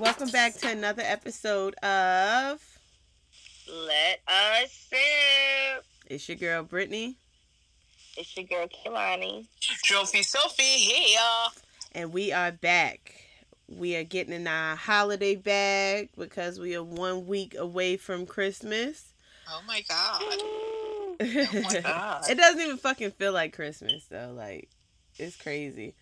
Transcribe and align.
guys, 0.00 0.06
welcome 0.06 0.28
back 0.30 0.54
to 0.54 0.68
another 0.68 1.02
episode 1.04 1.74
of 1.76 2.60
Let 3.68 4.20
Us 4.26 4.70
Sip. 4.90 5.84
It's 6.06 6.28
your 6.28 6.36
girl 6.36 6.62
Brittany, 6.62 7.16
It's 8.16 8.36
your 8.36 8.46
girl 8.46 8.66
Kilani. 8.68 9.46
Trophy 9.84 10.22
Sophie 10.22 10.62
here. 10.62 11.20
and 11.92 12.12
we 12.12 12.32
are 12.32 12.52
back. 12.52 13.14
We 13.68 13.96
are 13.96 14.04
getting 14.04 14.34
in 14.34 14.46
our 14.46 14.74
holiday 14.76 15.36
bag 15.36 16.10
because 16.18 16.58
we 16.58 16.74
are 16.74 16.82
one 16.82 17.26
week 17.26 17.54
away 17.56 17.96
from 17.96 18.26
Christmas. 18.26 19.12
Oh 19.48 19.62
my 19.66 19.82
god. 19.88 20.20
Oh 20.22 21.16
my 21.20 21.80
god. 21.84 22.24
it 22.30 22.36
doesn't 22.36 22.60
even 22.60 22.76
fucking 22.78 23.12
feel 23.12 23.32
like 23.32 23.54
Christmas 23.54 24.06
though. 24.10 24.32
Like 24.36 24.68
it's 25.18 25.36
crazy. 25.36 25.94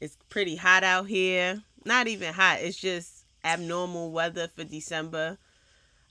It's 0.00 0.16
pretty 0.28 0.56
hot 0.56 0.84
out 0.84 1.06
here. 1.08 1.62
Not 1.84 2.06
even 2.06 2.34
hot. 2.34 2.58
It's 2.60 2.76
just 2.78 3.15
abnormal 3.46 4.10
weather 4.10 4.48
for 4.48 4.64
December. 4.64 5.38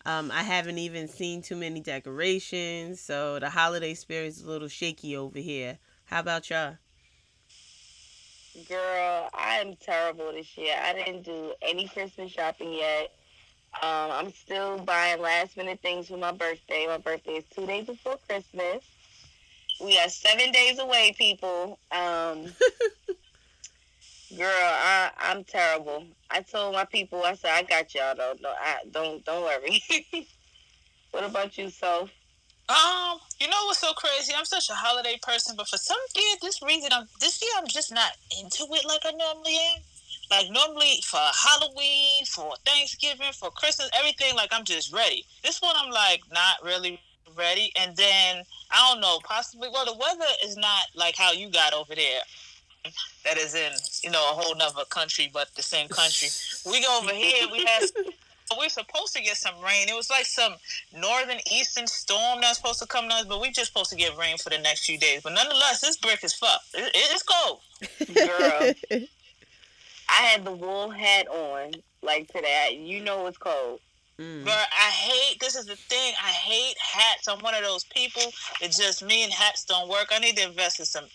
Um, 0.05 0.31
I 0.31 0.43
haven't 0.43 0.77
even 0.77 1.07
seen 1.07 1.41
too 1.41 1.55
many 1.55 1.81
decorations, 1.81 3.01
so 3.01 3.39
the 3.39 3.49
holiday 3.49 3.93
spirit 3.93 4.27
is 4.27 4.41
a 4.41 4.49
little 4.49 4.67
shaky 4.67 5.17
over 5.17 5.39
here. 5.39 5.79
How 6.05 6.21
about 6.21 6.49
y'all? 6.49 6.77
Girl, 8.69 9.29
I 9.33 9.55
am 9.55 9.75
terrible 9.75 10.31
this 10.31 10.57
year. 10.57 10.75
I 10.81 10.93
didn't 10.93 11.23
do 11.23 11.53
any 11.61 11.89
Christmas 11.89 12.31
shopping 12.31 12.71
yet. 12.71 13.11
Um, 13.81 14.11
I'm 14.11 14.31
still 14.31 14.79
buying 14.79 15.19
last 15.19 15.57
minute 15.57 15.81
things 15.81 16.07
for 16.07 16.17
my 16.17 16.31
birthday. 16.31 16.85
My 16.87 16.99
birthday 16.99 17.33
is 17.33 17.45
two 17.53 17.65
days 17.65 17.87
before 17.87 18.17
Christmas. 18.29 18.81
We 19.83 19.97
are 19.99 20.07
seven 20.07 20.51
days 20.53 20.79
away, 20.79 21.13
people. 21.17 21.79
Um, 21.91 22.45
girl, 24.35 24.49
I, 24.49 25.11
I'm 25.17 25.43
terrible. 25.43 26.05
I 26.29 26.41
told 26.41 26.73
my 26.73 26.85
people, 26.85 27.23
I 27.23 27.35
said, 27.35 27.51
I 27.51 27.63
got 27.63 27.93
y'all 27.93 28.15
though. 28.15 28.33
No, 28.41 28.49
I, 28.49 28.77
don't 28.91 29.23
don't 29.25 29.43
worry. 29.43 29.81
what 31.11 31.23
about 31.23 31.57
you, 31.57 31.69
Soph? 31.69 32.09
Um, 32.67 33.19
you 33.39 33.47
know 33.47 33.65
what's 33.65 33.79
so 33.79 33.93
crazy? 33.93 34.33
I'm 34.35 34.45
such 34.45 34.69
a 34.69 34.73
holiday 34.73 35.19
person, 35.21 35.55
but 35.55 35.67
for 35.67 35.77
some 35.77 35.99
weird 36.15 36.39
this 36.41 36.61
reason, 36.63 36.89
I'm 36.91 37.05
this 37.19 37.41
year 37.41 37.51
I'm 37.57 37.67
just 37.67 37.93
not 37.93 38.11
into 38.41 38.63
it 38.73 38.85
like 38.85 39.01
I 39.05 39.11
normally 39.11 39.55
am. 39.55 39.81
Like 40.31 40.49
normally 40.49 40.99
for 41.05 41.19
Halloween, 41.19 42.25
for 42.25 42.55
Thanksgiving, 42.65 43.31
for 43.33 43.51
Christmas, 43.51 43.89
everything 43.93 44.35
like 44.35 44.49
I'm 44.51 44.65
just 44.65 44.91
ready. 44.91 45.25
This 45.43 45.61
one 45.61 45.75
I'm 45.77 45.91
like 45.91 46.21
not 46.33 46.63
really 46.63 46.99
ready. 47.37 47.71
And 47.79 47.95
then 47.95 48.43
I 48.71 48.91
don't 48.91 49.01
know, 49.01 49.19
possibly 49.23 49.69
well 49.71 49.85
the 49.85 49.93
weather 49.93 50.31
is 50.43 50.57
not 50.57 50.87
like 50.95 51.15
how 51.15 51.31
you 51.31 51.51
got 51.51 51.73
over 51.73 51.93
there. 51.93 52.21
That 53.23 53.37
is 53.37 53.55
in 53.55 53.71
you 54.03 54.11
know 54.11 54.21
a 54.31 54.33
whole 54.33 54.55
nother 54.55 54.85
country, 54.89 55.29
but 55.33 55.53
the 55.55 55.63
same 55.63 55.87
country. 55.89 56.29
We 56.69 56.81
go 56.81 56.99
over 57.01 57.13
here. 57.13 57.47
We 57.51 57.65
had 57.65 57.83
we 58.59 58.65
are 58.65 58.69
supposed 58.69 59.15
to 59.15 59.21
get 59.21 59.37
some 59.37 59.55
rain. 59.61 59.89
It 59.89 59.95
was 59.95 60.09
like 60.09 60.25
some 60.25 60.55
northern 60.95 61.39
eastern 61.51 61.87
storm 61.87 62.41
that 62.41 62.49
was 62.49 62.57
supposed 62.57 62.79
to 62.79 62.87
come 62.87 63.09
to 63.09 63.15
us, 63.15 63.25
but 63.25 63.41
we 63.41 63.51
just 63.51 63.73
supposed 63.73 63.89
to 63.91 63.95
get 63.95 64.17
rain 64.17 64.37
for 64.37 64.49
the 64.49 64.59
next 64.59 64.85
few 64.85 64.97
days. 64.97 65.21
But 65.23 65.33
nonetheless, 65.33 65.81
this 65.81 65.97
brick 65.97 66.23
is 66.23 66.33
fucked. 66.33 66.73
It, 66.73 66.85
it, 66.93 67.11
it's 67.11 67.23
cold. 67.23 67.59
Girl. 68.13 69.07
I 70.07 70.21
had 70.21 70.45
the 70.45 70.51
wool 70.51 70.89
hat 70.91 71.27
on 71.27 71.71
like 72.01 72.27
today. 72.27 72.79
You 72.79 73.03
know 73.03 73.25
it's 73.27 73.37
cold. 73.37 73.79
Mm. 74.19 74.45
But 74.45 74.67
I 74.71 74.89
hate. 74.91 75.39
This 75.39 75.55
is 75.55 75.65
the 75.65 75.75
thing. 75.75 76.13
I 76.23 76.29
hate 76.29 76.75
hats. 76.79 77.27
I'm 77.27 77.39
one 77.39 77.55
of 77.55 77.63
those 77.63 77.83
people. 77.85 78.21
It's 78.61 78.77
just 78.77 79.03
me 79.03 79.23
and 79.23 79.33
hats 79.33 79.65
don't 79.65 79.89
work. 79.89 80.09
I 80.11 80.19
need 80.19 80.37
to 80.37 80.47
invest 80.47 80.79
in 80.79 80.85
some 80.85 81.05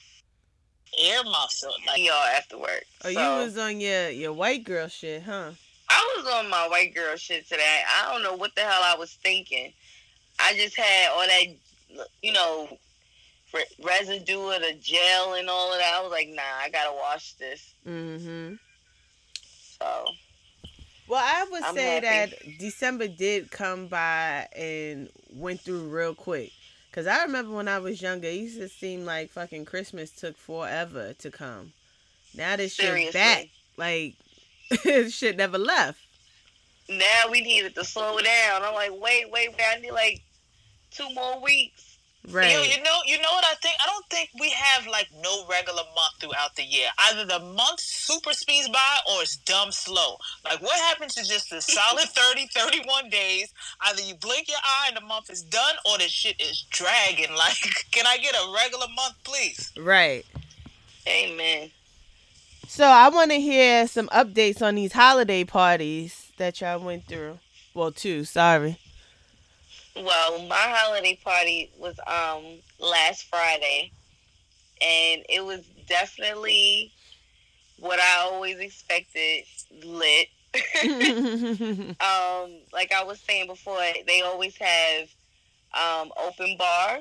air 1.01 1.23
muscle. 1.25 1.73
Like 1.87 1.99
Y'all 2.05 2.15
after 2.37 2.59
work. 2.59 2.85
Oh, 3.05 3.11
So, 3.13 3.39
you 3.39 3.45
was 3.45 3.59
on 3.59 3.81
your 3.81 4.11
your 4.11 4.33
white 4.33 4.65
girl 4.65 4.89
shit, 4.89 5.23
huh? 5.23 5.51
I 5.89 6.15
was 6.17 6.27
on 6.33 6.49
my 6.49 6.69
white 6.69 6.95
girl 6.95 7.17
shit 7.17 7.49
today. 7.49 7.83
I 8.03 8.13
don't 8.13 8.23
know 8.23 8.37
what 8.37 8.55
the 8.55 8.61
hell 8.63 8.81
I 8.85 8.97
was 8.97 9.13
thinking. 9.15 9.73
I 10.39 10.55
just 10.55 10.77
had 10.77 11.11
all 11.11 11.27
that, 11.27 12.07
you 12.23 12.33
know, 12.33 12.79
re- 13.53 13.65
residue 13.85 14.41
of 14.51 14.63
the 14.63 14.75
gel 14.81 15.35
and 15.35 15.49
all 15.51 15.73
of 15.73 15.79
that. 15.79 15.95
I 15.99 16.03
was 16.03 16.13
like, 16.13 16.29
nah, 16.29 16.43
I 16.63 16.71
gotta 16.71 16.95
wash 16.95 17.33
this. 17.35 17.75
Mm-hmm. 17.87 18.55
So 19.81 20.13
Well, 21.09 21.23
I 21.25 21.45
would 21.51 21.63
I'm 21.65 21.75
say 21.75 22.01
happy. 22.01 22.07
that 22.37 22.59
December 22.59 23.09
did 23.09 23.51
come 23.51 23.89
by 23.89 24.47
and 24.57 25.09
went 25.35 25.61
through 25.61 25.89
real 25.89 26.15
quick. 26.15 26.53
Cause 26.93 27.07
I 27.07 27.23
remember 27.23 27.55
when 27.55 27.69
I 27.69 27.79
was 27.79 28.03
younger, 28.03 28.27
it 28.27 28.35
used 28.35 28.59
to 28.59 28.69
seem 28.69 29.05
like 29.05 29.31
fucking 29.31 29.65
Christmas 29.65 30.11
took 30.11 30.37
forever 30.37 31.13
to 31.19 31.31
come. 31.31 31.73
Now 32.37 32.57
this 32.57 32.75
shit 32.75 33.13
back, 33.13 33.47
like 33.77 34.15
shit 35.09 35.37
never 35.37 35.59
left. 35.59 36.01
now 36.89 37.31
we 37.31 37.43
needed 37.43 37.77
to 37.77 37.85
slow 37.85 38.19
down. 38.19 38.63
I'm 38.63 38.75
like, 38.75 38.91
wait, 38.91 39.31
wait, 39.31 39.53
wait. 39.53 39.61
I 39.73 39.81
need 39.81 39.93
like 39.93 40.21
two 40.91 41.09
more 41.15 41.41
weeks. 41.41 41.90
Right. 42.29 42.53
You, 42.53 42.59
you 42.59 42.83
know, 42.83 42.99
you 43.07 43.17
know 43.17 43.33
what 43.33 43.45
I 43.45 43.55
think? 43.63 43.75
I 43.83 43.89
don't 43.89 44.05
think 44.11 44.31
we 44.39 44.51
have 44.51 44.87
like 44.87 45.09
no 45.23 45.47
regular 45.49 45.83
month 45.83 46.21
throughout 46.21 46.55
the 46.55 46.63
year. 46.63 46.89
Either 46.99 47.25
the 47.25 47.39
month 47.39 47.81
super 47.81 48.33
speeds 48.33 48.69
by 48.69 48.99
or 49.11 49.23
it's 49.23 49.37
dumb 49.37 49.73
slow. 49.73 50.17
Like 50.45 50.61
what 50.61 50.79
happens 50.81 51.15
to 51.15 51.25
just 51.25 51.49
the 51.51 51.61
solid 51.63 52.05
30, 52.09 52.49
31 52.55 53.09
days? 53.09 53.53
Either 53.87 54.03
you 54.03 54.15
blink 54.17 54.49
your 54.49 54.59
eye 54.63 54.89
and 54.89 54.97
the 54.97 55.07
month 55.07 55.31
is 55.31 55.43
done 55.43 55.75
or 55.87 55.97
the 55.99 56.05
shit 56.05 56.41
is 56.41 56.65
dragging. 56.71 57.29
Like, 57.41 57.57
can 57.91 58.07
I 58.07 58.19
get 58.19 58.35
a 58.35 58.53
regular 58.55 58.87
month, 58.95 59.15
please? 59.25 59.73
right. 59.79 60.27
Amen. 61.09 61.71
So 62.69 62.85
I 62.85 63.09
want 63.09 63.31
to 63.31 63.41
hear 63.41 63.89
some 63.89 64.09
updates 64.09 64.61
on 64.61 64.75
these 64.75 64.93
holiday 64.93 65.43
parties 65.43 66.31
that 66.37 66.61
y'all 66.61 66.79
went 66.81 67.07
through. 67.07 67.39
Well, 67.73 67.93
two. 67.93 68.25
Sorry. 68.25 68.79
Well, 69.97 70.43
my 70.47 70.55
holiday 70.57 71.19
party 71.23 71.71
was 71.79 71.99
um 72.07 72.61
last 72.79 73.25
Friday, 73.25 73.93
and 74.81 75.25
it 75.29 75.45
was 75.45 75.61
definitely 75.89 76.93
what 77.79 77.99
I 77.99 78.29
always 78.31 78.59
expected. 78.59 79.45
Lit. 79.85 80.29
um, 82.01 82.51
like 82.73 82.93
I 82.93 83.05
was 83.05 83.21
saying 83.21 83.47
before, 83.47 83.79
they 84.07 84.23
always 84.23 84.57
have 84.57 85.09
um 85.75 86.13
open 86.25 86.57
bar. 86.57 86.99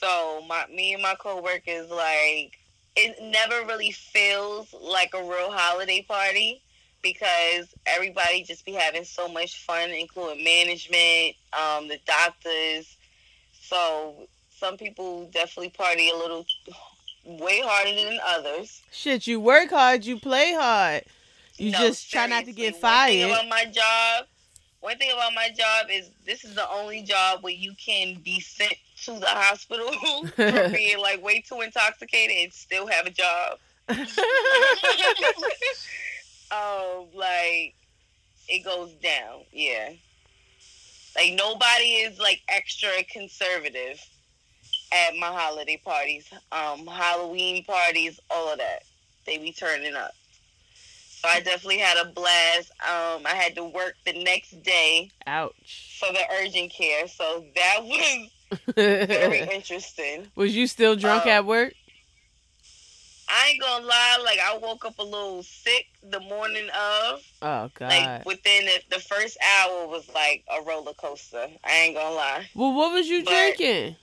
So 0.00 0.42
my 0.48 0.66
me 0.66 0.94
and 0.94 1.02
my 1.02 1.14
coworkers 1.14 1.90
like 1.90 2.58
it 2.96 3.16
never 3.22 3.66
really 3.66 3.92
feels 3.92 4.74
like 4.80 5.14
a 5.14 5.22
real 5.22 5.50
holiday 5.50 6.02
party 6.02 6.62
because 7.02 7.74
everybody 7.86 8.42
just 8.44 8.64
be 8.64 8.72
having 8.72 9.04
so 9.04 9.28
much 9.28 9.64
fun, 9.64 9.90
including 9.90 10.42
management, 10.44 11.36
um, 11.52 11.88
the 11.88 11.98
doctors. 12.06 12.96
So 13.60 14.14
some 14.50 14.76
people 14.76 15.28
definitely 15.32 15.70
party 15.70 16.10
a 16.10 16.14
little 16.16 16.46
way 17.24 17.60
harder 17.64 17.94
than 17.94 18.18
others. 18.26 18.82
Shit, 18.92 19.26
you 19.26 19.40
work 19.40 19.70
hard, 19.70 20.04
you 20.04 20.18
play 20.18 20.52
hard. 20.54 21.02
You 21.56 21.70
No, 21.72 21.78
just 21.78 22.10
try 22.10 22.26
not 22.26 22.44
to 22.46 22.52
get 22.52 22.74
seriously, 22.76 22.82
One 22.82 23.06
thing 23.08 23.20
fired. 23.22 23.30
about 23.30 23.48
my 23.48 23.64
job, 23.66 24.26
one 24.80 24.96
thing 24.98 25.10
about 25.12 25.34
my 25.34 25.48
job 25.50 25.86
is 25.90 26.08
this 26.24 26.44
is 26.44 26.54
the 26.54 26.68
only 26.70 27.02
job 27.02 27.42
where 27.42 27.52
you 27.52 27.72
can 27.84 28.20
be 28.24 28.40
sent 28.40 28.74
to 29.04 29.18
the 29.18 29.26
hospital 29.26 29.92
for 30.36 30.68
being 30.72 30.98
like 30.98 31.22
way 31.22 31.40
too 31.40 31.60
intoxicated 31.60 32.36
and 32.44 32.52
still 32.52 32.86
have 32.86 33.06
a 33.06 33.10
job. 33.10 33.58
um, 36.52 37.06
like 37.14 37.74
it 38.48 38.64
goes 38.64 38.90
down, 39.02 39.40
yeah. 39.52 39.90
Like 41.16 41.34
nobody 41.34 41.84
is 42.04 42.18
like 42.18 42.40
extra 42.48 42.90
conservative 43.10 44.00
at 44.92 45.16
my 45.16 45.26
holiday 45.26 45.80
parties, 45.84 46.30
um, 46.52 46.86
Halloween 46.86 47.64
parties, 47.64 48.18
all 48.30 48.52
of 48.52 48.58
that. 48.58 48.82
They 49.26 49.38
be 49.38 49.52
turning 49.52 49.94
up. 49.94 50.12
So 50.74 51.28
I 51.28 51.40
definitely 51.40 51.78
had 51.78 51.98
a 52.04 52.10
blast. 52.10 52.70
Um, 52.80 53.24
I 53.26 53.34
had 53.34 53.54
to 53.54 53.64
work 53.64 53.94
the 54.04 54.12
next 54.24 54.60
day 54.62 55.10
Ouch. 55.26 55.98
for 56.00 56.12
the 56.12 56.20
urgent 56.40 56.72
care, 56.72 57.06
so 57.06 57.44
that 57.54 57.78
was 57.84 58.28
very 58.74 59.40
interesting. 59.54 60.26
Was 60.34 60.56
you 60.56 60.66
still 60.66 60.96
drunk 60.96 61.26
Uh, 61.26 61.30
at 61.30 61.46
work? 61.46 61.74
I 63.34 63.48
ain't 63.48 63.60
gonna 63.62 63.86
lie, 63.86 64.18
like 64.22 64.38
I 64.38 64.58
woke 64.58 64.84
up 64.84 64.98
a 64.98 65.02
little 65.02 65.42
sick 65.42 65.86
the 66.02 66.20
morning 66.20 66.68
of. 66.68 67.22
Oh 67.40 67.70
God. 67.74 67.88
Like 67.88 68.26
within 68.26 68.66
the, 68.66 68.96
the 68.96 69.00
first 69.00 69.38
hour 69.42 69.86
was 69.86 70.06
like 70.14 70.44
a 70.50 70.62
roller 70.62 70.92
coaster. 70.92 71.46
I 71.64 71.72
ain't 71.72 71.96
gonna 71.96 72.14
lie. 72.14 72.46
well, 72.54 72.74
what 72.74 72.92
was 72.92 73.08
you 73.08 73.24
but- 73.24 73.30
drinking? 73.30 73.96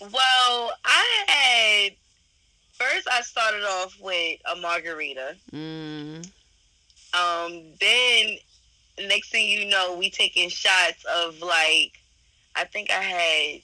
Well, 0.00 0.72
I 0.84 1.24
had 1.28 1.92
first 2.72 3.08
I 3.10 3.20
started 3.22 3.62
off 3.62 3.96
with 4.00 4.40
a 4.52 4.56
margarita. 4.56 5.36
Mm. 5.52 6.26
Um, 7.14 7.62
then 7.80 8.36
next 9.06 9.30
thing 9.30 9.48
you 9.48 9.66
know, 9.66 9.96
we 9.96 10.10
taking 10.10 10.48
shots 10.48 11.04
of 11.04 11.40
like 11.40 11.92
I 12.56 12.64
think 12.64 12.90
I 12.90 13.00
had 13.00 13.60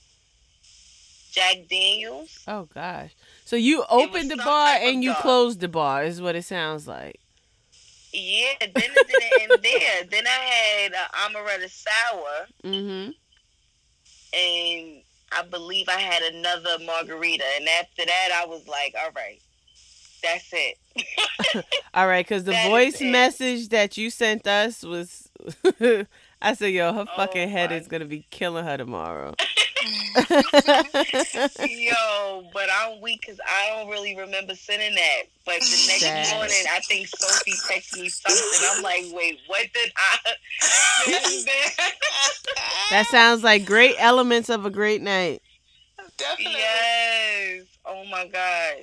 Jack 1.33 1.69
Daniels. 1.69 2.45
Oh 2.47 2.69
gosh. 2.73 3.11
So 3.51 3.57
you 3.57 3.83
opened 3.91 4.31
the 4.31 4.37
bar 4.37 4.77
and 4.81 5.03
you 5.03 5.11
dog. 5.13 5.23
closed 5.23 5.59
the 5.59 5.67
bar 5.67 6.05
is 6.05 6.23
what 6.23 6.37
it 6.37 6.45
sounds 6.45 6.87
like. 6.87 7.19
Yeah, 8.13 8.53
then 8.61 8.71
it 8.77 9.09
didn't 9.09 9.51
end 9.51 9.63
there. 9.65 10.05
Then 10.09 10.25
I 10.25 10.31
had 10.31 10.93
uh, 10.95 11.29
amaretto 11.29 11.69
sour, 11.69 12.47
Mm-hmm. 12.63 13.11
and 14.39 15.03
I 15.33 15.43
believe 15.51 15.89
I 15.89 15.99
had 15.99 16.23
another 16.33 16.79
margarita. 16.85 17.43
And 17.57 17.69
after 17.69 18.05
that, 18.07 18.41
I 18.41 18.47
was 18.47 18.69
like, 18.69 18.95
all 19.05 19.11
right, 19.17 19.41
that's 20.23 20.49
it. 20.53 20.77
All 21.95 22.07
right, 22.07 22.25
because 22.25 22.45
the 22.45 22.53
That 22.53 22.69
voice 22.69 23.01
message 23.01 23.71
that 23.71 23.97
you 23.97 24.11
sent 24.11 24.47
us 24.47 24.85
was, 24.85 25.29
I 26.41 26.55
said, 26.55 26.69
yo, 26.73 26.93
her 26.93 27.01
Oh 27.09 27.17
fucking 27.17 27.49
head 27.49 27.71
my- 27.71 27.77
is 27.79 27.89
gonna 27.89 28.05
be 28.05 28.27
killing 28.31 28.65
her 28.65 28.77
tomorrow. 28.77 29.35
Yo, 31.63 32.45
but 32.53 32.69
I'm 32.73 33.01
weak 33.01 33.21
because 33.23 33.41
I 33.47 33.71
don't 33.71 33.89
really 33.91 34.17
remember 34.17 34.55
sending 34.55 34.95
that. 34.95 35.23
But 35.45 35.61
the 35.61 35.77
next 35.89 36.01
Sad. 36.01 36.37
morning, 36.37 36.65
I 36.71 36.81
think 36.81 37.09
Sophie 37.09 37.53
texted 37.53 38.01
me 38.01 38.09
something. 38.09 38.69
I'm 38.71 38.83
like, 38.83 39.05
wait, 39.13 39.39
what 39.47 39.67
did 39.73 39.93
I 39.97 40.33
send 40.61 41.47
there? 41.47 41.89
that 42.91 43.07
sounds 43.07 43.43
like 43.45 43.65
great 43.67 43.97
elements 43.99 44.49
of 44.49 44.65
a 44.67 44.71
great 44.71 45.03
night. 45.03 45.43
Definitely. 46.17 46.61
yes. 46.61 47.65
Oh 47.87 48.05
my 48.07 48.27
God. 48.27 48.75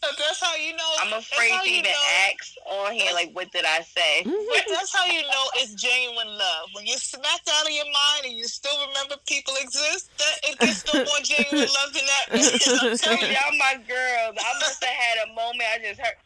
That's 0.00 0.40
how 0.40 0.54
you 0.56 0.76
know. 0.76 0.90
I'm 1.00 1.12
afraid 1.14 1.50
to 1.64 1.70
you 1.70 1.78
even 1.78 1.90
know- 1.90 2.30
ask 2.30 2.54
on 2.66 2.92
here, 2.92 3.12
like, 3.12 3.30
what 3.32 3.50
did 3.52 3.64
I 3.64 3.82
say? 3.82 4.22
Mhm. 4.26 4.64
That's 4.68 4.94
how 4.94 5.04
you 5.06 5.22
know 5.22 5.44
it's 5.56 5.74
genuine 5.74 6.38
love. 6.38 6.68
When 6.72 6.86
you're 6.86 6.98
smacked 6.98 7.48
out 7.52 7.66
of 7.66 7.72
your 7.72 7.84
mind 7.84 8.26
and 8.26 8.32
you 8.34 8.44
still 8.46 8.78
remember 8.86 9.16
people 9.26 9.54
exist, 9.60 10.10
that 10.18 10.38
it 10.44 10.58
gets 10.58 10.84
no 10.92 11.00
more 11.04 11.20
genuine 11.22 11.68
love 11.68 11.92
than 11.92 12.04
that. 12.06 12.26
I'm 12.82 12.96
telling 12.98 13.32
y'all 13.32 13.58
my 13.58 13.74
girls. 13.86 14.36
I 14.38 14.52
must 14.60 14.84
have 14.84 14.94
had 14.94 15.28
a 15.28 15.34
moment. 15.34 15.62
I 15.74 15.78
just 15.82 16.00
heard. 16.00 16.16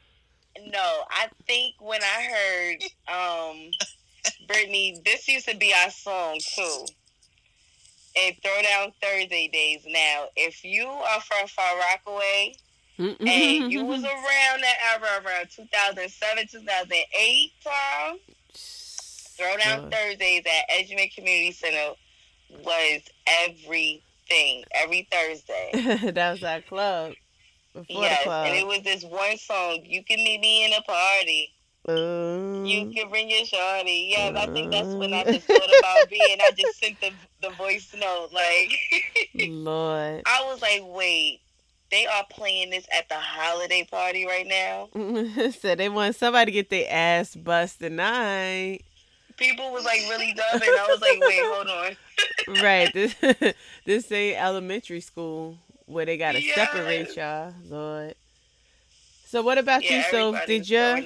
No, 0.71 1.05
I 1.11 1.29
think 1.47 1.75
when 1.81 2.01
I 2.03 2.29
heard 2.35 2.83
um 3.09 3.71
Brittany, 4.47 5.01
this 5.05 5.27
used 5.29 5.49
to 5.49 5.57
be 5.57 5.73
our 5.73 5.91
song 5.91 6.39
too. 6.41 6.85
And 8.21 8.37
Throwdown 8.43 8.93
Thursday 9.03 9.49
days. 9.49 9.85
Now, 9.87 10.27
if 10.37 10.65
you 10.65 10.87
are 10.87 11.21
from 11.21 11.47
Far 11.49 11.79
Rockaway 11.79 12.55
and 13.03 13.73
you 13.73 13.81
mm-hmm. 13.81 13.89
was 13.89 14.05
around 14.05 14.63
that 14.63 14.77
era, 14.95 15.25
around 15.25 15.49
2007, 15.51 16.47
2008 16.49 17.53
time, 17.65 18.19
Throwdown. 19.43 19.91
Thursdays 19.91 20.43
at 20.47 20.79
Edgemont 20.79 21.15
Community 21.15 21.53
Center 21.53 21.95
was 22.65 23.03
everything. 23.27 24.65
Every 24.75 25.09
Thursday. 25.11 26.11
that 26.13 26.33
was 26.33 26.45
our 26.45 26.61
club. 26.63 27.13
Before 27.73 28.03
yes, 28.03 28.19
the 28.19 28.25
club. 28.25 28.47
and 28.49 28.57
it 28.57 28.67
was 28.67 28.83
this 28.83 29.03
one 29.03 29.39
song. 29.39 29.81
You 29.85 30.05
can 30.05 30.19
meet 30.19 30.41
me 30.41 30.67
in 30.67 30.73
a 30.75 30.83
party. 30.83 31.53
Ooh. 31.91 32.65
You 32.65 32.93
can 32.93 33.09
bring 33.09 33.29
your 33.29 33.45
shorty. 33.45 34.11
Yes, 34.11 34.37
I 34.37 34.47
think 34.53 34.71
that's 34.71 34.95
when 34.95 35.13
I 35.13 35.25
just 35.25 35.47
thought 35.47 35.79
about 35.81 36.09
being. 36.11 36.39
I 36.41 36.51
just 36.57 36.79
sent 36.79 37.01
the 37.01 37.11
the 37.41 37.51
voice 37.57 37.93
note. 37.99 38.29
Like 38.33 38.73
Lord. 39.35 40.23
I 40.27 40.45
was 40.45 40.63
like, 40.63 40.83
wait, 40.85 41.41
they 41.93 42.07
are 42.07 42.25
playing 42.31 42.71
this 42.71 42.87
at 42.97 43.09
the 43.09 43.15
holiday 43.15 43.87
party 43.89 44.27
right 44.27 44.47
now. 44.47 44.89
so 45.53 45.75
they 45.77 45.89
want 45.89 46.17
somebody 46.17 46.47
to 46.47 46.53
get 46.53 46.71
their 46.71 46.87
ass 46.91 47.37
bust 47.37 47.79
tonight. 47.79 48.81
People 49.37 49.71
was 49.73 49.85
like 49.85 50.01
really 50.09 50.33
dumb, 50.33 50.61
and 50.61 50.63
I 50.65 50.87
was 50.89 51.01
like, 51.01 51.21
wait, 51.21 51.41
hold 51.45 51.69
on. 51.69 52.63
right. 52.63 52.93
This 52.93 53.15
this 53.85 54.11
ain't 54.11 54.39
elementary 54.39 55.01
school 55.01 55.59
where 55.87 56.07
they 56.07 56.17
gotta 56.17 56.43
Yes. 56.43 56.55
separate 56.55 57.17
y'all, 57.17 57.55
Lord. 57.69 58.15
So 59.27 59.43
what 59.43 59.59
about 59.59 59.83
you? 59.83 59.97
Yeah, 59.97 60.11
So 60.11 60.39
did 60.47 60.69
your 60.69 61.01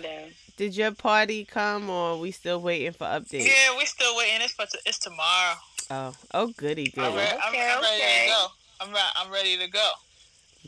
did 0.57 0.77
your 0.77 0.93
party 0.93 1.45
come 1.45 1.91
or 1.91 2.19
we 2.19 2.31
still 2.31 2.61
waiting 2.61 2.93
for 2.93 3.05
updates? 3.07 3.47
Yeah, 3.47 3.77
we 3.77 3.85
still 3.87 4.17
waiting. 4.17 4.41
It's 4.43 4.53
for 4.53 4.67
t- 4.67 4.79
it's 4.87 4.99
tomorrow. 4.99 5.55
Oh, 5.91 6.15
oh 6.35 6.47
goody 6.57 6.93
I'm, 6.97 7.13
goody. 7.13 7.17
re- 7.17 7.39
I'm, 7.43 7.55
Okay, 7.55 7.71
I'm 7.73 7.83
ready 7.83 8.03
to 8.03 8.29
go. 8.29 8.47
I'm 8.81 8.91
re- 8.93 9.13
I'm 9.17 9.33
ready 9.33 9.59
to 9.59 9.69
go. 9.69 9.91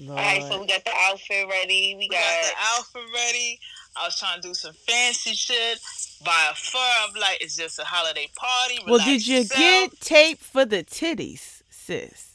Lord. 0.00 0.18
All 0.18 0.24
right, 0.24 0.42
so 0.42 0.60
we 0.60 0.66
got 0.66 0.84
the 0.84 0.92
outfit 0.94 1.46
ready. 1.48 1.94
We 1.94 2.06
We 2.06 2.08
got 2.08 2.18
got 2.20 2.42
the 2.42 3.00
outfit 3.00 3.10
ready. 3.14 3.60
I 3.96 4.04
was 4.06 4.18
trying 4.18 4.40
to 4.40 4.48
do 4.48 4.54
some 4.54 4.72
fancy 4.72 5.32
shit. 5.34 5.78
Buy 6.24 6.48
a 6.50 6.54
fur. 6.54 6.78
I'm 6.78 7.14
like, 7.20 7.42
it's 7.42 7.56
just 7.56 7.78
a 7.78 7.84
holiday 7.84 8.28
party. 8.36 8.80
well, 8.86 9.04
did 9.04 9.26
you 9.26 9.38
yourself. 9.38 9.58
get 9.58 10.00
tape 10.00 10.38
for 10.40 10.64
the 10.64 10.84
titties, 10.84 11.62
sis? 11.70 12.27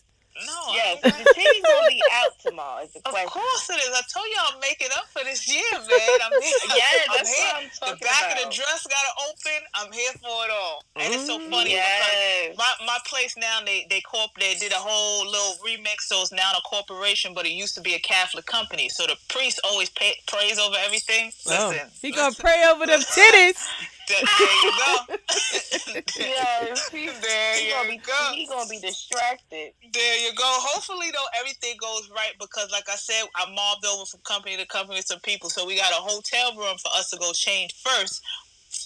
No. 0.46 0.74
yes. 0.74 1.00
I 1.04 1.12
The 1.18 1.26
titties 1.26 1.66
gonna 1.68 1.88
be 1.88 2.04
out 2.12 2.40
tomorrow. 2.40 2.84
Is 2.84 2.92
the 2.94 3.00
Of 3.06 3.12
question. 3.14 3.30
course 3.30 3.70
it 3.70 3.80
is. 3.84 3.92
I 3.92 4.02
told 4.12 4.28
you 4.28 4.38
I'm 4.54 4.60
making 4.60 4.90
up 4.96 5.08
for 5.10 5.24
this 5.24 5.48
year, 5.48 5.64
man. 5.74 6.20
I'm 6.24 6.42
here. 6.42 6.54
Yeah, 6.76 6.84
I'm 7.10 7.18
that's 7.18 7.34
here. 7.36 7.48
what 7.54 7.64
I'm 7.64 7.70
The 7.98 8.06
back 8.06 8.22
about. 8.32 8.38
of 8.44 8.50
the 8.50 8.56
dress 8.56 8.88
gotta 8.88 9.14
open. 9.30 9.60
I'm 9.76 9.92
here 9.92 10.12
for 10.22 10.46
it 10.46 10.52
all. 10.52 10.84
And 10.96 11.14
it's 11.14 11.26
so 11.28 11.40
mm, 11.40 11.50
funny 11.50 11.72
because 11.76 12.58
my, 12.58 12.72
my 12.86 13.00
place 13.06 13.36
now 13.38 13.60
they 13.66 13.88
they 13.90 14.02
corp 14.02 14.32
they 14.40 14.56
did 14.56 14.72
a 14.72 14.76
whole 14.82 15.26
little 15.26 15.56
remix 15.66 16.02
so 16.08 16.22
it's 16.22 16.32
now 16.32 16.52
a 16.58 16.62
corporation 16.62 17.34
but 17.34 17.46
it 17.46 17.52
used 17.52 17.76
to 17.76 17.82
be 17.82 17.94
a 17.96 18.00
Catholic 18.00 18.46
company 18.46 18.90
so 18.90 19.06
the 19.08 19.18
priest 19.30 19.60
always 19.64 19.90
pay, 19.90 20.14
prays 20.28 20.60
over 20.60 20.76
everything. 20.86 21.32
Oh, 21.48 21.70
Listen, 21.72 21.90
he 22.02 22.12
gonna 22.12 22.36
pray 22.36 22.64
over 22.72 22.86
them 22.86 23.02
titties. 23.02 23.58
there, 24.08 24.18
there 24.40 24.64
you 24.64 24.72
go. 24.78 25.16
Yes. 26.18 26.90
He, 26.94 27.08
There 27.08 27.56
he 27.56 27.70
gonna 27.72 27.90
be 27.90 27.98
go. 27.98 28.32
he 28.34 28.48
gonna 28.48 28.70
be 28.70 28.80
distracted. 28.80 29.72
There 29.94 30.18
you 30.28 30.34
go. 30.36 30.44
Hopefully, 30.46 31.08
though, 31.14 31.26
everything 31.40 31.76
goes 31.80 32.10
right 32.16 32.34
because, 32.40 32.72
like 32.72 32.88
I 32.90 32.96
said, 32.96 33.24
I 33.36 33.46
mobbed 33.54 33.86
over 33.86 34.06
from 34.06 34.22
company 34.22 34.58
to 34.58 34.66
company 34.66 34.98
with 35.00 35.06
some 35.08 35.20
people. 35.20 35.50
So 35.50 35.66
we 35.66 35.76
got 35.78 35.92
a 35.92 35.96
hotel 36.02 36.56
room 36.56 36.78
for 36.78 36.90
us 36.98 37.10
to 37.12 37.18
go 37.18 37.32
change 37.34 37.74
first, 37.76 38.22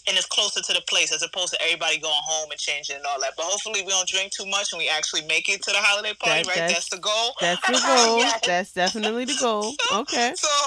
and 0.07 0.17
it's 0.17 0.25
closer 0.25 0.61
to 0.61 0.73
the 0.73 0.81
place 0.89 1.11
as 1.13 1.21
opposed 1.23 1.53
to 1.53 1.61
everybody 1.61 1.97
going 1.97 2.13
home 2.25 2.51
and 2.51 2.59
changing 2.59 2.95
and 2.97 3.05
all 3.05 3.19
that. 3.21 3.33
But 3.37 3.45
hopefully, 3.45 3.81
we 3.83 3.89
don't 3.89 4.07
drink 4.07 4.31
too 4.31 4.45
much 4.45 4.71
and 4.73 4.79
we 4.79 4.89
actually 4.89 5.25
make 5.25 5.47
it 5.49 5.61
to 5.63 5.71
the 5.71 5.77
holiday 5.79 6.13
party. 6.13 6.43
That- 6.43 6.47
right, 6.47 6.55
that's- 6.55 6.73
that's 6.73 6.89
the 6.89 6.97
goal. 6.99 7.35
That's 7.41 7.65
the 7.67 7.73
goal. 8.05 8.17
Yes. 8.19 8.41
That's 8.45 8.71
definitely 8.73 9.25
the 9.25 9.37
goal. 9.39 9.73
Okay. 9.93 10.33
So 10.35 10.47
hopefully 10.51 10.66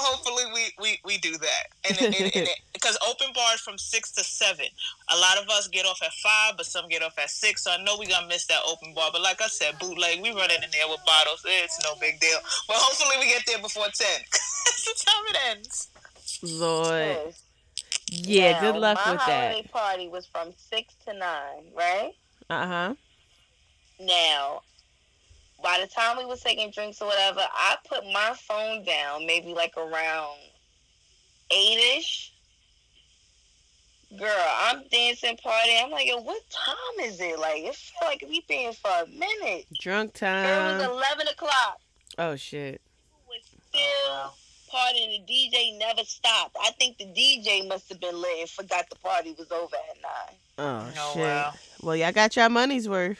we, 0.81 0.89
we, 0.91 0.99
we 1.05 1.17
do 1.19 1.37
that, 1.37 1.65
and 1.89 2.15
because 2.73 2.97
open 3.07 3.27
bars 3.33 3.59
from 3.61 3.77
six 3.77 4.11
to 4.13 4.23
seven. 4.23 4.65
A 5.13 5.17
lot 5.17 5.37
of 5.37 5.49
us 5.49 5.67
get 5.67 5.85
off 5.85 6.01
at 6.03 6.11
five, 6.13 6.57
but 6.57 6.65
some 6.65 6.87
get 6.89 7.03
off 7.03 7.17
at 7.19 7.29
six. 7.29 7.63
So 7.63 7.71
I 7.71 7.83
know 7.83 7.97
we 7.97 8.07
gonna 8.07 8.27
miss 8.27 8.45
that 8.47 8.61
open 8.67 8.93
bar. 8.93 9.09
But 9.11 9.21
like 9.21 9.41
I 9.41 9.47
said, 9.47 9.77
bootleg, 9.79 10.21
we 10.21 10.29
running 10.31 10.63
in 10.63 10.69
there 10.71 10.87
with 10.89 10.99
bottles. 11.05 11.43
It's 11.45 11.79
no 11.83 11.93
big 11.99 12.19
deal. 12.19 12.37
But 12.67 12.77
hopefully 12.77 13.15
we 13.19 13.31
get 13.31 13.43
there 13.47 13.59
before 13.61 13.85
ten. 13.93 14.21
That's 14.31 14.85
the 14.85 15.05
time 15.05 15.23
it 15.29 15.37
ends. 15.57 15.87
Lord. 16.43 16.93
Yes. 16.95 17.43
Yeah, 18.13 18.51
Now, 18.53 18.59
good 18.71 18.79
luck 18.81 18.97
with 18.97 19.05
that. 19.05 19.05
my 19.05 19.11
with 19.13 19.21
holiday 19.21 19.61
that. 19.61 19.71
party 19.71 20.07
was 20.09 20.25
from 20.25 20.49
six 20.57 20.93
to 21.05 21.13
nine, 21.13 21.63
right? 21.75 22.11
Uh 22.49 22.67
huh. 22.67 22.95
Now, 23.99 24.61
by 25.63 25.79
the 25.79 25.87
time 25.87 26.17
we 26.17 26.25
was 26.25 26.41
taking 26.41 26.71
drinks 26.71 27.01
or 27.01 27.07
whatever, 27.07 27.41
I 27.53 27.77
put 27.87 28.03
my 28.11 28.33
phone 28.47 28.83
down 28.83 29.25
maybe 29.27 29.53
like 29.53 29.77
around 29.77 30.37
eight 31.55 31.97
ish. 31.97 32.31
Girl, 34.17 34.27
I'm 34.59 34.83
dancing, 34.91 35.37
partying. 35.37 35.83
I'm 35.83 35.89
like, 35.91 36.05
yo, 36.05 36.17
what 36.21 36.41
time 36.49 37.05
is 37.05 37.21
it? 37.21 37.39
Like, 37.39 37.63
it 37.63 37.75
feel 37.75 38.09
like 38.09 38.23
we 38.27 38.41
been 38.47 38.73
for 38.73 38.91
a 38.91 39.07
minute. 39.07 39.65
Drunk 39.79 40.19
Girl, 40.19 40.29
it 40.35 40.77
was 40.77 40.83
eleven 40.85 41.27
o'clock. 41.29 41.79
Oh 42.17 42.35
shit. 42.35 42.81
was 43.29 43.39
still 43.69 44.33
partying. 44.73 45.25
The 45.25 45.33
DJ 45.33 45.77
never 45.79 46.03
stopped. 46.03 46.57
I 46.61 46.71
think 46.71 46.97
the 46.97 47.05
DJ 47.05 47.65
must 47.69 47.87
have 47.87 48.01
been 48.01 48.19
lit 48.21 48.41
and 48.41 48.49
forgot 48.49 48.89
the 48.89 48.97
party 48.97 49.33
was 49.37 49.49
over 49.49 49.75
at 49.77 49.97
nine. 50.01 50.35
Oh 50.57 50.93
Oh, 50.97 51.13
shit. 51.13 51.21
wow. 51.23 51.53
Well, 51.81 51.95
y'all 51.95 52.11
got 52.11 52.35
your 52.35 52.49
money's 52.49 52.89
worth. 52.89 53.19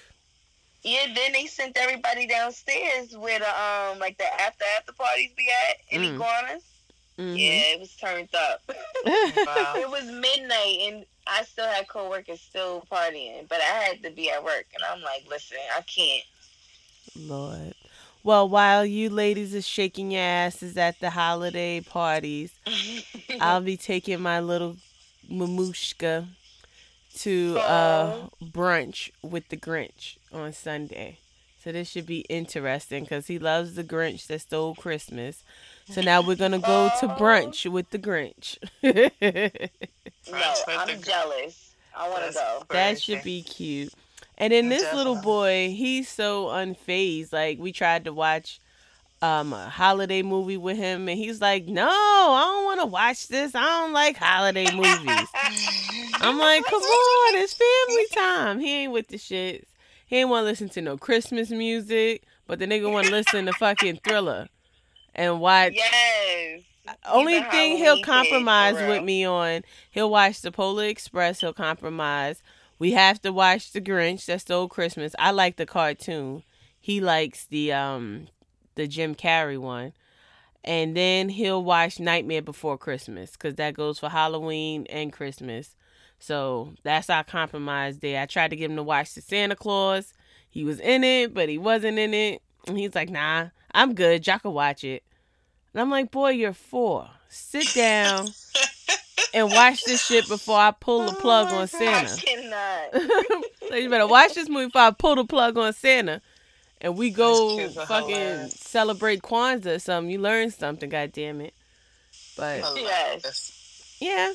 Yeah, 0.84 1.06
then 1.16 1.32
they 1.32 1.46
sent 1.46 1.78
everybody 1.78 2.28
downstairs 2.28 3.16
where 3.16 3.40
the 3.40 3.48
um 3.48 4.00
like 4.00 4.18
the 4.18 4.26
after 4.42 4.66
after 4.78 4.92
parties 4.92 5.32
be 5.38 5.48
at 5.70 5.78
in 5.96 6.02
Mm. 6.02 6.16
iguanas. 6.16 6.64
Mhm. 7.18 7.38
Yeah, 7.38 7.74
it 7.74 7.80
was 7.80 7.96
turned 7.96 8.30
up. 8.36 8.62
Wow. 9.04 9.74
it 9.78 9.90
was 9.90 10.04
midnight 10.06 10.78
and 10.82 11.06
I 11.26 11.44
still 11.44 11.66
had 11.66 11.88
coworkers 11.88 12.40
still 12.40 12.86
partying, 12.92 13.48
but 13.50 13.60
I 13.60 13.80
had 13.84 14.04
to 14.04 14.12
be 14.12 14.30
at 14.30 14.44
work 14.44 14.66
and 14.76 14.84
I'm 14.84 15.02
like, 15.02 15.26
listen, 15.28 15.58
I 15.76 15.82
can't. 15.82 16.24
Lord. 17.16 17.74
Well, 18.24 18.48
while 18.48 18.86
you 18.86 19.10
ladies 19.10 19.56
are 19.56 19.62
shaking 19.62 20.12
your 20.12 20.22
asses 20.22 20.78
at 20.78 21.00
the 21.00 21.10
holiday 21.10 21.82
parties, 21.82 22.54
I'll 23.40 23.62
be 23.62 23.78
taking 23.78 24.22
my 24.22 24.40
little 24.40 24.78
mamushka 25.30 26.28
to 27.20 27.58
uh 27.60 28.28
brunch 28.44 29.12
with 29.22 29.50
the 29.50 29.58
Grinch 29.58 30.18
on 30.32 30.54
Sunday. 30.54 31.18
So 31.64 31.72
this 31.72 31.90
should 31.90 32.06
be 32.06 32.22
interesting 32.22 33.04
because 33.04 33.28
he 33.28 33.38
loves 33.40 33.76
the 33.76 33.84
Grinch 33.84 34.28
that 34.28 34.42
stole 34.42 34.76
Christmas. 34.76 35.44
So 35.90 36.02
now 36.02 36.22
we're 36.22 36.36
gonna 36.36 36.60
go 36.60 36.90
to 37.00 37.08
brunch 37.08 37.70
with 37.70 37.90
the 37.90 38.00
Grinch. 38.00 38.58
no, 40.32 40.54
I'm 40.68 41.02
jealous. 41.02 41.76
I 41.96 42.10
want 42.10 42.26
to 42.26 42.34
go. 42.34 42.64
that 42.70 43.02
should 43.02 43.24
be 43.24 43.42
cute. 43.44 43.94
And 44.38 44.54
then 44.54 44.70
this 44.70 44.94
little 44.94 45.22
boy, 45.22 45.74
he's 45.76 46.08
so 46.10 46.46
unfazed. 46.48 47.34
Like 47.34 47.60
we 47.60 47.72
tried 47.72 48.06
to 48.06 48.14
watch 48.14 48.60
um 49.22 49.54
a 49.54 49.70
holiday 49.70 50.22
movie 50.22 50.58
with 50.58 50.78
him, 50.78 51.08
and 51.10 51.18
he's 51.18 51.42
like, 51.42 51.66
"No, 51.68 51.88
I 51.88 52.42
don't 52.46 52.66
want 52.66 52.80
to 52.80 52.86
watch 52.88 53.28
this. 53.28 53.54
I 53.54 53.62
don't 53.62 53.94
like 53.94 54.18
holiday 54.18 54.74
movies." 54.74 55.28
I'm 56.16 56.38
like, 56.38 56.64
"Come 56.66 56.82
on, 56.82 57.36
it's 57.36 57.54
family 57.54 58.06
time." 58.14 58.60
He 58.60 58.84
ain't 58.84 58.94
with 58.94 59.10
the 59.10 59.18
shits. 59.18 59.66
He 60.08 60.18
ain't 60.18 60.30
want 60.30 60.44
to 60.44 60.50
listen 60.50 60.70
to 60.70 60.82
no 60.82 60.98
Christmas 60.98 61.52
music, 61.52 62.24
but 62.48 62.60
the 62.60 62.66
nigga 62.66 62.92
want 62.92 63.08
to 63.08 63.12
listen 63.12 63.46
to 63.46 63.54
fucking 63.54 64.00
Thriller 64.04 64.48
and 65.16 65.40
watch. 65.40 65.74
yes. 65.74 66.62
Only 67.08 67.42
thing 67.44 67.78
he'll 67.78 67.98
kid, 67.98 68.06
compromise 68.06 68.76
with 68.76 69.04
me 69.04 69.24
on, 69.24 69.64
he'll 69.92 70.10
watch 70.10 70.42
the 70.42 70.52
Polar 70.52 70.86
Express. 70.86 71.40
He'll 71.40 71.54
compromise. 71.54 72.42
We 72.80 72.92
have 72.94 73.22
to 73.22 73.32
watch 73.32 73.72
the 73.72 73.82
Grinch 73.82 74.26
that 74.26 74.42
stole 74.42 74.68
Christmas. 74.68 75.16
I 75.20 75.32
like 75.32 75.58
the 75.58 75.66
cartoon. 75.66 76.44
He 76.80 77.00
likes 77.00 77.46
the 77.46 77.72
um 77.74 78.28
the 78.76 78.88
Jim 78.88 79.16
Carrey 79.16 79.60
one. 79.60 79.94
And 80.64 80.96
then 80.96 81.30
he'll 81.30 81.64
watch 81.64 82.00
Nightmare 82.00 82.42
Before 82.42 82.78
Christmas 82.78 83.32
because 83.32 83.56
that 83.56 83.74
goes 83.74 84.00
for 84.00 84.10
Halloween 84.10 84.86
and 84.90 85.12
Christmas. 85.14 85.76
So 86.20 86.74
that's 86.84 87.10
our 87.10 87.24
compromise 87.24 88.00
there. 88.00 88.22
I 88.22 88.26
tried 88.28 88.50
to 88.50 88.56
get 88.56 88.70
him 88.70 88.76
to 88.78 88.84
watch 88.84 89.14
the 89.14 89.22
Santa 89.22 89.56
Claus. 89.56 90.14
He 90.50 90.64
was 90.64 90.80
in 90.80 91.04
it, 91.04 91.34
but 91.34 91.50
he 91.50 91.58
wasn't 91.58 91.98
in 91.98 92.14
it. 92.14 92.42
And 92.68 92.78
he's 92.78 92.94
like, 92.94 93.10
nah, 93.10 93.48
I'm 93.74 93.94
good. 93.94 94.26
Y'all 94.28 94.40
can 94.40 94.54
watch 94.54 94.84
it. 94.84 95.04
And 95.74 95.82
I'm 95.82 95.90
like, 95.90 96.12
boy, 96.12 96.32
you're 96.32 96.54
four. 96.54 97.10
Sit 97.30 97.74
down 97.74 98.28
and 99.34 99.50
watch 99.52 99.86
this 99.86 100.06
shit 100.06 100.28
before 100.28 100.58
I 100.58 100.72
pull 100.72 101.06
the 101.06 101.14
plug 101.14 101.48
Oh 101.50 101.60
on 101.60 101.68
Santa. 101.68 102.12
I 102.12 102.18
cannot. 102.18 103.44
so 103.70 103.76
you 103.76 103.90
better 103.90 104.08
watch 104.08 104.34
this 104.34 104.50
movie 104.50 104.66
before 104.66 104.82
I 104.82 104.92
pull 104.92 105.16
the 105.16 105.26
plug 105.26 105.58
on 105.58 105.72
Santa. 105.74 106.22
And 106.82 106.98
we 106.98 107.10
go 107.12 107.70
fucking 107.70 108.16
hilarious. 108.16 108.54
celebrate 108.60 109.22
Kwanzaa 109.22 109.76
or 109.76 109.80
something. 109.80 110.12
You 110.12 110.20
learn 110.20 110.50
something, 110.52 110.90
god 110.90 111.12
damn 111.12 111.40
it. 111.42 111.54
But 112.36 112.64
Yes. 112.76 113.98
yeah. 114.02 114.34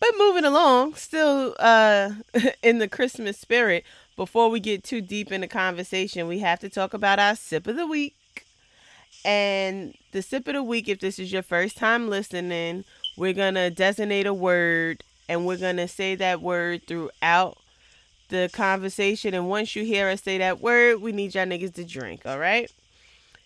But 0.00 0.10
moving 0.18 0.44
along, 0.44 0.94
still 0.94 1.54
uh 1.58 2.10
in 2.62 2.78
the 2.78 2.88
Christmas 2.88 3.38
spirit, 3.38 3.84
before 4.16 4.50
we 4.50 4.60
get 4.60 4.82
too 4.84 5.00
deep 5.00 5.30
in 5.32 5.40
the 5.40 5.48
conversation, 5.48 6.26
we 6.28 6.40
have 6.40 6.58
to 6.60 6.68
talk 6.68 6.92
about 6.94 7.18
our 7.18 7.36
sip 7.36 7.66
of 7.68 7.76
the 7.76 7.86
week. 7.86 8.16
And 9.24 9.94
the 10.12 10.22
sip 10.22 10.46
of 10.48 10.54
the 10.54 10.62
week, 10.62 10.88
if 10.88 11.00
this 11.00 11.18
is 11.18 11.32
your 11.32 11.42
first 11.42 11.76
time 11.76 12.08
listening, 12.08 12.84
we're 13.16 13.32
gonna 13.32 13.70
designate 13.70 14.26
a 14.26 14.34
word 14.34 15.02
and 15.28 15.46
we're 15.46 15.56
gonna 15.56 15.88
say 15.88 16.14
that 16.14 16.40
word 16.40 16.86
throughout 16.86 17.58
the 18.28 18.48
conversation. 18.52 19.34
And 19.34 19.48
once 19.48 19.74
you 19.74 19.84
hear 19.84 20.08
us 20.08 20.22
say 20.22 20.38
that 20.38 20.60
word, 20.60 21.00
we 21.00 21.12
need 21.12 21.34
y'all 21.34 21.46
niggas 21.46 21.74
to 21.74 21.84
drink, 21.84 22.22
all 22.24 22.38
right? 22.38 22.70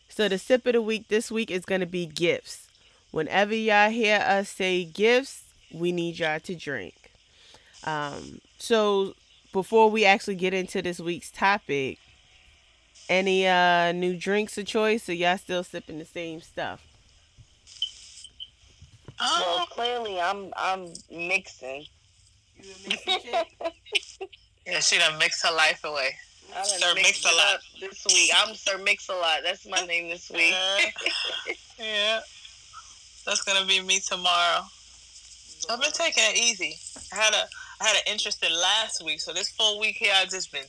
So 0.09 0.29
the 0.29 0.39
sip 0.39 0.67
of 0.67 0.75
the 0.75 0.83
week 0.83 1.09
this 1.09 1.31
week 1.31 1.51
is 1.51 1.65
gonna 1.65 1.87
be 1.87 2.07
gifts. 2.07 2.69
Whenever 3.11 3.55
y'all 3.55 3.91
hear 3.91 4.19
us 4.19 4.49
say 4.51 4.85
gifts, 4.85 5.45
we 5.73 5.93
need 5.93 6.19
y'all 6.19 6.41
to 6.41 6.55
drink. 6.55 7.13
Um, 7.85 8.41
so 8.59 9.15
before 9.53 9.91
we 9.91 10.05
actually 10.05 10.37
get 10.37 10.55
into 10.55 10.83
this 10.83 11.01
week's 11.01 11.31
topic, 11.31 11.99
any 13.13 13.47
uh 13.47 13.93
new 13.93 14.17
drinks 14.17 14.57
of 14.59 14.67
choice 14.67 15.09
or 15.09 15.15
y'all 15.15 15.39
still 15.39 15.63
sipping 15.65 15.99
the 15.99 16.05
same 16.05 16.41
stuff? 16.41 16.83
Well, 19.21 19.59
Oh, 19.61 19.67
clearly 19.71 20.21
I'm 20.21 20.53
I'm 20.57 20.93
mixing. 21.11 21.87
yeah, 24.67 24.81
she 24.81 24.99
done 24.99 25.19
mixed 25.19 25.45
her 25.47 25.55
life 25.55 25.83
away. 25.85 26.15
I 26.53 26.55
done 26.57 26.65
Sir 26.67 26.95
mixed 26.95 27.25
Mix-a-Lot. 27.25 27.61
this 27.81 28.05
week. 28.13 28.31
I'm 28.37 28.55
Sir 28.55 28.79
Mix 28.79 29.09
a 29.09 29.15
Lot. 29.15 29.41
That's 29.43 29.67
my 29.67 29.81
name 29.87 30.09
this 30.11 30.31
week. 30.31 30.55
Uh, 30.55 31.53
yeah. 31.79 32.21
That's 33.27 33.43
gonna 33.43 33.67
be 33.67 33.81
me 33.83 34.01
tomorrow. 34.01 34.63
I've 35.71 35.81
been 35.81 35.93
taking 35.93 36.25
it 36.27 36.37
easy. 36.37 36.77
I 37.13 37.17
had 37.17 37.33
a 37.35 37.45
I 37.81 37.87
had 37.89 37.97
an 37.97 38.03
interesting 38.13 38.51
last 38.53 39.05
week, 39.05 39.21
so 39.21 39.33
this 39.33 39.51
full 39.51 39.81
week 39.81 39.97
here 39.97 40.13
I've 40.15 40.31
just 40.31 40.53
been 40.53 40.67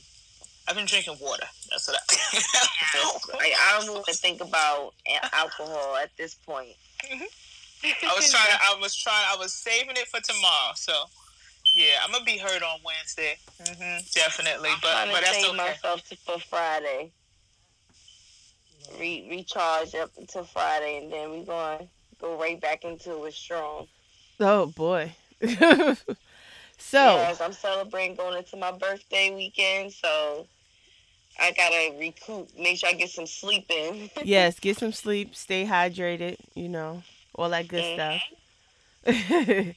I've 0.66 0.76
been 0.76 0.86
drinking 0.86 1.16
water. 1.20 1.46
That's 1.70 1.88
what 1.88 1.98
I 1.98 2.40
Like, 3.34 3.52
I 3.58 3.80
don't 3.80 3.92
want 3.92 4.06
to 4.06 4.14
think 4.14 4.40
about 4.40 4.94
alcohol 5.32 5.96
at 6.02 6.10
this 6.16 6.34
point. 6.34 6.74
I 7.84 8.14
was 8.16 8.30
trying 8.30 8.46
to 8.46 8.58
I 8.62 8.78
was 8.80 8.94
trying 8.94 9.24
I 9.30 9.36
was 9.36 9.52
saving 9.52 9.96
it 9.96 10.08
for 10.08 10.20
tomorrow, 10.20 10.72
so 10.74 10.92
yeah, 11.74 12.00
I'm 12.04 12.12
gonna 12.12 12.24
be 12.24 12.38
hurt 12.38 12.62
on 12.62 12.78
Wednesday. 12.84 13.36
hmm 13.60 13.98
definitely, 14.14 14.70
but 14.80 14.92
trying 14.92 15.10
but 15.10 15.18
to 15.18 15.24
that's 15.24 15.36
save 15.36 15.48
okay. 15.48 15.56
myself 15.56 16.08
to, 16.08 16.16
for 16.16 16.38
Friday. 16.38 17.10
Re- 18.98 19.26
recharge 19.30 19.94
up 19.94 20.10
until 20.18 20.44
Friday, 20.44 21.02
and 21.02 21.12
then 21.12 21.30
we're 21.30 21.44
going 21.44 21.78
to 21.78 21.86
go 22.20 22.38
right 22.38 22.60
back 22.60 22.84
into 22.84 23.24
it 23.24 23.34
strong. 23.34 23.86
Oh 24.38 24.66
boy. 24.66 25.12
so 25.42 25.96
Yes, 26.92 27.40
I'm 27.40 27.52
celebrating 27.52 28.14
going 28.14 28.38
into 28.38 28.56
my 28.56 28.72
birthday 28.72 29.34
weekend, 29.34 29.92
so 29.92 30.46
I 31.40 31.50
gotta 31.52 31.94
recoup. 31.98 32.48
Make 32.58 32.78
sure 32.78 32.88
I 32.88 32.92
get 32.92 33.10
some 33.10 33.26
sleep 33.26 33.66
in. 33.70 34.08
yes, 34.24 34.58
get 34.60 34.78
some 34.78 34.92
sleep, 34.92 35.34
stay 35.34 35.64
hydrated, 35.66 36.36
you 36.54 36.68
know, 36.68 37.02
all 37.34 37.50
that 37.50 37.66
good 37.68 37.84
Mhm. 37.84 37.94
stuff. 37.94 38.22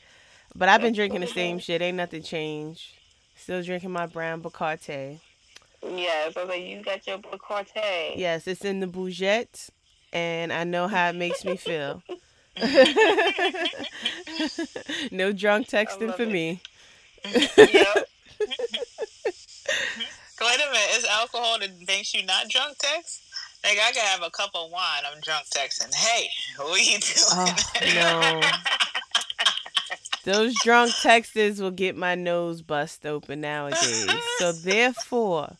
but 0.55 0.69
I've 0.69 0.81
been 0.81 0.93
drinking 0.93 1.21
the 1.21 1.27
same 1.27 1.59
shit. 1.59 1.81
Ain't 1.81 1.97
nothing 1.97 2.23
changed. 2.23 2.91
Still 3.35 3.61
drinking 3.63 3.91
my 3.91 4.05
brown 4.05 4.41
Bacardi. 4.41 5.19
yes, 5.83 6.35
I 6.37 6.41
was 6.41 6.49
like, 6.49 6.63
you 6.63 6.81
got 6.83 7.05
your 7.07 7.17
Bacardi. 7.19 8.13
Yes, 8.15 8.47
it's 8.47 8.63
in 8.65 8.79
the 8.79 8.87
bougette, 8.87 9.69
and 10.13 10.51
I 10.53 10.63
know 10.63 10.87
how 10.87 11.09
it 11.09 11.15
makes 11.15 11.43
me 11.45 11.55
feel. 11.57 12.01
no 15.11 15.31
drunk 15.31 15.67
texting 15.67 16.15
for 16.15 16.23
it. 16.23 16.29
me. 16.29 16.59
Yep. 17.57 18.09
Wait 20.39 20.55
a 20.55 20.71
minute, 20.71 20.97
is 20.97 21.05
alcohol 21.05 21.59
that 21.59 21.71
makes 21.87 22.13
you 22.13 22.25
not 22.25 22.47
drunk 22.49 22.77
text? 22.77 23.23
Like 23.63 23.79
I 23.83 23.91
could 23.91 24.01
have 24.01 24.21
a 24.21 24.29
cup 24.29 24.51
of 24.53 24.69
wine, 24.71 25.01
I'm 25.11 25.19
drunk 25.21 25.45
texting. 25.47 25.93
Hey, 25.93 26.29
what 26.57 26.79
you 26.79 26.99
doing? 26.99 27.25
Oh, 27.31 27.55
no. 27.95 28.41
Those 30.33 30.53
drunk 30.63 30.91
texters 30.91 31.59
will 31.59 31.71
get 31.71 31.95
my 31.95 32.13
nose 32.15 32.61
bust 32.61 33.05
open 33.05 33.41
nowadays. 33.41 34.09
So 34.37 34.51
therefore, 34.51 35.55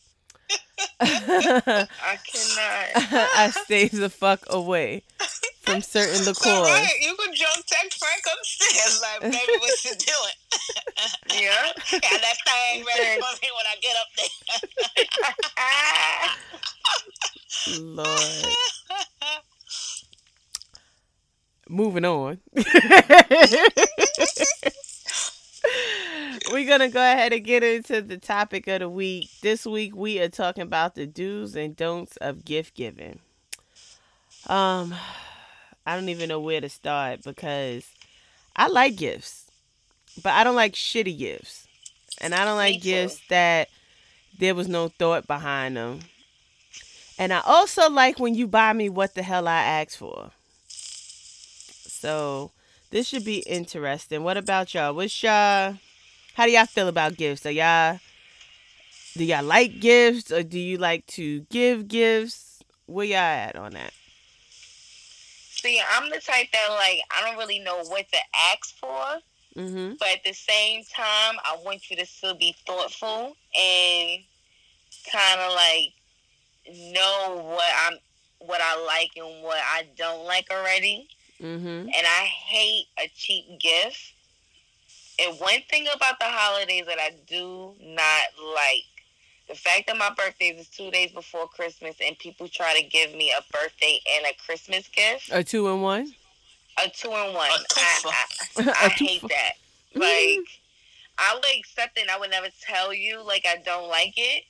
I 1.00 1.86
cannot. 2.24 2.88
I 3.36 3.50
stay 3.64 3.88
the 3.88 4.10
fuck 4.10 4.44
away 4.48 5.02
from 5.70 5.82
certain 5.96 6.16
So, 6.16 6.30
liqueurs. 6.30 6.68
right, 6.70 6.92
you 7.00 7.14
could 7.16 7.34
drunk 7.34 7.64
text 7.66 7.98
Frank 7.98 8.22
upstairs, 8.38 9.00
like, 9.20 9.20
baby, 9.32 9.58
what 9.58 9.84
you 9.84 9.90
doing? 9.94 10.36
Yeah. 11.40 11.72
Got 11.92 12.00
that 12.02 12.36
thing 12.46 12.84
ready 12.84 13.20
for 13.20 13.32
me 13.40 13.48
when 13.54 13.66
I 13.66 13.76
get 13.80 13.96
up 13.96 14.08
there. 17.68 17.80
Lord. 17.80 18.46
Moving 21.68 22.04
on. 22.04 22.38
We're 26.50 26.66
going 26.66 26.80
to 26.80 26.88
go 26.88 27.00
ahead 27.00 27.32
and 27.32 27.44
get 27.44 27.62
into 27.62 28.00
the 28.02 28.16
topic 28.18 28.66
of 28.68 28.80
the 28.80 28.88
week. 28.88 29.28
This 29.42 29.66
week 29.66 29.94
we 29.94 30.18
are 30.20 30.28
talking 30.28 30.62
about 30.62 30.94
the 30.94 31.06
do's 31.06 31.54
and 31.54 31.76
don'ts 31.76 32.16
of 32.18 32.44
gift 32.44 32.74
giving. 32.74 33.20
Um 34.46 34.94
I 35.88 35.94
don't 35.94 36.10
even 36.10 36.28
know 36.28 36.38
where 36.38 36.60
to 36.60 36.68
start 36.68 37.22
because 37.22 37.86
I 38.54 38.68
like 38.68 38.96
gifts, 38.96 39.50
but 40.22 40.34
I 40.34 40.44
don't 40.44 40.54
like 40.54 40.74
shitty 40.74 41.16
gifts. 41.16 41.66
And 42.20 42.34
I 42.34 42.44
don't 42.44 42.58
like 42.58 42.82
gifts 42.82 43.22
that 43.30 43.68
there 44.38 44.54
was 44.54 44.68
no 44.68 44.88
thought 44.88 45.26
behind 45.26 45.78
them. 45.78 46.00
And 47.18 47.32
I 47.32 47.40
also 47.42 47.88
like 47.88 48.18
when 48.18 48.34
you 48.34 48.46
buy 48.46 48.74
me 48.74 48.90
what 48.90 49.14
the 49.14 49.22
hell 49.22 49.48
I 49.48 49.62
asked 49.62 49.96
for. 49.96 50.30
So 50.68 52.50
this 52.90 53.08
should 53.08 53.24
be 53.24 53.38
interesting. 53.38 54.22
What 54.22 54.36
about 54.36 54.74
y'all? 54.74 54.92
What's 54.92 55.22
y'all? 55.22 55.78
How 56.34 56.44
do 56.44 56.52
y'all 56.52 56.66
feel 56.66 56.88
about 56.88 57.16
gifts? 57.16 57.46
Are 57.46 57.50
y'all? 57.50 57.98
Do 59.16 59.24
y'all 59.24 59.42
like 59.42 59.80
gifts 59.80 60.30
or 60.30 60.42
do 60.42 60.58
you 60.58 60.76
like 60.76 61.06
to 61.06 61.46
give 61.48 61.88
gifts? 61.88 62.62
Where 62.84 63.06
y'all 63.06 63.16
at 63.16 63.56
on 63.56 63.72
that? 63.72 63.94
See, 65.60 65.80
I'm 65.92 66.08
the 66.10 66.20
type 66.20 66.46
that 66.52 66.68
like 66.70 67.00
I 67.10 67.28
don't 67.28 67.38
really 67.38 67.58
know 67.58 67.82
what 67.84 68.06
to 68.12 68.18
ask 68.52 68.76
for, 68.76 69.20
Mm-hmm. 69.56 69.94
but 69.98 70.08
at 70.08 70.24
the 70.24 70.34
same 70.34 70.84
time, 70.84 71.34
I 71.44 71.56
want 71.64 71.90
you 71.90 71.96
to 71.96 72.06
still 72.06 72.34
be 72.34 72.54
thoughtful 72.64 73.36
and 73.58 74.22
kind 75.10 75.40
of 75.40 75.52
like 75.52 75.94
know 76.92 77.42
what 77.56 77.72
I'm, 77.86 77.98
what 78.38 78.60
I 78.62 78.84
like 78.84 79.10
and 79.16 79.42
what 79.42 79.58
I 79.58 79.84
don't 79.96 80.24
like 80.26 80.48
already. 80.52 81.08
Mm-hmm. 81.42 81.66
And 81.66 81.94
I 81.94 82.24
hate 82.24 82.86
a 82.98 83.10
cheap 83.16 83.58
gift. 83.58 84.12
And 85.20 85.36
one 85.40 85.60
thing 85.68 85.88
about 85.92 86.20
the 86.20 86.26
holidays 86.26 86.86
that 86.86 86.98
I 87.00 87.10
do 87.26 87.74
not 87.82 88.22
like, 88.54 88.84
The 89.48 89.54
fact 89.54 89.86
that 89.86 89.96
my 89.96 90.10
birthday 90.16 90.48
is 90.48 90.68
two 90.68 90.90
days 90.90 91.10
before 91.10 91.48
Christmas 91.48 91.96
and 92.04 92.18
people 92.18 92.48
try 92.48 92.78
to 92.78 92.86
give 92.86 93.14
me 93.14 93.32
a 93.36 93.42
birthday 93.52 93.98
and 94.16 94.26
a 94.26 94.34
Christmas 94.44 94.86
gift, 94.88 95.30
A 95.32 95.42
two 95.42 95.68
and 95.68 95.82
one. 95.82 96.12
a 96.84 96.88
two 96.90 97.08
in 97.08 97.32
one, 97.34 97.50
A 97.50 97.54
I, 97.54 97.56
twofer. 97.56 98.12
I, 98.58 98.62
A 98.82 98.86
I 98.86 98.88
hate 98.90 99.22
that. 99.22 99.52
Like, 99.94 100.46
I 101.18 101.34
would 101.34 101.44
accept 101.58 101.96
it 101.98 102.02
and 102.02 102.10
I 102.10 102.18
would 102.18 102.30
never 102.30 102.48
tell 102.60 102.92
you, 102.92 103.22
like, 103.26 103.46
I 103.48 103.56
don't 103.64 103.88
like 103.88 104.12
it, 104.16 104.44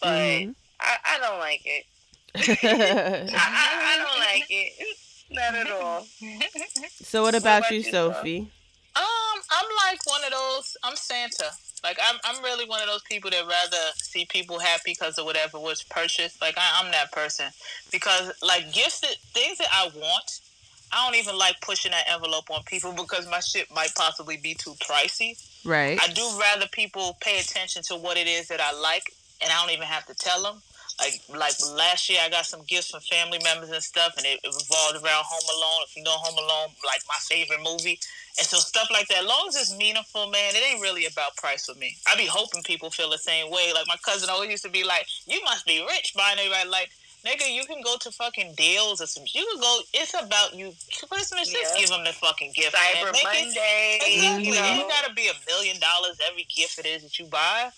but 0.00 0.08
Mhm. 0.08 0.54
I, 0.80 0.96
I 1.04 1.18
don't 1.18 1.38
like 1.40 1.62
it. 1.64 1.84
I, 2.34 3.34
I, 3.34 3.94
I 3.94 3.98
don't 3.98 4.18
like 4.20 4.46
it. 4.48 4.96
Not 5.30 5.54
at 5.54 5.70
all. 5.70 6.06
so 7.02 7.22
what 7.22 7.34
about 7.34 7.58
about 7.58 7.70
you, 7.70 7.78
you, 7.78 7.82
Soph? 7.90 8.24
Um, 8.94 9.42
I'm 9.50 9.66
like 9.88 10.06
one 10.06 10.24
of 10.24 10.30
those. 10.30 10.76
I'm 10.82 10.96
Santa. 10.96 11.50
Like 11.82 11.98
I'm, 12.02 12.18
I'm 12.24 12.42
really 12.42 12.64
one 12.68 12.80
of 12.80 12.86
those 12.86 13.02
people 13.02 13.30
that 13.30 13.42
rather 13.42 13.92
see 13.96 14.24
people 14.26 14.58
happy 14.58 14.92
because 14.92 15.18
of 15.18 15.24
whatever 15.24 15.58
was 15.58 15.82
purchased. 15.82 16.40
Like 16.40 16.56
I, 16.56 16.80
I'm 16.80 16.92
that 16.92 17.10
person 17.12 17.46
because 17.90 18.32
like 18.42 18.72
gifts, 18.72 19.00
that, 19.00 19.16
things 19.32 19.58
that 19.58 19.68
I 19.72 19.90
want, 19.96 20.40
I 20.92 21.06
don't 21.06 21.18
even 21.18 21.36
like 21.38 21.60
pushing 21.60 21.90
that 21.90 22.04
envelope 22.12 22.50
on 22.50 22.62
people 22.64 22.92
because 22.96 23.28
my 23.28 23.40
shit 23.40 23.72
might 23.74 23.94
possibly 23.94 24.36
be 24.36 24.54
too 24.54 24.74
pricey. 24.74 25.42
Right. 25.64 25.98
I 26.00 26.08
do 26.08 26.22
rather 26.38 26.66
people 26.70 27.16
pay 27.20 27.40
attention 27.40 27.82
to 27.84 27.96
what 27.96 28.16
it 28.16 28.26
is 28.26 28.48
that 28.48 28.60
I 28.60 28.78
like, 28.78 29.12
and 29.42 29.50
I 29.50 29.60
don't 29.60 29.72
even 29.72 29.86
have 29.86 30.06
to 30.06 30.14
tell 30.14 30.42
them. 30.42 30.62
Like 31.02 31.18
like 31.34 31.54
last 31.74 32.08
year, 32.08 32.20
I 32.22 32.30
got 32.30 32.46
some 32.46 32.62
gifts 32.68 32.90
from 32.90 33.00
family 33.00 33.40
members 33.42 33.70
and 33.70 33.82
stuff, 33.82 34.14
and 34.16 34.24
it, 34.24 34.38
it 34.44 34.54
revolved 34.54 35.02
around 35.02 35.24
Home 35.26 35.48
Alone. 35.50 35.82
If 35.88 35.96
you 35.96 36.04
know 36.04 36.14
Home 36.14 36.38
Alone, 36.38 36.70
like 36.86 37.02
my 37.08 37.18
favorite 37.26 37.58
movie, 37.58 37.98
and 38.38 38.46
so 38.46 38.58
stuff 38.58 38.86
like 38.92 39.08
that. 39.08 39.24
As 39.24 39.26
long 39.26 39.46
as 39.48 39.56
it's 39.56 39.76
meaningful, 39.76 40.30
man, 40.30 40.54
it 40.54 40.62
ain't 40.62 40.80
really 40.80 41.06
about 41.06 41.36
price 41.36 41.66
for 41.66 41.74
me. 41.74 41.96
I 42.06 42.14
be 42.14 42.26
hoping 42.26 42.62
people 42.62 42.90
feel 42.90 43.10
the 43.10 43.18
same 43.18 43.50
way. 43.50 43.72
Like 43.74 43.88
my 43.88 43.98
cousin 44.04 44.30
always 44.30 44.50
used 44.50 44.64
to 44.64 44.70
be 44.70 44.84
like, 44.84 45.06
"You 45.26 45.42
must 45.42 45.66
be 45.66 45.84
rich 45.84 46.14
buying 46.16 46.38
everybody 46.38 46.68
like." 46.68 46.90
Nigga, 47.26 47.54
you 47.54 47.64
can 47.66 47.80
go 47.82 47.96
to 48.00 48.10
fucking 48.10 48.54
deals 48.56 49.00
or 49.00 49.06
some. 49.06 49.22
You 49.32 49.46
can 49.46 49.60
go. 49.60 49.78
It's 49.94 50.12
about 50.12 50.54
you. 50.54 50.74
Christmas, 51.08 51.52
just 51.52 51.78
give 51.78 51.88
them 51.88 52.02
the 52.02 52.12
fucking 52.12 52.50
gift. 52.52 52.74
Cyber 52.74 53.04
man. 53.04 53.12
Make 53.12 53.22
it, 53.22 53.44
Monday. 53.44 53.98
Exactly. 54.02 54.48
You 54.48 54.54
know. 54.56 54.66
ain't 54.66 54.88
gotta 54.88 55.14
be 55.14 55.28
a 55.28 55.34
million 55.46 55.76
dollars 55.78 56.18
every 56.28 56.42
gift 56.50 56.80
it 56.80 56.86
is 56.86 57.04
that 57.04 57.20
you 57.20 57.26
buy. 57.26 57.70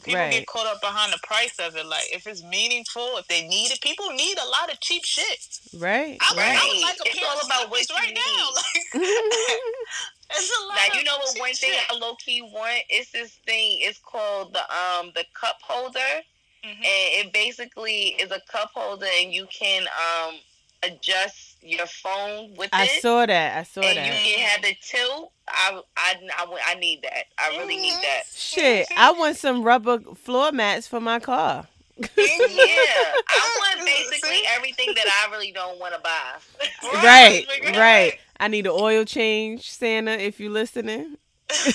But 0.00 0.04
people 0.06 0.20
Right. 0.20 0.32
get 0.32 0.46
caught 0.46 0.66
up 0.66 0.80
behind 0.80 1.12
the 1.12 1.18
price 1.22 1.58
of 1.58 1.76
it. 1.76 1.86
Like 1.86 2.06
if 2.12 2.26
it's 2.26 2.42
meaningful, 2.42 3.18
if 3.18 3.26
they 3.28 3.46
need 3.46 3.70
it, 3.70 3.80
people 3.80 4.08
need 4.10 4.38
a 4.38 4.48
lot 4.48 4.72
of 4.72 4.80
cheap 4.80 5.04
shit. 5.04 5.38
Right. 5.76 6.16
I, 6.20 6.34
Right. 6.36 6.58
I 6.58 6.68
would 6.68 6.80
like 6.82 6.96
a 7.04 7.08
It's 7.08 7.22
all 7.22 7.46
about 7.46 7.70
what 7.70 7.84
slippers 7.84 8.08
you 8.08 8.14
right 8.14 8.18
now. 8.38 8.50
Like 8.54 8.84
it's 10.30 10.50
a 10.60 10.66
lot. 10.66 10.76
Now 10.88 10.94
you 10.98 11.04
know 11.04 11.18
what 11.18 11.38
one 11.38 11.52
thing 11.54 11.72
shit. 11.72 11.90
I 11.90 11.94
low 11.96 12.14
key 12.16 12.42
want? 12.42 12.82
It's 12.88 13.10
this 13.12 13.32
thing. 13.46 13.78
It's 13.80 13.98
called 13.98 14.54
the 14.54 14.60
um 14.72 15.12
the 15.14 15.24
cup 15.34 15.58
holder, 15.62 16.22
Mhm. 16.64 16.76
and 16.76 17.26
it 17.26 17.32
basically 17.32 18.16
is 18.20 18.30
a 18.30 18.40
cup 18.50 18.70
holder, 18.74 19.06
and 19.20 19.32
you 19.32 19.46
can 19.46 19.86
um 19.98 20.38
adjust 20.82 21.49
your 21.62 21.86
phone 21.86 22.54
with 22.56 22.70
I 22.72 22.84
it, 22.84 22.90
I 22.90 23.00
saw 23.00 23.26
that. 23.26 23.58
I 23.58 23.62
saw 23.64 23.80
and 23.82 23.98
that. 23.98 24.06
you 24.06 24.12
can 24.12 24.38
have 24.48 24.62
the 24.62 24.74
tilt. 24.82 25.32
I 25.48 25.80
I 25.96 26.14
I, 26.36 26.58
I 26.68 26.74
need 26.76 27.02
that. 27.02 27.24
I 27.38 27.56
really 27.58 27.76
need 27.76 27.92
Mhm. 27.94 28.00
that. 28.02 28.22
Shit, 28.34 28.88
I 28.96 29.12
want 29.12 29.36
some 29.36 29.62
rubber 29.62 29.98
floor 30.14 30.52
mats 30.52 30.86
for 30.86 31.00
my 31.00 31.18
car. 31.20 31.66
Yeah, 31.96 32.06
I 32.16 33.58
want 33.76 33.84
basically 34.10 34.40
everything 34.56 34.94
that 34.94 35.26
I 35.28 35.30
really 35.32 35.52
don't 35.52 35.78
want 35.78 35.94
to 35.94 36.00
buy. 36.00 36.38
Right, 37.02 37.46
right. 37.76 38.18
I 38.38 38.48
need 38.48 38.66
an 38.66 38.72
oil 38.74 39.04
change, 39.04 39.70
Santa, 39.70 40.12
if 40.12 40.40
you're 40.40 40.50
listening. 40.50 41.16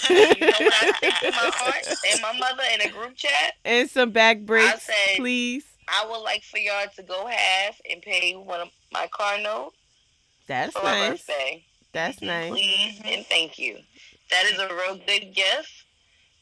you 0.10 0.18
know 0.18 0.26
what 0.26 0.74
I 0.74 0.92
think 1.00 1.14
my 1.24 1.52
heart 1.54 1.88
and 2.12 2.22
my 2.22 2.32
mother 2.40 2.64
in 2.74 2.82
a 2.82 2.92
group 2.92 3.16
chat? 3.16 3.54
And 3.64 3.90
some 3.90 4.12
back 4.12 4.40
brakes, 4.42 4.84
say- 4.84 5.16
please. 5.18 5.66
I 5.88 6.08
would 6.10 6.22
like 6.22 6.42
for 6.44 6.58
y'all 6.58 6.88
to 6.96 7.04
go 7.04 7.28
half 7.28 7.80
and 7.92 8.02
pay 8.02 8.34
one 8.34 8.62
of 8.62 8.70
my 8.92 9.06
car 9.12 9.38
note 9.40 9.74
That's 10.48 10.76
nice. 10.76 11.10
birthday. 11.10 11.64
That's 11.92 12.22
nice. 12.22 12.52
Please 12.52 13.02
and 13.06 13.26
thank 13.26 13.58
you. 13.58 13.78
That 14.30 14.46
is 14.46 14.60
a 14.60 14.68
real 14.68 14.96
good 15.06 15.34
gift 15.34 15.86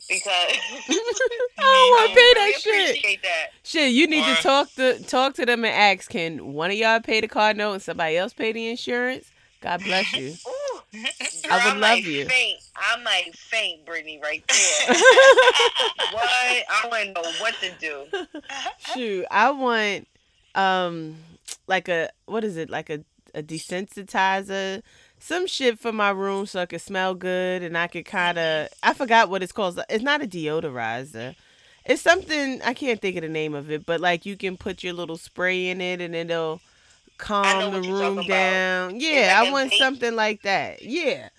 because 0.09 0.23
I 0.89 1.59
don't 1.59 1.89
want 1.91 2.09
to 2.09 2.15
pay 2.15 2.21
really 2.21 2.51
that 2.51 2.61
shit. 2.61 2.89
appreciate 2.89 3.23
that. 3.23 3.47
Shit, 3.63 3.91
you 3.91 4.07
need 4.07 4.25
to 4.25 4.41
talk 4.41 4.73
to 4.75 5.01
talk 5.03 5.35
to 5.35 5.45
them 5.45 5.63
and 5.63 5.73
ask, 5.73 6.09
can 6.09 6.53
one 6.53 6.71
of 6.71 6.77
y'all 6.77 6.99
pay 6.99 7.21
the 7.21 7.27
car 7.27 7.53
note 7.53 7.73
and 7.73 7.81
somebody 7.81 8.17
else 8.17 8.33
pay 8.33 8.51
the 8.51 8.69
insurance? 8.69 9.31
God 9.61 9.83
bless 9.83 10.13
you. 10.13 10.33
Ooh, 10.47 10.79
I 10.93 10.99
girl, 11.47 11.57
would 11.73 11.83
I 11.83 11.93
love 11.93 11.99
you. 11.99 12.25
Faint. 12.27 12.59
I 12.75 13.01
might 13.01 13.33
faint, 13.35 13.85
Brittany, 13.85 14.19
right 14.21 14.43
there. 14.47 14.95
what? 16.11 16.29
I 16.29 16.87
wouldn't 16.89 17.15
know 17.15 17.31
what 17.39 17.55
to 17.61 17.71
do. 17.79 18.03
Shoot, 18.93 19.25
I 19.31 19.51
want 19.51 20.07
um 20.55 21.15
like 21.67 21.87
a 21.87 22.09
what 22.25 22.43
is 22.43 22.57
it 22.57 22.69
like 22.69 22.89
a 22.89 23.03
a 23.33 23.41
desensitizer, 23.43 24.81
some 25.19 25.47
shit 25.47 25.79
for 25.79 25.91
my 25.91 26.09
room 26.09 26.45
so 26.45 26.61
it 26.61 26.69
could 26.69 26.81
smell 26.81 27.15
good 27.15 27.63
and 27.63 27.77
I 27.77 27.87
could 27.87 28.05
kind 28.05 28.37
of 28.37 28.69
I 28.81 28.93
forgot 28.93 29.29
what 29.29 29.43
it's 29.43 29.51
called. 29.51 29.79
It's 29.89 30.03
not 30.03 30.21
a 30.21 30.27
deodorizer. 30.27 31.35
It's 31.85 32.01
something 32.01 32.61
I 32.63 32.73
can't 32.73 33.01
think 33.01 33.17
of 33.17 33.23
the 33.23 33.29
name 33.29 33.53
of 33.53 33.69
it, 33.69 33.85
but 33.85 33.99
like 33.99 34.25
you 34.25 34.37
can 34.37 34.57
put 34.57 34.83
your 34.83 34.93
little 34.93 35.17
spray 35.17 35.67
in 35.69 35.81
it 35.81 36.01
and 36.01 36.15
it'll 36.15 36.61
calm 37.17 37.71
the 37.73 37.81
room 37.81 38.15
talking 38.15 38.17
about. 38.19 38.27
down. 38.27 38.99
Yeah, 38.99 39.39
like 39.39 39.47
I 39.47 39.51
want 39.51 39.71
vape? 39.71 39.77
something 39.77 40.15
like 40.15 40.41
that. 40.43 40.81
Yeah. 40.81 41.29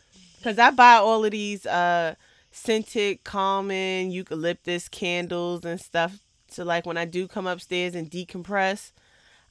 Cuz 0.43 0.59
I 0.59 0.71
buy 0.71 0.95
all 0.95 1.25
of 1.25 1.31
these 1.31 1.65
uh 1.67 2.15
scented 2.51 3.25
calming 3.25 4.11
eucalyptus 4.11 4.89
candles 4.89 5.65
and 5.65 5.81
stuff 5.81 6.21
so 6.55 6.63
like 6.63 6.87
when 6.87 6.97
I 6.97 7.05
do 7.05 7.27
come 7.27 7.47
upstairs 7.49 7.95
and 7.97 8.09
decompress, 8.09 8.93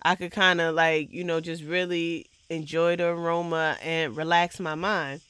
I 0.04 0.16
could 0.16 0.32
kind 0.32 0.62
of 0.62 0.74
like, 0.74 1.12
you 1.12 1.24
know, 1.24 1.42
just 1.42 1.64
really 1.64 2.28
enjoy 2.50 2.96
the 2.96 3.08
aroma 3.08 3.78
and 3.82 4.16
relax 4.16 4.60
my 4.60 4.76
mind. 4.76 5.22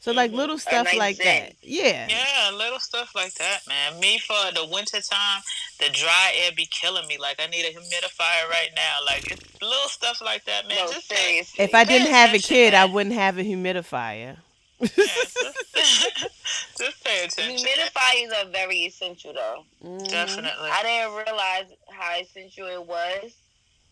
So 0.00 0.12
like 0.12 0.32
little 0.32 0.56
stuff 0.56 0.86
nice 0.86 0.96
like 0.96 1.16
that. 1.18 1.52
Yeah. 1.62 2.08
Yeah, 2.08 2.56
little 2.56 2.78
stuff 2.78 3.14
like 3.14 3.34
that, 3.34 3.60
man. 3.68 4.00
Me 4.00 4.18
for 4.18 4.34
the 4.54 4.64
winter 4.64 4.98
time, 5.02 5.42
the 5.78 5.90
dry 5.92 6.32
air 6.42 6.52
be 6.56 6.66
killing 6.70 7.06
me. 7.06 7.18
Like 7.18 7.38
I 7.38 7.46
need 7.48 7.66
a 7.66 7.72
humidifier 7.74 8.48
right 8.48 8.70
now. 8.74 8.96
Like 9.04 9.30
it's 9.30 9.60
little 9.60 9.88
stuff 9.88 10.22
like 10.24 10.46
that, 10.46 10.66
man. 10.68 10.78
no, 10.86 10.90
just 10.92 11.10
pay- 11.10 11.16
seriously. 11.16 11.64
If 11.64 11.74
I 11.74 11.84
didn't 11.84 12.08
have 12.08 12.30
a 12.30 12.36
attention, 12.36 12.48
kid, 12.48 12.74
I 12.74 12.86
wouldn't 12.86 13.14
have 13.14 13.36
a 13.36 13.42
humidifier. 13.42 14.36
yeah, 14.80 14.86
just, 14.96 15.36
just 16.78 17.04
pay 17.04 17.24
attention. 17.24 17.56
Humidifiers 17.66 18.42
are 18.46 18.50
very 18.50 18.78
essential, 18.86 19.34
though. 19.34 19.64
Mhm. 19.84 20.08
Definitely. 20.08 20.70
I 20.70 20.82
didn't 20.82 21.26
realize 21.26 21.76
how 21.90 22.18
essential 22.18 22.66
it 22.68 22.86
was 22.86 23.32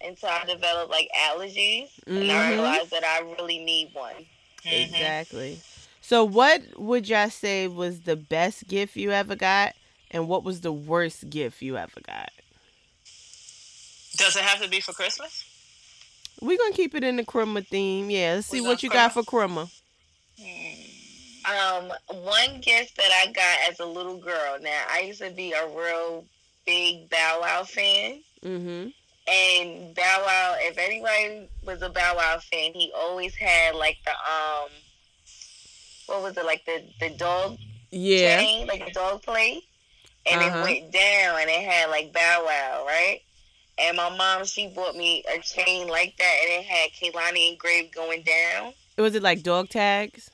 until 0.00 0.28
I 0.28 0.44
developed 0.44 0.90
like 0.90 1.08
allergies, 1.16 1.90
and 2.06 2.30
I 2.30 2.44
Mhm. 2.44 2.50
realized 2.50 2.90
that 2.90 3.04
I 3.04 3.20
really 3.20 3.58
need 3.58 3.92
one. 3.94 4.26
Mhm. 4.64 4.72
Exactly. 4.72 5.60
So 6.00 6.24
what 6.24 6.62
would 6.78 7.08
y'all 7.08 7.30
say 7.30 7.68
was 7.68 8.00
the 8.00 8.16
best 8.16 8.66
gift 8.66 8.96
you 8.96 9.12
ever 9.12 9.36
got 9.36 9.74
and 10.10 10.28
what 10.28 10.42
was 10.42 10.62
the 10.62 10.72
worst 10.72 11.28
gift 11.28 11.60
you 11.60 11.76
ever 11.76 12.00
got? 12.00 12.32
Does 14.16 14.36
it 14.36 14.42
have 14.42 14.62
to 14.62 14.68
be 14.68 14.80
for 14.80 14.92
Christmas? 14.92 15.44
We're 16.40 16.58
going 16.58 16.72
to 16.72 16.76
keep 16.76 16.94
it 16.94 17.04
in 17.04 17.16
the 17.16 17.24
Krumma 17.24 17.66
theme. 17.66 18.10
Yeah, 18.10 18.34
let's 18.34 18.46
see 18.46 18.60
what 18.60 18.74
got 18.74 18.82
you 18.82 18.90
got 18.90 19.12
for 19.12 19.22
Krumma. 19.22 19.70
Um, 21.44 21.92
one 22.22 22.60
gift 22.60 22.96
that 22.96 23.10
I 23.26 23.32
got 23.32 23.70
as 23.70 23.80
a 23.80 23.86
little 23.86 24.18
girl. 24.18 24.58
Now 24.60 24.84
I 24.90 25.00
used 25.00 25.20
to 25.22 25.30
be 25.30 25.52
a 25.52 25.66
real 25.66 26.24
big 26.66 27.08
Bow 27.10 27.38
Wow 27.40 27.64
fan, 27.64 28.22
Mhm. 28.44 28.92
And 29.28 29.94
Bow 29.94 30.22
Wow. 30.24 30.54
If 30.58 30.78
anybody 30.78 31.48
was 31.62 31.82
a 31.82 31.88
Bow 31.90 32.14
Wow 32.16 32.38
fan, 32.50 32.72
he 32.74 32.92
always 32.96 33.34
had 33.34 33.74
like 33.74 33.98
the 34.04 34.10
um, 34.12 34.70
what 36.06 36.22
was 36.22 36.36
it 36.36 36.44
like 36.44 36.64
the 36.64 36.82
the 37.00 37.10
dog 37.10 37.58
Yeah. 37.90 38.38
chain, 38.38 38.66
like 38.66 38.84
the 38.84 38.92
dog 38.92 39.22
plate, 39.22 39.64
and 40.30 40.42
Uh-huh. 40.42 40.58
it 40.58 40.62
went 40.62 40.92
down 40.92 41.40
and 41.40 41.50
it 41.50 41.62
had 41.68 41.90
like 41.90 42.12
Bow 42.12 42.44
Wow, 42.44 42.84
right? 42.86 43.20
And 43.80 43.96
my 43.96 44.14
mom, 44.16 44.44
she 44.44 44.66
bought 44.68 44.96
me 44.96 45.22
a 45.32 45.40
chain 45.40 45.86
like 45.88 46.16
that, 46.18 46.36
and 46.42 46.64
it 46.64 46.64
had 46.66 46.90
Kaylani 46.92 47.52
engraved 47.52 47.94
going 47.94 48.22
down. 48.22 48.72
Was 48.96 49.14
it 49.14 49.22
like 49.22 49.42
dog 49.42 49.68
tags? 49.68 50.30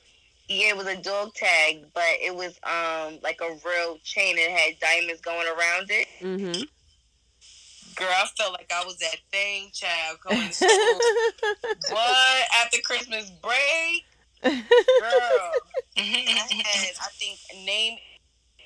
Yeah, 0.49 0.69
it 0.69 0.77
was 0.77 0.87
a 0.87 0.97
dog 0.97 1.35
tag, 1.35 1.87
but 1.95 2.05
it 2.23 2.35
was 2.35 2.59
um 2.63 3.19
like 3.23 3.41
a 3.43 3.49
real 3.67 3.99
chain. 4.05 4.37
It 4.39 4.51
had 4.51 4.79
diamonds 4.81 5.21
going 5.21 5.47
around 5.47 5.91
it. 5.91 6.07
Mhm. 6.23 6.69
Girl, 7.97 8.09
I 8.11 8.27
felt 8.37 8.53
like 8.53 8.73
I 8.75 8.85
was 8.85 8.99
that 8.99 9.17
thing 9.31 9.71
child 9.73 10.19
going 10.27 10.49
to 10.49 10.53
school. 10.53 10.69
what 11.91 12.45
after 12.63 12.79
Christmas 12.83 13.31
break, 13.43 14.05
girl? 14.43 14.61
I 15.97 16.01
had 16.01 16.93
I 17.01 17.09
think 17.19 17.39
a 17.53 17.65
name 17.65 17.99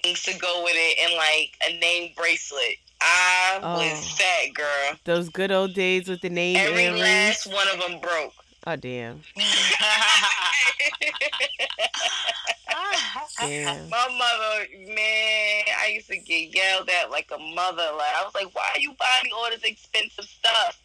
things 0.03 0.23
to 0.25 0.39
go 0.39 0.63
with 0.65 0.75
it 0.77 0.99
and 1.05 1.15
like 1.17 1.57
a 1.69 1.79
name 1.79 2.13
bracelet. 2.17 2.77
I 3.01 3.61
Oh. 3.63 3.79
was 3.79 4.19
that 4.19 4.55
girl. 4.55 4.99
Those 5.05 5.29
good 5.29 5.51
old 5.53 5.75
days 5.75 6.09
with 6.09 6.21
the 6.21 6.31
name 6.31 6.57
Every 6.57 6.85
earrings. 6.85 7.01
last 7.01 7.47
one 7.47 7.69
of 7.69 7.81
them 7.81 8.01
broke. 8.01 8.33
Oh 8.71 8.77
damn. 8.77 9.23
Damn. 13.41 13.89
My 13.89 14.09
mother, 14.09 14.67
man, 14.95 15.63
I 15.81 15.89
used 15.95 16.09
to 16.09 16.19
get 16.19 16.55
yelled 16.55 16.89
at 16.91 17.11
like 17.11 17.31
a 17.35 17.39
mother. 17.39 17.83
Like 17.97 18.15
I 18.17 18.23
was 18.25 18.35
like, 18.35 18.55
"Why 18.55 18.69
are 18.75 18.81
you 18.81 18.95
buying 18.99 19.33
all 19.35 19.49
this 19.51 19.63
expensive 19.63 20.25
stuff?" 20.25 20.79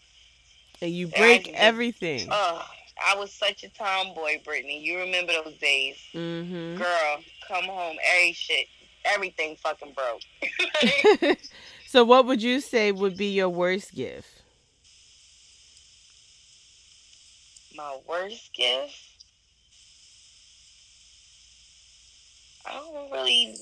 And 0.81 0.91
you 0.91 1.07
Yeah, 1.07 1.17
break 1.19 1.45
can- 1.45 1.55
everything. 1.55 2.27
Oh, 2.31 2.65
I 3.05 3.15
was 3.17 3.31
such 3.33 3.63
a 3.63 3.69
tomboy, 3.69 4.39
Brittany. 4.45 4.79
You 4.81 4.99
remember 4.99 5.33
those 5.43 5.57
days, 5.57 5.97
Mm-hmm. 6.13 6.77
girl? 6.77 7.19
Come 7.47 7.65
home, 7.65 7.97
every 8.15 8.33
shit, 8.33 8.67
everything 9.05 9.55
fucking 9.57 9.93
broke. 9.93 11.37
so 11.87 12.03
what 12.05 12.25
would 12.27 12.41
you 12.41 12.59
say 12.61 12.91
would 12.91 13.17
be 13.17 13.27
your 13.33 13.49
worst 13.49 13.93
gift? 13.95 14.42
My 17.75 17.97
worst 18.07 18.53
gift. 18.53 18.95
I 22.65 22.73
don't 22.73 23.11
really. 23.11 23.55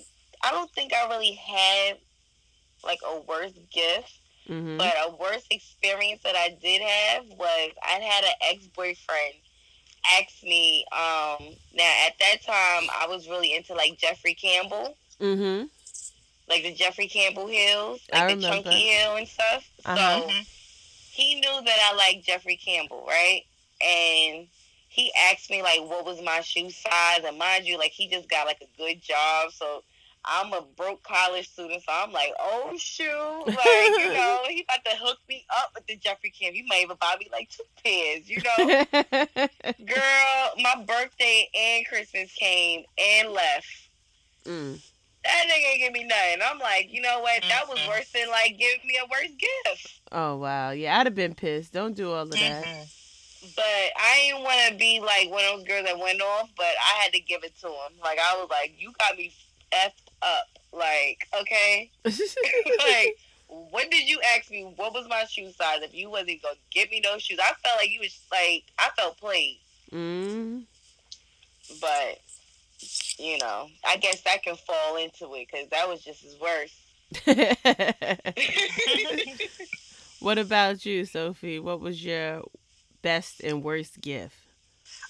I 0.43 0.52
don't 0.52 0.71
think 0.71 0.93
I 0.93 1.08
really 1.08 1.34
had 1.34 1.97
like 2.84 3.00
a 3.08 3.19
worst 3.21 3.56
gift. 3.71 4.13
Mm-hmm. 4.50 4.78
But 4.78 4.93
a 5.08 5.15
worst 5.15 5.47
experience 5.52 6.21
that 6.24 6.36
I 6.36 6.58
did 6.62 6.82
have 6.82 7.26
was 7.38 7.71
I 7.84 7.91
had 8.00 8.24
an 8.24 8.32
ex 8.50 8.65
boyfriend 8.67 9.36
ask 10.19 10.43
me. 10.43 10.84
Um, 10.91 11.45
now 11.76 11.93
at 12.08 12.17
that 12.19 12.38
time, 12.45 12.89
I 13.00 13.06
was 13.08 13.30
really 13.30 13.54
into 13.56 13.74
like 13.76 13.97
Jeffrey 14.00 14.34
Campbell, 14.34 14.97
Mm-hmm. 15.21 15.65
like 16.50 16.63
the 16.63 16.74
Jeffrey 16.74 17.08
Campbell 17.08 17.45
heels, 17.47 18.02
I 18.12 18.26
like 18.26 18.39
the 18.39 18.47
remember. 18.47 18.63
chunky 18.71 18.80
heel 18.80 19.15
and 19.15 19.28
stuff. 19.28 19.69
Uh-huh. 19.86 20.21
So 20.21 20.30
he 21.12 21.36
knew 21.36 21.62
that 21.63 21.89
I 21.91 21.95
liked 21.95 22.26
Jeffrey 22.26 22.56
Campbell, 22.58 23.06
right? 23.08 23.43
And 23.83 24.47
he 24.87 25.11
asked 25.31 25.49
me 25.49 25.61
like 25.61 25.79
what 25.81 26.05
was 26.05 26.21
my 26.21 26.41
shoe 26.41 26.69
size, 26.69 27.21
and 27.25 27.37
mind 27.37 27.65
you, 27.65 27.77
like 27.77 27.91
he 27.91 28.07
just 28.07 28.29
got 28.29 28.45
like 28.47 28.61
a 28.61 28.77
good 28.77 29.01
job, 29.01 29.51
so. 29.51 29.83
I'm 30.23 30.53
a 30.53 30.61
broke 30.77 31.01
college 31.01 31.49
student, 31.49 31.81
so 31.81 31.91
I'm 31.91 32.11
like, 32.11 32.31
oh 32.39 32.73
shoot, 32.77 33.07
like 33.47 33.97
you 33.97 34.13
know, 34.13 34.41
he 34.49 34.61
about 34.69 34.85
to 34.85 34.95
hook 35.03 35.17
me 35.27 35.43
up 35.57 35.71
with 35.73 35.87
the 35.87 35.95
Jeffrey 35.95 36.29
Campbell. 36.29 36.57
You 36.57 36.65
might 36.67 36.83
even 36.83 36.95
buy 37.01 37.15
me 37.19 37.27
like 37.31 37.49
two 37.49 37.63
pairs, 37.83 38.29
you 38.29 38.39
know. 38.43 39.47
Girl, 39.83 40.51
my 40.61 40.83
birthday 40.85 41.49
and 41.59 41.87
Christmas 41.87 42.31
came 42.33 42.83
and 43.03 43.29
left. 43.31 43.67
mm. 44.45 44.79
That 45.23 45.45
nigga 45.47 45.71
ain't 45.71 45.79
give 45.79 45.93
me 45.93 46.03
nothing. 46.03 46.39
I'm 46.43 46.59
like, 46.59 46.89
you 46.91 47.01
know 47.01 47.21
what? 47.21 47.41
That 47.49 47.67
was 47.67 47.79
Mhm. 47.79 47.87
worse 47.87 48.11
than 48.11 48.29
like 48.29 48.59
giving 48.59 48.85
me 48.85 48.99
a 49.03 49.07
worse 49.09 49.31
gift. 49.65 50.01
Oh 50.11 50.35
wow. 50.37 50.69
Yeah, 50.69 50.99
I'd 50.99 51.07
have 51.07 51.15
been 51.15 51.33
pissed. 51.33 51.73
Don't 51.73 51.95
do 51.95 52.11
all 52.11 52.21
of 52.23 52.29
that. 52.29 52.63
Mhm. 52.63 52.87
But 53.56 53.65
I 53.65 54.19
didn't 54.23 54.43
want 54.43 54.60
to 54.69 54.75
be 54.77 54.99
like 54.99 55.30
one 55.30 55.43
of 55.45 55.60
those 55.60 55.67
girls 55.67 55.86
that 55.86 55.97
went 55.97 56.21
off. 56.21 56.49
But 56.56 56.65
I 56.65 57.01
had 57.04 57.13
to 57.13 57.19
give 57.19 57.43
it 57.43 57.58
to 57.62 57.67
him. 57.67 57.93
Like 58.01 58.19
I 58.19 58.36
was 58.36 58.49
like, 58.49 58.73
you 58.77 58.91
got 58.99 59.17
me 59.17 59.34
effed 59.71 60.10
up. 60.21 60.47
Like 60.73 61.27
okay, 61.41 61.91
like. 62.06 63.17
What 63.69 63.91
did 63.91 64.08
you 64.08 64.17
ask 64.34 64.49
me? 64.49 64.71
What 64.77 64.93
was 64.93 65.10
my 65.10 65.25
shoe 65.25 65.51
size? 65.51 65.82
If 65.82 65.93
you 65.93 66.10
wasn't 66.10 66.41
gonna 66.41 66.56
give 66.69 66.89
me 66.89 67.01
those 67.04 67.21
shoes, 67.21 67.38
I 67.38 67.51
felt 67.62 67.75
like 67.82 67.89
you 67.89 67.99
was 67.99 68.17
like 68.32 68.63
I 68.80 68.89
felt 68.95 69.17
played. 69.17 69.60
mm. 69.91 70.63
but 71.82 72.21
you 73.19 73.38
know, 73.39 73.67
I 73.86 73.97
guess 73.97 74.21
that 74.21 74.43
can 74.43 74.56
fall 74.56 74.97
into 74.97 75.34
it 75.36 75.47
because 75.51 75.67
that 75.69 75.88
was 75.88 76.04
just 76.04 76.23
as 76.25 76.36
worse. 76.39 76.73
what 80.19 80.38
about 80.38 80.86
you, 80.86 81.06
Sophie? 81.06 81.60
What 81.60 81.82
was 81.82 82.04
your 82.04 82.43
best 83.01 83.41
and 83.41 83.63
worst 83.63 84.01
gift? 84.01 84.35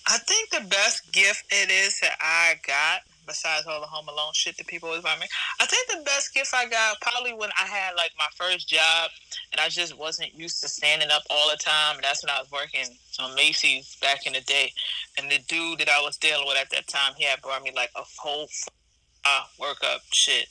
I 0.07 0.17
think 0.17 0.49
the 0.49 0.67
best 0.67 1.11
gift 1.11 1.45
it 1.51 1.69
is 1.69 1.99
that 1.99 2.17
I 2.19 2.55
got, 2.65 3.01
besides 3.27 3.67
all 3.67 3.79
the 3.79 3.87
Home 3.87 4.07
Alone 4.07 4.33
shit 4.33 4.57
that 4.57 4.67
people 4.67 4.89
always 4.89 5.03
buy 5.03 5.15
me, 5.19 5.27
I 5.59 5.65
think 5.65 5.87
the 5.87 6.03
best 6.03 6.33
gift 6.33 6.53
I 6.53 6.67
got 6.67 6.99
probably 7.01 7.33
when 7.33 7.49
I 7.59 7.67
had 7.67 7.93
like 7.95 8.11
my 8.17 8.25
first 8.35 8.67
job 8.67 9.11
and 9.51 9.61
I 9.61 9.69
just 9.69 9.97
wasn't 9.97 10.33
used 10.33 10.61
to 10.61 10.69
standing 10.69 11.09
up 11.11 11.23
all 11.29 11.49
the 11.51 11.57
time. 11.57 11.95
And 11.95 12.03
that's 12.03 12.23
when 12.23 12.31
I 12.31 12.39
was 12.39 12.51
working 12.51 12.97
on 13.19 13.35
Macy's 13.35 13.95
back 14.01 14.25
in 14.25 14.33
the 14.33 14.41
day. 14.41 14.73
And 15.17 15.29
the 15.29 15.39
dude 15.47 15.79
that 15.79 15.89
I 15.89 16.01
was 16.01 16.17
dealing 16.17 16.47
with 16.47 16.57
at 16.57 16.71
that 16.71 16.87
time, 16.87 17.13
he 17.15 17.25
had 17.25 17.41
brought 17.41 17.63
me 17.63 17.71
like 17.75 17.91
a 17.95 18.03
whole 18.17 18.47
uh, 19.25 19.43
workup 19.59 19.99
shit. 20.11 20.47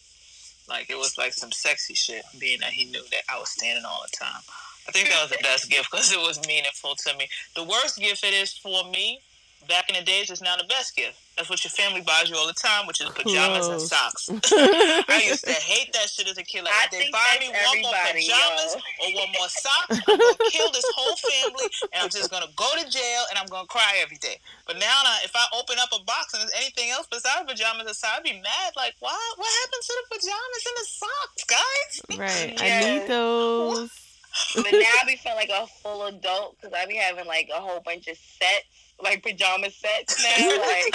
Like 0.69 0.91
it 0.91 0.97
was 0.97 1.19
like 1.19 1.33
some 1.33 1.51
sexy 1.51 1.95
shit, 1.95 2.23
being 2.39 2.61
that 2.61 2.71
he 2.71 2.85
knew 2.85 3.03
that 3.11 3.23
I 3.29 3.39
was 3.39 3.51
standing 3.51 3.85
all 3.85 4.05
the 4.09 4.17
time. 4.17 4.43
I 4.91 4.93
think 4.93 5.09
that 5.09 5.23
was 5.23 5.31
the 5.31 5.43
best 5.43 5.71
gift 5.71 5.91
because 5.91 6.13
it 6.13 6.19
was 6.19 6.45
meaningful 6.49 6.97
to 6.97 7.17
me. 7.17 7.29
The 7.55 7.63
worst 7.63 7.99
gift 7.99 8.25
it 8.25 8.35
is 8.35 8.53
for 8.53 8.83
me 8.91 9.21
back 9.69 9.89
in 9.89 9.95
the 9.95 10.03
days 10.03 10.31
is 10.31 10.43
now 10.43 10.57
the 10.57 10.67
best 10.67 10.97
gift. 10.97 11.15
That's 11.37 11.49
what 11.49 11.63
your 11.63 11.71
family 11.71 12.03
buys 12.03 12.29
you 12.29 12.37
all 12.37 12.47
the 12.51 12.59
time, 12.59 12.87
which 12.91 13.01
is 13.01 13.09
pajamas 13.15 13.71
and 13.71 13.81
socks. 13.81 14.29
I 14.35 15.23
used 15.31 15.47
to 15.47 15.55
hate 15.55 15.93
that 15.95 16.11
shit 16.11 16.27
as 16.27 16.37
a 16.37 16.43
kid. 16.43 16.65
Like, 16.65 16.75
I 16.75 16.85
if 16.85 16.91
they 16.91 16.99
think 17.07 17.15
buy 17.15 17.39
me 17.39 17.49
one 17.49 17.81
more 17.87 17.95
pajamas 18.11 18.77
yo. 18.77 19.07
or 19.07 19.09
one 19.15 19.31
more 19.39 19.49
socks, 19.49 20.03
I'm 20.11 20.19
gonna 20.19 20.51
kill 20.51 20.71
this 20.75 20.85
whole 20.99 21.17
family, 21.17 21.71
and 21.95 22.03
I'm 22.03 22.11
just 22.11 22.31
gonna 22.31 22.51
go 22.57 22.69
to 22.77 22.85
jail, 22.91 23.23
and 23.31 23.39
I'm 23.39 23.47
gonna 23.47 23.71
cry 23.71 24.03
every 24.03 24.19
day. 24.19 24.37
But 24.67 24.77
now, 24.77 25.07
now 25.07 25.17
if 25.25 25.33
I 25.35 25.47
open 25.57 25.79
up 25.79 25.89
a 25.95 26.03
box 26.05 26.35
and 26.35 26.43
there's 26.43 26.57
anything 26.59 26.91
else 26.91 27.07
besides 27.07 27.47
pajamas 27.47 27.87
and 27.87 27.97
socks, 27.97 28.19
I'd 28.19 28.25
be 28.25 28.37
mad. 28.37 28.75
Like, 28.77 28.99
what? 29.01 29.17
What 29.39 29.49
happened 29.65 29.85
to 29.87 29.93
the 29.97 30.05
pajamas 30.19 30.63
and 30.67 30.77
the 30.77 30.89
socks, 30.99 31.43
guys? 31.47 31.93
Right. 32.19 32.53
I 32.61 32.69
need 32.81 33.09
those. 33.09 34.10
But 34.55 34.73
now 34.73 34.79
I 35.01 35.05
be 35.07 35.17
feeling 35.17 35.39
like 35.39 35.51
a 35.53 35.67
full 35.67 36.07
adult 36.07 36.57
because 36.61 36.75
I 36.75 36.87
be 36.87 36.97
having 36.97 37.27
like 37.27 37.49
a 37.55 37.61
whole 37.61 37.81
bunch 37.81 38.09
of 38.09 38.17
sets, 38.17 38.95
like 39.03 39.23
pajama 39.23 39.71
sets 39.71 40.23
now. 40.23 40.49
Like 40.49 40.95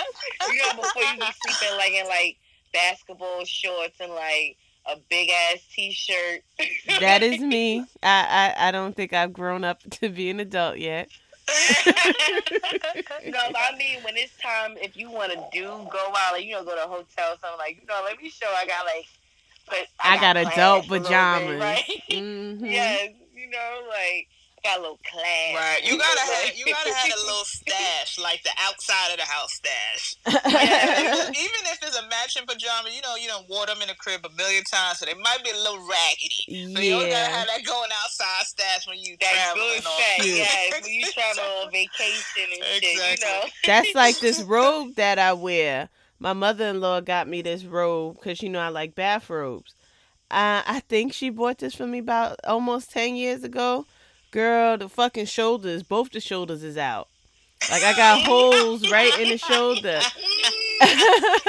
you 0.52 0.62
know, 0.62 0.82
before 0.82 1.04
you 1.04 1.19
be 1.19 1.26
sleeping 1.45 1.78
like 1.78 1.91
in 1.91 2.08
like 2.08 2.38
basketball 2.74 3.45
shorts 3.45 4.00
and 4.00 4.12
like 4.12 4.58
a 4.88 4.98
big 5.10 5.30
ass 5.30 5.60
t 5.74 5.91
shirt. 5.91 6.41
That 7.00 7.24
is 7.24 7.39
me. 7.41 7.86
I, 8.04 8.54
I 8.58 8.67
I 8.67 8.71
don't 8.71 8.95
think 8.95 9.13
I've 9.13 9.34
grown 9.34 9.63
up 9.63 9.82
to 9.91 10.10
be 10.10 10.30
an 10.30 10.39
adult 10.39 10.78
yet. 10.78 11.10
no, 11.86 11.93
I 13.56 13.76
mean 13.78 14.02
when 14.04 14.17
it's 14.17 14.36
time, 14.41 14.78
if 14.82 14.98
you 14.98 15.12
want 15.12 15.32
to 15.32 15.38
do 15.54 15.67
go 15.67 16.13
out, 16.17 16.34
like 16.34 16.43
you 16.43 16.54
know, 16.54 16.63
go 16.63 16.76
to 16.76 16.84
a 16.86 16.88
hotel, 16.88 17.34
or 17.34 17.38
something 17.39 17.60
like 17.60 17.80
you 17.82 17.88
know, 17.88 18.02
let 18.04 18.19
me 18.21 18.30
show 18.30 18.48
I 18.48 18.65
got 18.65 18.86
like, 18.86 19.06
but 19.67 19.88
I 20.04 20.17
got 20.17 20.36
class 20.38 20.58
adult 20.58 20.89
little 20.89 21.04
bit, 21.04 21.08
pajamas. 21.08 21.62
right? 21.62 22.02
Mhm. 22.10 22.71
yes, 22.71 23.10
you 23.45 23.51
know, 23.51 23.88
like 23.89 24.27
got 24.63 24.79
a 24.79 24.81
little 24.81 24.99
class. 25.05 25.53
Right. 25.53 25.81
You 25.86 25.95
gotta 25.97 26.19
have 26.21 26.43
Like- 26.45 26.58
you 26.58 26.65
gotta 26.73 26.93
have 26.93 27.12
a 27.13 27.21
little 27.25 27.45
stash, 27.45 28.17
like 28.17 28.41
the 28.43 28.49
outside 28.65 29.12
of 29.12 29.17
the 29.19 29.25
house 29.25 29.53
stash. 29.53 30.15
Yeah. 30.55 31.27
Even 31.29 31.62
if 31.69 31.79
it's 31.84 31.95
a 31.97 32.08
matching 32.10 32.47
pajama, 32.47 32.89
you 32.89 33.01
know, 33.01 33.15
you 33.15 33.27
don't 33.27 33.47
wore 33.49 33.65
them 33.67 33.81
in 33.81 33.88
the 33.89 33.93
crib 33.95 34.25
a 34.25 34.29
million 34.36 34.63
times, 34.63 34.99
so 34.99 35.05
they 35.05 35.13
might 35.13 35.43
be 35.43 35.51
a 35.51 35.55
little 35.55 35.77
raggedy. 35.86 36.73
So 36.73 36.81
you 36.81 36.93
always 36.95 37.13
gotta 37.13 37.31
have 37.31 37.47
that 37.47 37.63
going 37.65 37.89
outside 38.03 38.45
stash 38.47 38.88
when 38.88 38.97
you 38.97 39.15
That 39.21 39.34
travel 39.34 39.62
good 39.62 39.77
and 39.77 39.86
all. 39.86 39.99
Yeah. 39.99 40.23
yes. 40.25 40.81
When 40.84 40.91
you 40.93 41.05
travel 41.12 41.43
on 41.65 41.71
vacation 41.71 42.49
and 42.53 42.63
shit, 42.84 43.21
you 43.21 43.25
know. 43.27 43.43
That's 43.67 43.93
like 43.93 44.17
this 44.19 44.41
robe 44.47 44.95
that 44.95 45.19
I 45.19 45.34
wear. 45.34 45.89
My 46.17 46.34
mother-in-law 46.34 47.01
got 47.01 47.27
me 47.27 47.41
this 47.43 47.65
robe 47.65 48.15
because 48.15 48.41
you 48.41 48.49
know 48.49 48.60
I 48.60 48.69
like 48.69 48.95
bathrobes. 48.95 49.75
Uh, 50.31 50.61
I 50.65 50.81
think 50.88 51.13
she 51.13 51.29
bought 51.29 51.59
this 51.59 51.75
for 51.75 51.85
me 51.88 51.99
about 51.99 52.39
almost 52.45 52.91
ten 52.91 53.15
years 53.15 53.43
ago. 53.43 53.85
Girl, 54.31 54.77
the 54.77 54.89
fucking 54.89 55.27
shoulders, 55.27 55.83
both 55.83 56.11
the 56.11 56.19
shoulders 56.19 56.63
is 56.63 56.77
out. 56.77 57.07
Like 57.69 57.83
I 57.83 57.95
got 57.95 58.21
holes 58.23 58.89
right 58.91 59.17
in 59.19 59.29
the 59.29 59.38
shoulder. 59.38 60.01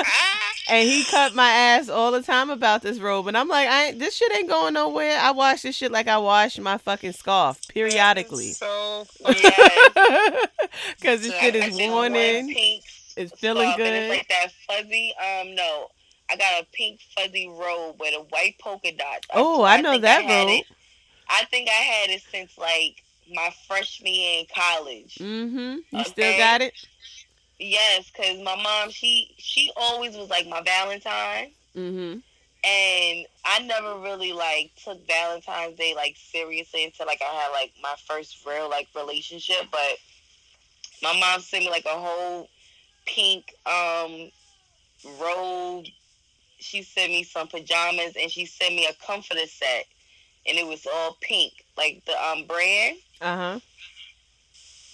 and 0.68 0.88
he 0.88 1.04
cut 1.04 1.34
my 1.34 1.50
ass 1.50 1.88
all 1.88 2.12
the 2.12 2.22
time 2.22 2.50
about 2.50 2.82
this 2.82 2.98
robe, 2.98 3.26
and 3.28 3.36
I'm 3.36 3.48
like, 3.48 3.68
I 3.68 3.86
ain't, 3.86 3.98
this 3.98 4.14
shit 4.16 4.32
ain't 4.36 4.48
going 4.48 4.74
nowhere. 4.74 5.18
I 5.20 5.30
wash 5.32 5.62
this 5.62 5.76
shit 5.76 5.90
like 5.90 6.08
I 6.08 6.18
wash 6.18 6.58
my 6.58 6.78
fucking 6.78 7.12
scarf 7.12 7.60
periodically, 7.68 8.52
So 8.52 9.06
because 9.18 9.34
this 11.22 11.32
Yeah, 11.32 11.40
shit 11.40 11.56
is 11.56 11.78
worn 11.78 12.14
in. 12.14 12.54
It's 13.16 13.32
feeling 13.40 13.70
And 13.70 13.78
it's 13.78 13.78
good. 13.78 14.10
like 14.10 14.28
that 14.28 14.52
fuzzy, 14.68 15.14
um, 15.18 15.54
no. 15.54 15.88
I 16.30 16.36
got 16.36 16.62
a 16.62 16.66
pink 16.72 17.00
fuzzy 17.16 17.48
robe 17.48 17.96
with 18.00 18.14
a 18.14 18.22
white 18.30 18.56
polka 18.58 18.92
dot. 18.92 19.24
Oh, 19.32 19.62
I 19.62 19.80
know 19.80 19.98
that 19.98 20.24
had 20.24 20.46
robe. 20.46 20.50
it- 20.60 20.66
I 21.28 21.44
think 21.46 21.68
I 21.68 21.72
had 21.72 22.10
it 22.10 22.22
since 22.30 22.56
like 22.56 23.02
my 23.34 23.52
freshman 23.66 24.14
year 24.14 24.40
in 24.40 24.46
college. 24.54 25.16
Mm-hmm. 25.16 25.96
You 25.96 26.04
still 26.04 26.36
got 26.38 26.62
it? 26.62 26.72
Yes, 27.58 28.10
because 28.10 28.38
my 28.42 28.54
mom, 28.62 28.90
she 28.90 29.34
she 29.38 29.72
always 29.76 30.16
was 30.16 30.28
like 30.30 30.46
my 30.46 30.60
Valentine. 30.62 31.50
Mm-hmm. 31.76 32.18
and 32.64 33.26
I 33.44 33.58
never 33.64 33.98
really 34.00 34.32
like 34.32 34.70
took 34.82 35.06
Valentine's 35.06 35.76
Day 35.76 35.94
like 35.94 36.16
seriously 36.16 36.84
until 36.84 37.06
like 37.06 37.20
I 37.22 37.34
had 37.34 37.50
like 37.52 37.72
my 37.82 37.94
first 38.08 38.46
real 38.46 38.68
like 38.70 38.88
relationship. 38.94 39.66
But 39.70 39.98
my 41.02 41.18
mom 41.18 41.40
sent 41.40 41.64
me 41.64 41.70
like 41.70 41.84
a 41.86 41.88
whole 41.98 42.48
pink 43.04 43.52
um 43.66 44.30
robe. 45.20 45.86
She 46.58 46.82
sent 46.82 47.10
me 47.12 47.22
some 47.22 47.48
pajamas 47.48 48.14
and 48.20 48.30
she 48.30 48.46
sent 48.46 48.74
me 48.74 48.86
a 48.86 48.94
comforter 49.06 49.46
set, 49.46 49.86
and 50.46 50.58
it 50.58 50.66
was 50.66 50.86
all 50.92 51.16
pink, 51.20 51.52
like 51.76 52.02
the 52.06 52.12
um 52.22 52.44
brand. 52.46 52.96
Uh-huh. 53.20 53.60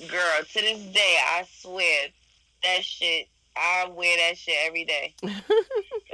girl, 0.08 0.44
to 0.52 0.60
this 0.60 0.82
day, 0.92 1.16
I 1.28 1.44
swear 1.60 2.08
that 2.64 2.84
shit. 2.84 3.28
I 3.56 3.88
wear 3.88 4.16
that 4.16 4.38
shit 4.38 4.56
every 4.64 4.84
day, 4.84 5.14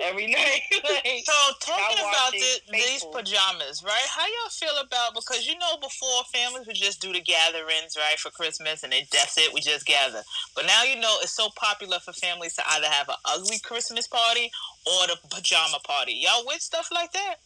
every 0.03 0.27
night. 0.27 0.61
like, 0.73 1.23
So 1.25 1.33
talking 1.61 1.99
about 1.99 2.33
watch 2.33 2.61
these 2.71 3.05
pajamas, 3.05 3.83
right? 3.85 4.07
How 4.09 4.27
y'all 4.27 4.51
feel 4.51 4.77
about 4.83 5.15
because 5.15 5.47
you 5.47 5.57
know 5.59 5.77
before 5.81 6.25
families 6.33 6.67
would 6.67 6.77
just 6.77 7.01
do 7.01 7.13
the 7.13 7.21
gatherings, 7.21 7.97
right, 7.97 8.19
for 8.19 8.31
Christmas 8.31 8.83
and 8.83 8.93
they 8.93 9.07
that's 9.13 9.39
it, 9.39 9.53
we 9.55 9.61
just 9.61 9.87
gather. 9.87 10.23
But 10.55 10.67
now 10.67 10.83
you 10.85 11.01
know 11.01 11.17
it's 11.23 11.33
so 11.33 11.49
popular 11.57 11.99
for 12.01 12.13
families 12.13 12.55
to 12.55 12.63
either 12.73 12.89
have 12.89 13.09
an 13.09 13.17
ugly 13.25 13.59
Christmas 13.59 14.07
party 14.07 14.51
or 14.87 15.07
the 15.07 15.17
pajama 15.31 15.79
party. 15.85 16.15
Y'all 16.15 16.45
with 16.47 16.61
stuff 16.61 16.89
like 16.93 17.13
that? 17.13 17.37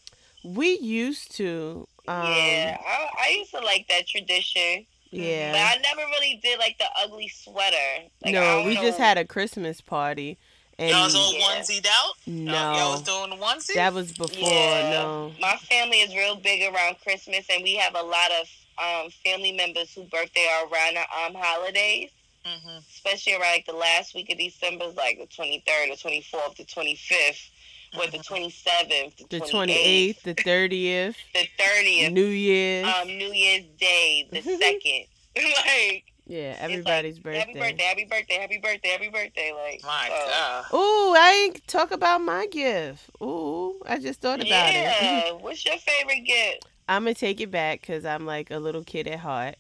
we 0.45 0.79
used 0.79 1.35
to. 1.37 1.87
Um, 2.09 2.25
yeah, 2.25 2.79
I, 2.85 3.09
I 3.27 3.37
used 3.39 3.53
to 3.53 3.61
like 3.61 3.87
that 3.89 4.07
tradition, 4.07 4.87
but 5.13 5.21
Yeah. 5.21 5.73
I 5.75 5.79
never 5.83 6.01
really 6.11 6.41
did 6.43 6.59
like 6.59 6.79
the 6.79 6.87
ugly 7.03 7.29
sweater. 7.29 7.77
Like, 8.25 8.33
no, 8.35 8.41
don't 8.41 8.67
we 8.67 8.75
just 8.77 8.99
had 8.99 9.19
a 9.19 9.25
Christmas 9.25 9.81
party, 9.81 10.39
and 10.79 10.91
y'all 10.91 11.05
was 11.05 11.15
all 11.15 11.33
Yeah. 11.33 11.41
onesied 11.61 11.87
out? 11.87 12.15
no, 12.27 12.53
Y'all 12.77 12.93
was 12.93 13.03
doing 13.03 13.31
the 13.31 13.37
onesie? 13.37 13.75
that 13.75 13.93
was 13.93 14.13
before. 14.13 14.39
Yeah. 14.49 14.91
No. 14.91 15.33
My 15.41 15.57
family 15.69 15.99
is 16.01 16.15
real 16.15 16.37
big 16.37 16.63
around 16.75 16.97
Christmas, 17.03 17.47
and 17.51 17.63
we 17.63 17.75
have 17.77 17.95
a 17.95 18.03
lot 18.03 18.31
of 18.41 18.49
um, 18.83 19.11
family 19.25 19.53
members 19.53 19.93
whose 19.95 20.09
birthday 20.09 20.47
are 20.51 20.67
around 20.67 20.95
the 20.95 21.01
um, 21.01 21.35
holidays, 21.37 22.11
hmm 22.45 22.79
especially 22.95 23.35
around 23.35 23.53
like 23.53 23.67
the 23.67 23.73
last 23.73 24.15
week 24.15 24.31
of 24.31 24.39
December, 24.39 24.85
is 24.87 24.95
like 24.97 25.19
the 25.19 25.27
23rd, 25.27 25.91
the 25.91 25.97
24th, 26.09 26.57
the 26.57 26.65
25th, 26.65 27.51
or 27.99 28.07
the 28.07 28.19
27th, 28.19 29.17
the, 29.29 29.39
The 29.39 29.41
28th, 29.41 29.51
twenty 29.51 29.73
eighth, 29.79 30.23
the 30.23 30.35
thirtieth, 30.35 31.17
the 31.35 31.47
30th, 31.59 32.13
New 32.13 32.27
Year's. 32.27 32.87
um, 32.87 33.07
New 33.09 33.33
Year's 33.33 33.65
Day, 33.79 34.29
the 34.31 34.41
2nd. 34.41 35.09
like, 35.37 36.05
yeah, 36.27 36.53
it's 36.53 36.61
like, 36.61 36.71
everybody's 36.71 37.17
Happy 37.17 37.23
birthday. 37.23 37.59
birthday, 37.61 37.85
happy 37.85 38.05
birthday, 38.05 38.35
happy 38.39 38.59
birthday, 38.59 38.89
happy 38.89 39.09
birthday. 39.11 39.53
Like, 39.55 39.83
My 39.83 40.09
so- 40.09 40.31
God. 40.31 40.65
Ooh, 40.75 41.15
I 41.17 41.43
ain't 41.45 41.67
talk 41.69 41.91
about 41.91 42.21
my 42.21 42.47
gift. 42.51 43.11
Ooh, 43.23 43.81
I 43.87 43.99
just 43.99 44.21
thought 44.21 44.41
about 44.41 44.71
it. 44.71 44.75
Yeah. 44.75 45.33
What's 45.33 45.65
your 45.65 45.77
favorite 45.79 46.25
gift? 46.25 46.67
I'm 46.89 47.03
gonna 47.05 47.15
take 47.15 47.41
it 47.41 47.51
back 47.51 47.81
because 47.81 48.05
I'm 48.05 48.27
like 48.27 48.51
a 48.51 48.59
little 48.59 48.85
kid 48.85 49.07
at 49.09 49.21
heart. 49.21 49.55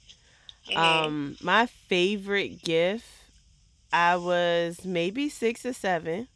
Mhm. 0.68 0.76
Um, 0.76 1.36
my 1.42 1.66
favorite 1.66 2.62
gift, 2.62 3.06
I 3.92 4.16
was 4.16 4.84
maybe 4.84 5.28
six 5.28 5.64
or 5.66 5.72
seven, 5.72 6.28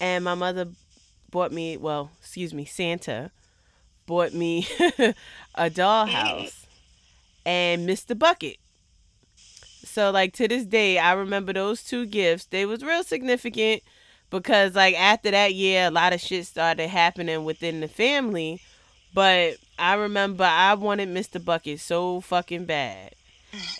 and 0.00 0.24
my 0.24 0.34
mother 0.34 0.68
bought 1.30 1.52
me. 1.52 1.76
Well, 1.76 2.10
excuse 2.20 2.52
me, 2.54 2.64
Santa 2.64 3.30
bought 4.06 4.32
me 4.32 4.66
a 5.54 5.68
dollhouse 5.70 6.64
and 7.44 7.88
Mr. 7.88 8.18
Bucket. 8.18 8.56
So 9.84 10.10
like 10.10 10.32
to 10.34 10.48
this 10.48 10.64
day, 10.64 10.98
I 10.98 11.12
remember 11.12 11.52
those 11.52 11.82
two 11.82 12.06
gifts. 12.06 12.44
They 12.46 12.66
was 12.66 12.82
real 12.84 13.02
significant 13.02 13.82
because 14.30 14.74
like 14.74 14.94
after 14.94 15.30
that 15.30 15.54
year, 15.54 15.86
a 15.86 15.90
lot 15.90 16.12
of 16.12 16.20
shit 16.20 16.46
started 16.46 16.88
happening 16.88 17.44
within 17.44 17.80
the 17.80 17.88
family. 17.88 18.60
But 19.14 19.56
I 19.78 19.94
remember 19.94 20.44
I 20.44 20.74
wanted 20.74 21.08
Mr. 21.08 21.42
Bucket 21.42 21.80
so 21.80 22.20
fucking 22.20 22.66
bad. 22.66 23.14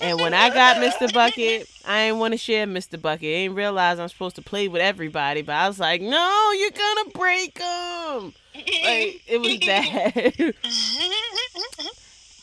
And 0.00 0.18
when 0.20 0.33
I 0.33 0.48
got 0.50 0.76
Mr. 0.76 1.12
Bucket, 1.12 1.68
I 1.87 2.02
ain't 2.02 2.16
want 2.16 2.33
to 2.33 2.38
share 2.38 2.66
Mr. 2.66 3.00
Bucket. 3.00 3.24
I 3.24 3.33
ain't 3.33 3.55
realize 3.55 3.98
I'm 3.98 4.09
supposed 4.09 4.37
to 4.37 4.42
play 4.42 4.68
with 4.68 4.81
everybody, 4.81 5.42
but 5.42 5.55
I 5.55 5.68
was 5.68 5.79
like, 5.79 6.00
no, 6.00 6.52
you're 6.59 6.70
gonna 6.70 7.11
break 7.11 7.55
them. 7.55 8.33
Like 8.55 9.22
it 9.26 9.40
was 9.40 9.57
bad. 9.66 10.55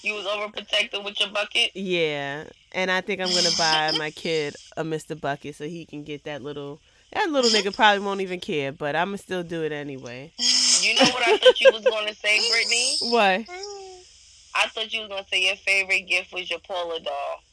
You 0.06 0.16
was 0.16 0.26
overprotected 0.26 1.02
with 1.06 1.18
your 1.22 1.30
bucket. 1.30 1.72
yeah, 1.76 2.44
and 2.74 2.92
I 2.92 3.00
think 3.00 3.22
I'm 3.22 3.30
gonna 3.30 3.56
buy 3.58 3.94
my 3.98 4.12
kid 4.12 4.54
a 4.76 4.84
Mr. 4.84 5.20
Bucket 5.20 5.56
so 5.56 5.64
he 5.64 5.86
can 5.86 6.04
get 6.04 6.26
that 6.26 6.42
little. 6.44 6.82
That 7.14 7.30
little 7.30 7.50
nigga 7.50 7.74
probably 7.74 8.04
won't 8.06 8.20
even 8.20 8.42
care, 8.42 8.74
but 8.74 8.98
I'm 8.98 9.08
gonna 9.10 9.18
still 9.20 9.44
do 9.44 9.64
it 9.64 9.72
anyway. 9.72 10.34
You 10.82 10.96
know 10.96 11.04
what 11.04 11.26
I 11.26 11.38
thought 11.38 11.62
you 11.62 11.70
was 11.72 11.86
going 11.86 12.08
to 12.10 12.16
say, 12.16 12.38
Brittany? 12.52 12.98
What? 13.04 13.46
I 14.56 14.68
thought 14.70 14.94
you 14.94 15.02
was 15.02 15.10
going 15.10 15.24
to 15.24 15.30
say 15.30 15.46
your 15.48 15.56
favorite 15.56 16.02
gift 16.02 16.34
was 16.34 16.50
your 16.50 16.60
Paula 16.60 17.00
doll. 17.00 17.44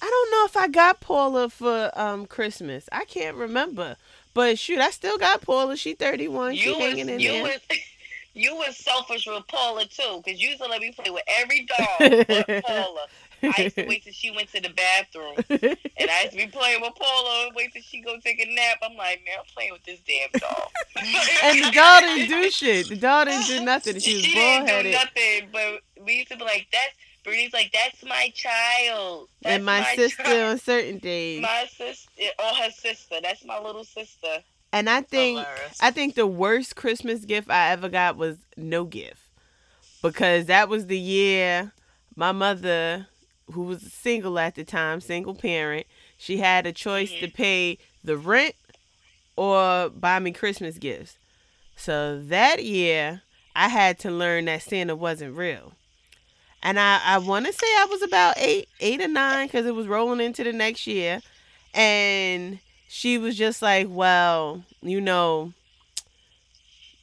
I 0.00 0.06
don't 0.06 0.30
know 0.30 0.44
if 0.44 0.56
I 0.56 0.68
got 0.68 1.00
Paula 1.00 1.48
for 1.50 1.90
um 1.98 2.26
Christmas. 2.26 2.88
I 2.92 3.04
can't 3.04 3.36
remember. 3.36 3.96
But 4.34 4.58
shoot, 4.58 4.78
I 4.78 4.90
still 4.90 5.18
got 5.18 5.42
Paula. 5.42 5.76
She 5.76 5.94
31. 5.94 6.54
She 6.54 6.64
You 6.66 6.76
was, 6.76 6.78
hanging 6.80 7.08
in 7.08 7.18
you 7.20 7.32
there. 7.32 7.42
was, 7.42 7.60
you 8.34 8.54
was 8.54 8.76
selfish 8.76 9.26
with 9.26 9.46
Paula 9.48 9.84
too, 9.86 10.22
because 10.24 10.40
you 10.40 10.50
used 10.50 10.62
to 10.62 10.68
let 10.68 10.80
me 10.80 10.92
play 10.92 11.10
with 11.10 11.24
every 11.40 11.66
doll 11.66 11.86
but 12.28 12.64
Paula. 12.64 13.06
I 13.42 13.62
used 13.62 13.76
to 13.76 13.86
wait 13.86 14.02
till 14.02 14.12
she 14.12 14.32
went 14.32 14.50
to 14.52 14.60
the 14.60 14.70
bathroom, 14.70 15.36
and 15.48 16.10
I 16.10 16.22
used 16.22 16.32
to 16.32 16.36
be 16.38 16.46
playing 16.48 16.80
with 16.80 16.92
Paula 16.96 17.46
and 17.46 17.54
wait 17.54 17.72
till 17.72 17.82
she 17.82 18.00
go 18.00 18.16
take 18.18 18.40
a 18.40 18.46
nap. 18.52 18.78
I'm 18.82 18.96
like, 18.96 19.22
man, 19.24 19.36
I'm 19.38 19.46
playing 19.54 19.72
with 19.72 19.84
this 19.84 20.00
damn 20.06 20.28
doll. 20.40 20.70
and 21.44 21.64
the 21.64 21.70
doll 21.70 22.00
didn't 22.00 22.28
do 22.28 22.50
shit. 22.50 22.88
The 22.88 22.96
doll 22.96 23.24
didn't 23.26 23.46
do 23.46 23.64
nothing. 23.64 23.98
She 24.00 24.14
was 24.16 24.24
she 24.24 24.34
bald 24.34 24.66
didn't 24.66 24.66
do 24.66 24.88
headed. 24.88 24.92
nothing, 24.92 25.48
but 25.52 25.82
we 26.04 26.14
used 26.14 26.28
to 26.28 26.36
be 26.36 26.44
like, 26.44 26.68
that's. 26.72 26.94
Brittany's 27.24 27.52
like, 27.52 27.72
that's 27.72 28.02
my 28.04 28.32
child. 28.34 29.28
That's 29.42 29.56
And 29.56 29.64
my, 29.66 29.82
sister 29.94 30.22
child. 30.22 30.52
on 30.52 30.58
certain 30.58 30.98
days. 30.98 31.42
My 31.42 31.68
sister, 31.68 32.10
or 32.20 32.32
oh, 32.38 32.54
her 32.62 32.70
sister. 32.70 33.16
That's 33.20 33.44
my 33.44 33.60
little 33.60 33.84
sister. 33.84 34.38
and 34.72 34.88
I 34.88 35.02
think 35.02 35.40
Hilarious. 35.40 35.78
I 35.80 35.90
think 35.90 36.14
the 36.14 36.28
worst 36.28 36.76
Christmas 36.76 37.26
gift 37.26 37.50
I 37.50 37.70
ever 37.72 37.90
got 37.90 38.16
was 38.16 38.38
no 38.56 38.84
gift. 38.84 39.20
Because 40.00 40.46
that 40.46 40.70
was 40.70 40.86
the 40.86 40.98
year 40.98 41.72
my 42.18 42.32
mother, 42.32 43.06
who 43.52 43.62
was 43.62 43.80
single 43.80 44.40
at 44.40 44.56
the 44.56 44.64
time, 44.64 45.00
single 45.00 45.36
parent, 45.36 45.86
she 46.16 46.38
had 46.38 46.66
a 46.66 46.72
choice 46.72 47.10
to 47.10 47.28
mm-hmm. 47.28 47.36
pay 47.36 47.78
the 48.02 48.16
rent 48.16 48.56
or 49.36 49.88
buy 49.88 50.18
me 50.18 50.32
Christmas 50.32 50.78
gifts. 50.78 51.16
So 51.76 52.20
that 52.20 52.64
year, 52.64 53.22
I 53.54 53.68
had 53.68 54.00
to 54.00 54.10
learn 54.10 54.46
that 54.46 54.62
Santa 54.62 54.96
wasn't 54.96 55.36
real. 55.36 55.74
And 56.62 56.78
I, 56.78 57.00
I 57.04 57.18
want 57.18 57.46
to 57.46 57.52
say 57.52 57.66
I 57.66 57.86
was 57.88 58.02
about 58.02 58.36
eight, 58.38 58.68
eight 58.80 59.00
or 59.00 59.08
nine, 59.08 59.46
because 59.46 59.64
it 59.66 59.74
was 59.74 59.86
rolling 59.86 60.20
into 60.20 60.42
the 60.44 60.52
next 60.52 60.86
year. 60.86 61.20
And 61.74 62.58
she 62.88 63.18
was 63.18 63.36
just 63.36 63.62
like, 63.62 63.86
well, 63.90 64.64
you 64.82 65.00
know, 65.00 65.52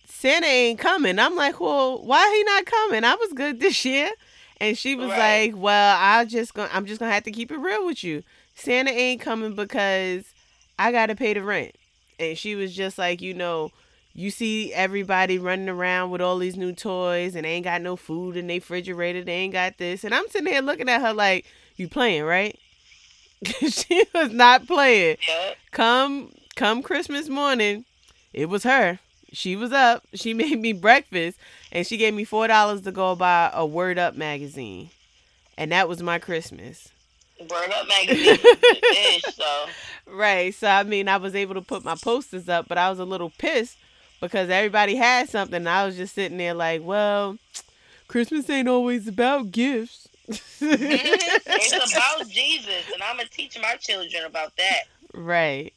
Santa 0.08 0.48
ain't 0.48 0.80
coming. 0.80 1.20
I'm 1.20 1.36
like, 1.36 1.60
well, 1.60 2.02
why 2.04 2.34
he 2.36 2.44
not 2.44 2.66
coming? 2.66 3.04
I 3.04 3.16
was 3.16 3.34
good 3.34 3.60
this 3.62 3.86
year. 3.86 4.10
And 4.62 4.78
she 4.78 4.96
was 4.96 5.10
Right. 5.10 5.52
like, 5.54 5.62
well, 5.62 5.98
I 6.00 6.26
just 6.26 6.54
gonna, 6.54 6.70
I'm 6.74 6.86
just 6.86 7.00
gonna 7.00 7.12
have 7.12 7.24
to 7.24 7.32
keep 7.32 7.52
it 7.52 7.58
real 7.58 7.86
with 7.86 8.04
you. 8.04 8.24
Santa 8.56 8.92
ain't 8.92 9.20
coming 9.22 9.54
because 9.54 10.24
I 10.80 10.92
gotta 10.92 11.16
pay 11.16 11.34
the 11.34 11.44
rent. 11.44 11.76
And 12.20 12.38
she 12.38 12.56
was 12.56 12.74
just 12.74 12.98
like, 12.98 13.22
you 13.22 13.34
know, 13.34 13.72
you 14.16 14.32
see 14.32 14.74
everybody 14.74 15.38
running 15.38 15.70
around 15.70 16.10
with 16.10 16.22
all 16.22 16.38
these 16.38 16.56
new 16.56 16.72
toys 16.72 17.36
and 17.36 17.44
they 17.44 17.50
ain't 17.50 17.66
got 17.66 17.82
no 17.82 17.98
food 17.98 18.38
in 18.38 18.48
their 18.48 18.58
refrigerator. 18.58 19.24
They 19.24 19.34
ain't 19.34 19.54
got 19.54 19.78
this. 19.78 20.06
And 20.06 20.16
I'm 20.16 20.28
sitting 20.30 20.46
there 20.46 20.62
looking 20.62 20.88
at 20.88 21.02
her 21.02 21.14
like, 21.14 21.46
you 21.76 21.90
playing, 21.90 22.24
right? 22.24 22.58
she 23.68 24.06
was 24.14 24.32
not 24.32 24.66
playing 24.66 25.18
come 25.72 26.32
come 26.56 26.82
Christmas 26.82 27.28
morning, 27.30 27.86
it 28.34 28.48
was 28.48 28.64
her. 28.64 29.00
She 29.34 29.56
was 29.56 29.74
up. 29.74 30.04
She 30.14 30.34
made 30.42 30.60
me 30.60 30.74
breakfast 30.74 31.38
and 31.72 31.86
she 31.86 31.98
gave 31.98 32.14
me 32.14 32.24
four 32.24 32.48
dollars 32.48 32.82
to 32.82 32.92
go 32.92 33.16
buy 33.16 33.52
a 33.54 33.66
Word 33.66 34.00
Up 34.00 34.16
magazine. 34.16 34.90
And 35.58 35.72
that 35.72 35.88
was 35.88 36.02
my 36.02 36.18
Christmas. 36.18 36.90
Word 37.40 37.72
Up 37.74 37.88
magazine 38.08 38.38
ish, 38.94 39.24
so. 39.24 39.66
Right. 40.08 40.56
So 40.56 40.68
I 40.68 40.84
mean 40.84 41.10
I 41.10 41.18
was 41.18 41.36
able 41.36 41.56
to 41.56 41.62
put 41.62 41.84
my 41.84 41.96
posters 41.96 42.48
up, 42.48 42.68
but 42.70 42.78
I 42.78 42.90
was 42.90 43.00
a 43.00 43.06
little 43.06 43.32
pissed 43.38 43.78
because 44.22 44.50
everybody 44.50 44.96
had 44.96 45.30
something. 45.30 45.56
And 45.56 45.70
I 45.70 45.86
was 45.86 45.98
just 45.98 46.16
sitting 46.16 46.38
there 46.38 46.54
like, 46.54 46.82
well, 46.84 47.38
Christmas 48.08 48.50
ain't 48.50 48.68
always 48.68 49.08
about 49.08 49.52
gifts. 49.52 50.08
It's 50.28 51.94
about 51.94 52.28
Jesus, 52.28 52.92
and 52.94 53.04
I'm 53.04 53.18
gonna 53.18 53.30
teach 53.30 53.60
my 53.62 53.76
children 53.76 54.24
about 54.26 54.56
that. 54.58 54.84
right. 55.14 55.72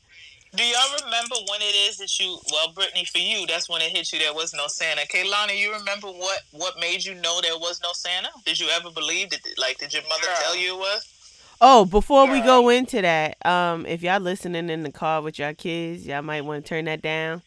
Do 0.55 0.65
y'all 0.65 1.05
remember 1.05 1.35
when 1.51 1.61
it 1.61 1.75
is 1.89 1.99
that 1.99 2.19
you? 2.19 2.39
Well, 2.51 2.73
Brittany, 2.73 3.05
for 3.05 3.19
you, 3.19 3.47
that's 3.47 3.69
when 3.69 3.83
it 3.83 3.95
hit 3.95 4.11
you. 4.13 4.19
There 4.19 4.33
was 4.33 4.55
no 4.55 4.67
Santa. 4.67 5.03
Kaylani, 5.03 5.59
you 5.59 5.73
remember 5.75 6.09
what 6.09 6.41
what 6.53 6.81
made 6.81 7.05
you 7.05 7.15
know 7.17 7.41
there 7.43 7.59
was 7.59 7.81
no 7.83 7.91
Santa? 7.93 8.31
Did 8.47 8.59
you 8.59 8.69
ever 8.69 8.91
believe 8.91 9.29
that? 9.31 9.41
Like, 9.59 9.79
did 9.79 9.93
your 9.93 10.03
mother 10.09 10.23
Girl. 10.25 10.37
tell 10.41 10.57
you 10.57 10.75
it 10.75 10.79
was? 10.79 11.15
Oh, 11.61 11.85
before 11.85 12.31
we 12.31 12.41
go 12.41 12.69
into 12.69 13.03
that, 13.03 13.45
um, 13.45 13.85
if 13.85 14.03
y'all 14.03 14.21
listening 14.21 14.71
in 14.71 14.85
the 14.85 14.93
car 14.93 15.21
with 15.21 15.39
y'all 15.39 15.55
kids, 15.55 16.07
y'all 16.07 16.23
might 16.23 16.45
want 16.45 16.65
to 16.65 16.69
turn 16.69 16.87
that 16.87 17.03
down. 17.03 17.43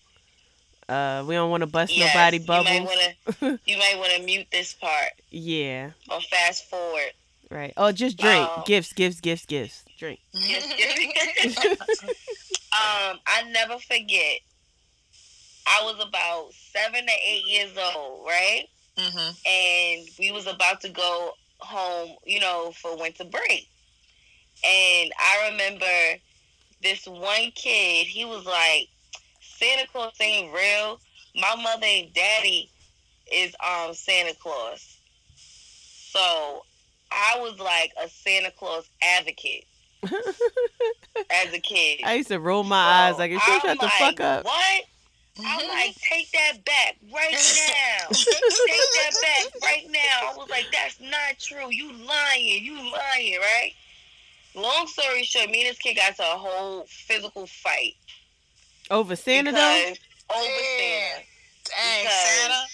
Uh, 0.91 1.23
we 1.25 1.36
don't 1.36 1.49
want 1.49 1.62
to 1.62 1.67
bust 1.67 1.95
Yes, 1.95 2.13
nobody 2.13 2.38
You 2.38 2.45
bubbles. 2.45 3.60
you 3.65 3.77
might 3.77 3.95
wanna 3.97 4.25
mute 4.25 4.47
this 4.51 4.73
part 4.73 5.13
yeah, 5.30 5.91
or 6.10 6.19
fast 6.19 6.69
forward. 6.69 7.13
right. 7.49 7.71
Oh, 7.77 7.93
just 7.93 8.17
drink. 8.17 8.45
Oh. 8.49 8.63
Gifts, 8.65 8.91
gifts, 8.91 9.21
gifts, 9.21 9.45
gifts. 9.45 9.86
Drink. 9.97 10.19
Yes, 10.34 10.67
yes. 10.77 11.65
um, 12.04 13.19
I 13.25 13.43
never 13.51 13.77
forget. 13.77 14.39
I 15.65 15.84
was 15.84 16.06
about 16.06 16.51
seven 16.54 17.06
to 17.06 17.13
eight 17.25 17.45
years 17.47 17.71
old, 17.95 18.25
right? 18.27 18.65
Mm-hmm. 18.97 19.32
and 19.47 20.08
we 20.19 20.34
was 20.34 20.45
about 20.47 20.82
to 20.82 20.89
go 20.89 21.32
home, 21.60 22.17
you 22.25 22.41
know, 22.41 22.73
for 22.75 22.97
winter 22.97 23.23
break. 23.23 23.69
And 24.65 25.12
I 25.17 25.49
remember 25.51 26.19
this 26.84 27.08
one 27.08 27.51
kid, 27.56 28.08
he 28.08 28.25
was 28.25 28.45
like, 28.45 28.89
Santa 29.62 29.88
Claus 29.91 30.13
ain't 30.19 30.54
real. 30.54 31.00
My 31.36 31.56
mother 31.62 31.86
and 31.86 32.13
daddy 32.13 32.69
is 33.32 33.56
um 33.65 33.93
Santa 33.93 34.34
Claus. 34.36 34.97
So 35.36 36.63
I 37.12 37.38
was 37.39 37.60
like 37.60 37.91
a 38.04 38.10
Santa 38.10 38.52
Claus 38.52 38.89
advocate 39.02 39.65
as 40.04 41.54
a 41.54 41.60
kid. 41.60 42.02
I 42.04 42.15
used 42.15 42.30
to 42.30 42.39
roll 42.39 42.63
my 42.63 42.76
So 42.84 42.89
eyes 43.13 43.19
like, 43.19 43.32
"If 43.32 43.47
you 43.47 43.60
shut 43.62 43.80
the 43.80 43.89
fuck 43.89 44.19
up." 44.19 44.45
What? 44.45 44.84
I'm 45.43 45.67
like, 45.69 45.95
take 45.95 46.30
that 46.32 46.63
back 46.65 46.97
right 47.13 47.32
now. 47.32 48.08
take 48.10 48.28
that 48.28 49.12
back 49.21 49.62
right 49.63 49.86
now. 49.89 50.32
I 50.34 50.36
was 50.38 50.50
like, 50.50 50.65
that's 50.71 51.00
not 51.00 51.39
true. 51.39 51.71
You 51.71 51.93
lying. 51.93 52.63
You 52.63 52.76
lying, 52.76 53.38
right? 53.39 53.71
Long 54.54 54.86
story 54.88 55.24
short, 55.24 55.50
me 55.50 55.62
and 55.62 55.69
this 55.69 55.80
kid 55.80 55.95
got 55.95 56.15
to 56.17 56.24
a 56.24 56.38
whole 56.38 56.84
physical 56.88 57.47
fight. 57.47 57.95
Over 58.91 59.15
Santa 59.15 59.51
though. 59.51 59.58
over 60.36 60.43
Yeah. 60.45 61.15
Santa. 61.15 61.23
Dang, 61.65 62.04
Because- 62.04 62.39
Santa. 62.39 62.67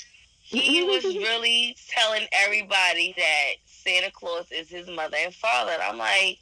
He 0.49 0.84
was 0.88 1.03
really 1.03 1.75
telling 1.89 2.25
everybody 2.32 3.13
that 3.17 3.49
Santa 3.65 4.10
Claus 4.12 4.45
is 4.51 4.69
his 4.69 4.88
mother 4.89 5.17
and 5.19 5.34
father. 5.36 5.73
And 5.73 5.82
I'm 5.84 5.97
like, 5.97 6.38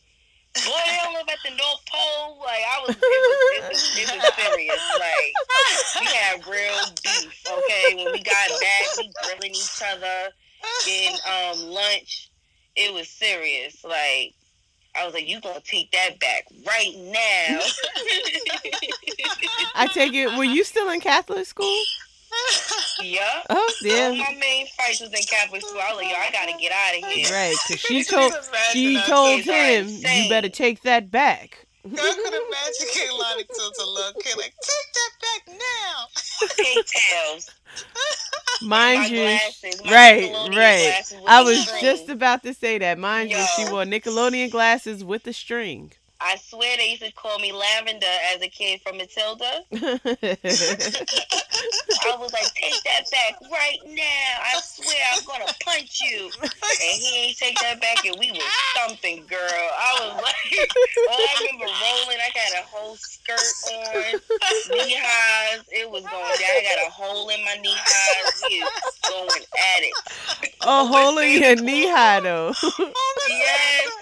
boy, 0.54 0.72
they 0.86 0.98
don't 1.02 1.14
live 1.16 1.28
at 1.28 1.40
the 1.44 1.50
North 1.58 1.86
Pole. 1.92 2.38
Like 2.40 2.62
I 2.70 2.82
was, 2.88 2.96
it 2.96 3.00
was, 3.02 3.02
it 3.02 3.64
was, 3.68 3.98
it 3.98 4.16
was 4.16 4.34
serious. 4.36 4.82
Like 5.00 6.02
we 6.02 6.06
had 6.16 6.48
real 6.48 6.94
beef. 7.04 7.44
Okay, 7.52 7.96
when 7.96 8.14
we 8.14 8.22
got 8.22 8.48
back, 8.62 8.98
we 9.00 9.12
grilling 9.24 9.52
each 9.56 9.82
other, 9.92 10.30
getting 10.86 11.18
um 11.28 11.60
lunch. 11.72 12.30
It 12.76 12.94
was 12.94 13.10
serious. 13.10 13.84
Like 13.84 14.36
I 14.98 15.06
was 15.06 15.14
like, 15.14 15.28
you 15.28 15.40
gonna 15.42 15.60
take 15.62 15.92
that 15.92 16.20
back 16.20 16.46
right 16.66 16.94
now? 16.96 17.60
I 19.76 19.88
take 19.94 20.14
it. 20.14 20.38
Were 20.38 20.44
you 20.44 20.64
still 20.64 20.90
in 20.90 21.00
Catholic 21.02 21.46
school? 21.46 21.78
yeah. 23.02 23.44
Oh 23.50 23.56
All 23.56 23.68
yeah. 23.82 24.10
my 24.12 24.36
main 24.40 24.68
fights 24.78 25.00
was 25.02 25.12
in 25.14 25.24
Catholic 25.24 25.62
school. 25.62 25.80
I 25.82 25.92
was 25.94 26.02
like, 26.02 26.12
yo, 26.12 26.18
I 26.18 26.30
gotta 26.32 26.54
get 26.60 26.72
out 26.72 26.96
of 26.98 27.04
here. 27.12 27.28
Right, 27.32 27.56
because 27.68 27.82
she 27.82 28.04
told 28.04 28.34
she 28.72 29.02
told 29.08 29.42
him, 29.42 29.88
"You 29.88 30.30
better 30.30 30.50
take 30.50 30.82
that 30.84 31.12
back." 31.12 31.66
I 31.86 31.88
could 31.88 32.34
imagine 32.34 32.88
Kaylani 32.90 33.46
to 33.48 33.84
a 33.84 33.86
little 33.86 34.14
kid 34.22 34.36
like, 34.38 34.54
take 34.60 34.94
that 34.96 35.12
back 35.22 35.48
now. 35.60 36.08
Pigtails. 36.58 37.52
Mind 38.62 39.02
my 39.02 39.08
you, 39.08 39.18
glasses, 39.18 39.82
right, 39.92 40.32
right. 40.56 41.04
I 41.28 41.44
was 41.44 41.68
string. 41.68 41.82
just 41.82 42.10
about 42.10 42.44
to 42.44 42.54
say 42.54 42.78
that. 42.80 42.98
Mind 42.98 43.30
you, 43.32 43.38
she 43.56 43.66
wore 43.66 43.84
Nickelodeon 43.84 44.50
glasses 44.52 45.04
with 45.04 45.24
the 45.24 45.34
string. 45.34 45.92
I 46.26 46.38
swear 46.38 46.76
they 46.78 46.90
used 46.90 47.04
to 47.04 47.12
call 47.12 47.38
me 47.38 47.52
Lavender 47.52 48.08
as 48.34 48.42
a 48.42 48.48
kid 48.48 48.82
from 48.82 48.98
Matilda. 48.98 49.62
I 52.02 52.18
was 52.18 52.34
like, 52.34 52.50
take 52.56 52.82
that 52.84 53.06
back 53.12 53.36
right 53.52 53.78
now. 53.86 54.28
I 54.42 54.60
swear 54.60 54.98
I'm 55.14 55.24
gonna 55.26 55.54
punch 55.64 56.02
you. 56.02 56.32
And 56.42 56.52
he 56.82 57.28
ain't 57.28 57.38
take 57.38 57.60
that 57.62 57.80
back 57.80 58.04
and 58.06 58.16
we 58.20 58.32
was 58.32 58.42
thumping, 58.76 59.26
girl. 59.28 59.40
I 59.40 60.00
was 60.02 60.24
like, 60.24 60.70
oh, 60.98 61.28
I 61.30 61.46
remember 61.46 61.66
rolling. 61.66 62.18
I 62.18 62.32
got 62.34 62.58
a 62.60 62.66
whole 62.66 62.96
skirt 62.96 63.40
on, 63.74 64.20
knee 64.72 64.98
highs. 64.98 65.64
It 65.72 65.90
was 65.90 66.04
going 66.04 66.12
down. 66.12 66.56
I 66.58 66.64
got 66.64 66.88
a 66.88 66.92
hole 66.92 67.30
in 67.30 67.46
my 67.46 67.56
knee 67.62 67.76
highs. 67.76 68.44
We 68.50 68.66
going 69.10 69.30
at 69.78 69.84
it. 69.84 69.94
a 70.64 70.86
hole 70.86 71.18
in 71.20 71.42
your 71.42 71.56
knee 71.56 71.88
high 71.88 72.20
though. 72.20 72.54
Yes, 73.30 73.95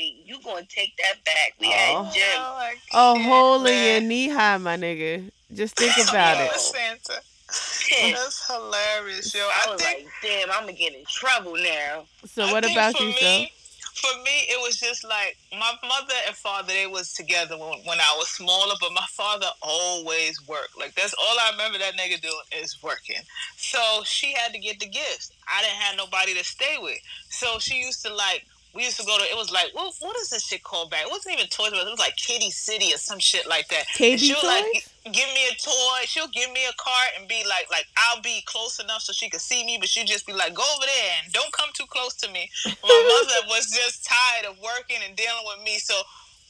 like, 0.00 0.14
wait, 0.16 0.26
you 0.26 0.38
gonna 0.42 0.66
take 0.68 0.96
that 0.96 1.24
back? 1.24 1.54
We 1.60 1.66
Oh. 1.68 2.04
had 2.04 2.14
gym. 2.14 2.22
my 2.40 2.74
A 2.90 2.92
God, 2.92 3.18
hole 3.18 3.66
in 3.66 3.84
your 3.84 4.00
knee 4.00 4.28
high, 4.28 4.56
my 4.58 4.76
nigga. 4.76 5.30
Just 5.54 5.76
think 5.76 5.92
about 6.08 6.36
Oh, 6.40 6.44
it. 6.44 6.60
Santa. 6.60 7.22
That's 8.12 8.46
hilarious, 8.46 9.34
yo. 9.34 9.40
I 9.40 9.64
I 9.66 9.70
was 9.70 9.80
think 9.82 10.04
like, 10.04 10.12
damn, 10.22 10.50
I'm 10.50 10.60
gonna 10.60 10.72
get 10.72 10.94
in 10.94 11.04
trouble 11.06 11.56
now. 11.56 12.06
So 12.24 12.44
I 12.46 12.52
what 12.52 12.64
about 12.64 12.96
for 12.96 13.02
you, 13.02 13.08
me. 13.10 13.52
For 13.94 14.16
me, 14.22 14.46
it 14.48 14.62
was 14.62 14.78
just 14.78 15.04
like 15.04 15.36
my 15.52 15.72
mother 15.82 16.14
and 16.26 16.36
father. 16.36 16.68
They 16.68 16.86
was 16.86 17.12
together 17.12 17.58
when, 17.58 17.80
when 17.84 17.98
I 18.00 18.14
was 18.16 18.28
smaller, 18.28 18.74
but 18.80 18.92
my 18.92 19.04
father 19.10 19.48
always 19.62 20.40
worked. 20.46 20.78
Like 20.78 20.94
that's 20.94 21.12
all 21.14 21.36
I 21.40 21.50
remember 21.50 21.78
that 21.78 21.94
nigga 21.94 22.20
doing 22.20 22.34
is 22.62 22.80
working. 22.82 23.20
So 23.56 24.02
she 24.04 24.32
had 24.32 24.52
to 24.52 24.58
get 24.60 24.78
the 24.78 24.86
gifts. 24.86 25.32
I 25.48 25.60
didn't 25.62 25.74
have 25.76 25.96
nobody 25.96 26.34
to 26.34 26.44
stay 26.44 26.76
with, 26.80 26.98
so 27.30 27.58
she 27.58 27.80
used 27.82 28.04
to 28.06 28.14
like. 28.14 28.46
We 28.74 28.84
used 28.84 29.00
to 29.00 29.06
go 29.06 29.18
to. 29.18 29.24
It 29.24 29.36
was 29.36 29.50
like 29.50 29.70
what? 29.72 29.94
What 30.00 30.16
is 30.18 30.30
this 30.30 30.46
shit 30.46 30.62
called 30.62 30.90
back? 30.90 31.02
It 31.06 31.10
wasn't 31.10 31.34
even 31.34 31.48
Toys 31.48 31.70
but 31.70 31.86
It 31.86 31.90
was 31.90 31.98
like 31.98 32.16
Kiddie 32.16 32.50
City 32.50 32.94
or 32.94 32.98
some 32.98 33.18
shit 33.18 33.48
like 33.48 33.68
that. 33.68 33.84
And 34.00 34.20
she'll 34.20 34.38
like 34.44 34.86
give 35.04 35.28
me 35.34 35.48
a 35.50 35.54
toy. 35.56 36.00
She'll 36.06 36.28
give 36.28 36.52
me 36.52 36.60
a 36.68 36.72
cart 36.78 37.10
and 37.18 37.28
be 37.28 37.42
like, 37.48 37.66
like 37.70 37.86
I'll 37.96 38.22
be 38.22 38.42
close 38.46 38.78
enough 38.78 39.02
so 39.02 39.12
she 39.12 39.28
can 39.28 39.40
see 39.40 39.64
me, 39.64 39.78
but 39.78 39.88
she'd 39.88 40.06
just 40.06 40.26
be 40.26 40.32
like, 40.32 40.54
go 40.54 40.62
over 40.76 40.86
there 40.86 41.12
and 41.24 41.32
don't 41.32 41.52
come 41.52 41.70
too 41.74 41.86
close 41.88 42.14
to 42.16 42.30
me. 42.30 42.50
My 42.66 42.72
mother 42.82 43.46
was 43.48 43.70
just 43.70 44.06
tired 44.06 44.46
of 44.46 44.60
working 44.62 44.98
and 45.06 45.16
dealing 45.16 45.44
with 45.46 45.64
me, 45.64 45.78
so. 45.78 45.94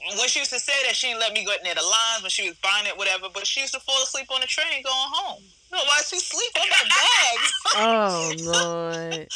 When 0.08 0.28
she 0.28 0.40
used 0.40 0.52
to 0.52 0.58
say 0.58 0.72
that, 0.86 0.96
she 0.96 1.08
didn't 1.08 1.20
let 1.20 1.32
me 1.32 1.44
go 1.44 1.52
near 1.62 1.74
the 1.74 1.82
lines 1.84 2.22
when 2.22 2.30
she 2.30 2.48
was 2.48 2.56
buying 2.64 2.86
it, 2.86 2.96
whatever. 2.96 3.28
But 3.32 3.46
she 3.46 3.60
used 3.60 3.74
to 3.74 3.80
fall 3.80 4.02
asleep 4.02 4.30
on 4.32 4.40
the 4.40 4.46
train 4.46 4.82
going 4.82 5.10
home. 5.12 5.42
No, 5.70 5.78
why 5.78 6.02
she 6.02 6.18
sleep? 6.18 6.50
I'm 6.56 6.64
in 6.64 6.70
the 6.70 6.88
bag. 6.90 7.38
Oh 7.76 8.32
Lord. 8.48 9.28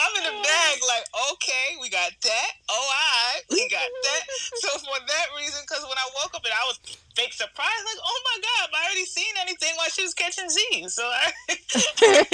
I'm 0.00 0.12
in 0.18 0.24
the 0.24 0.36
bag, 0.42 0.76
like, 0.86 1.06
okay, 1.32 1.76
we 1.80 1.88
got 1.88 2.12
that. 2.12 2.50
Oh, 2.68 2.74
all 2.74 2.88
right, 2.90 3.40
we 3.50 3.68
got 3.70 3.88
that. 3.88 4.22
So 4.60 4.68
for 4.80 5.00
that 5.00 5.26
reason, 5.38 5.60
because 5.64 5.82
when 5.84 5.96
I 5.96 6.08
woke 6.20 6.34
up 6.34 6.44
and 6.44 6.52
I 6.52 6.64
was 6.66 6.78
fake 7.16 7.32
surprised, 7.32 7.84
like, 7.86 8.02
oh 8.04 8.20
my 8.26 8.36
god, 8.42 8.68
I 8.74 8.84
already 8.86 9.06
seen 9.06 9.32
anything 9.40 9.72
while 9.76 9.88
she 9.88 10.02
was 10.02 10.14
catching 10.14 10.48
Z's. 10.50 10.94
So 10.94 11.04
I, 11.04 11.32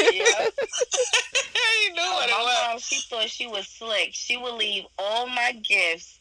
Yeah. 0.02 0.46
I 1.56 1.90
knew 1.94 2.10
what 2.16 2.28
it 2.28 2.32
my 2.32 2.42
was. 2.42 2.68
mom, 2.70 2.78
she 2.80 3.00
thought 3.08 3.28
she 3.30 3.46
was 3.46 3.68
slick. 3.68 4.10
She 4.12 4.36
would 4.36 4.54
leave 4.54 4.84
all 4.98 5.26
my 5.28 5.52
gifts 5.62 6.18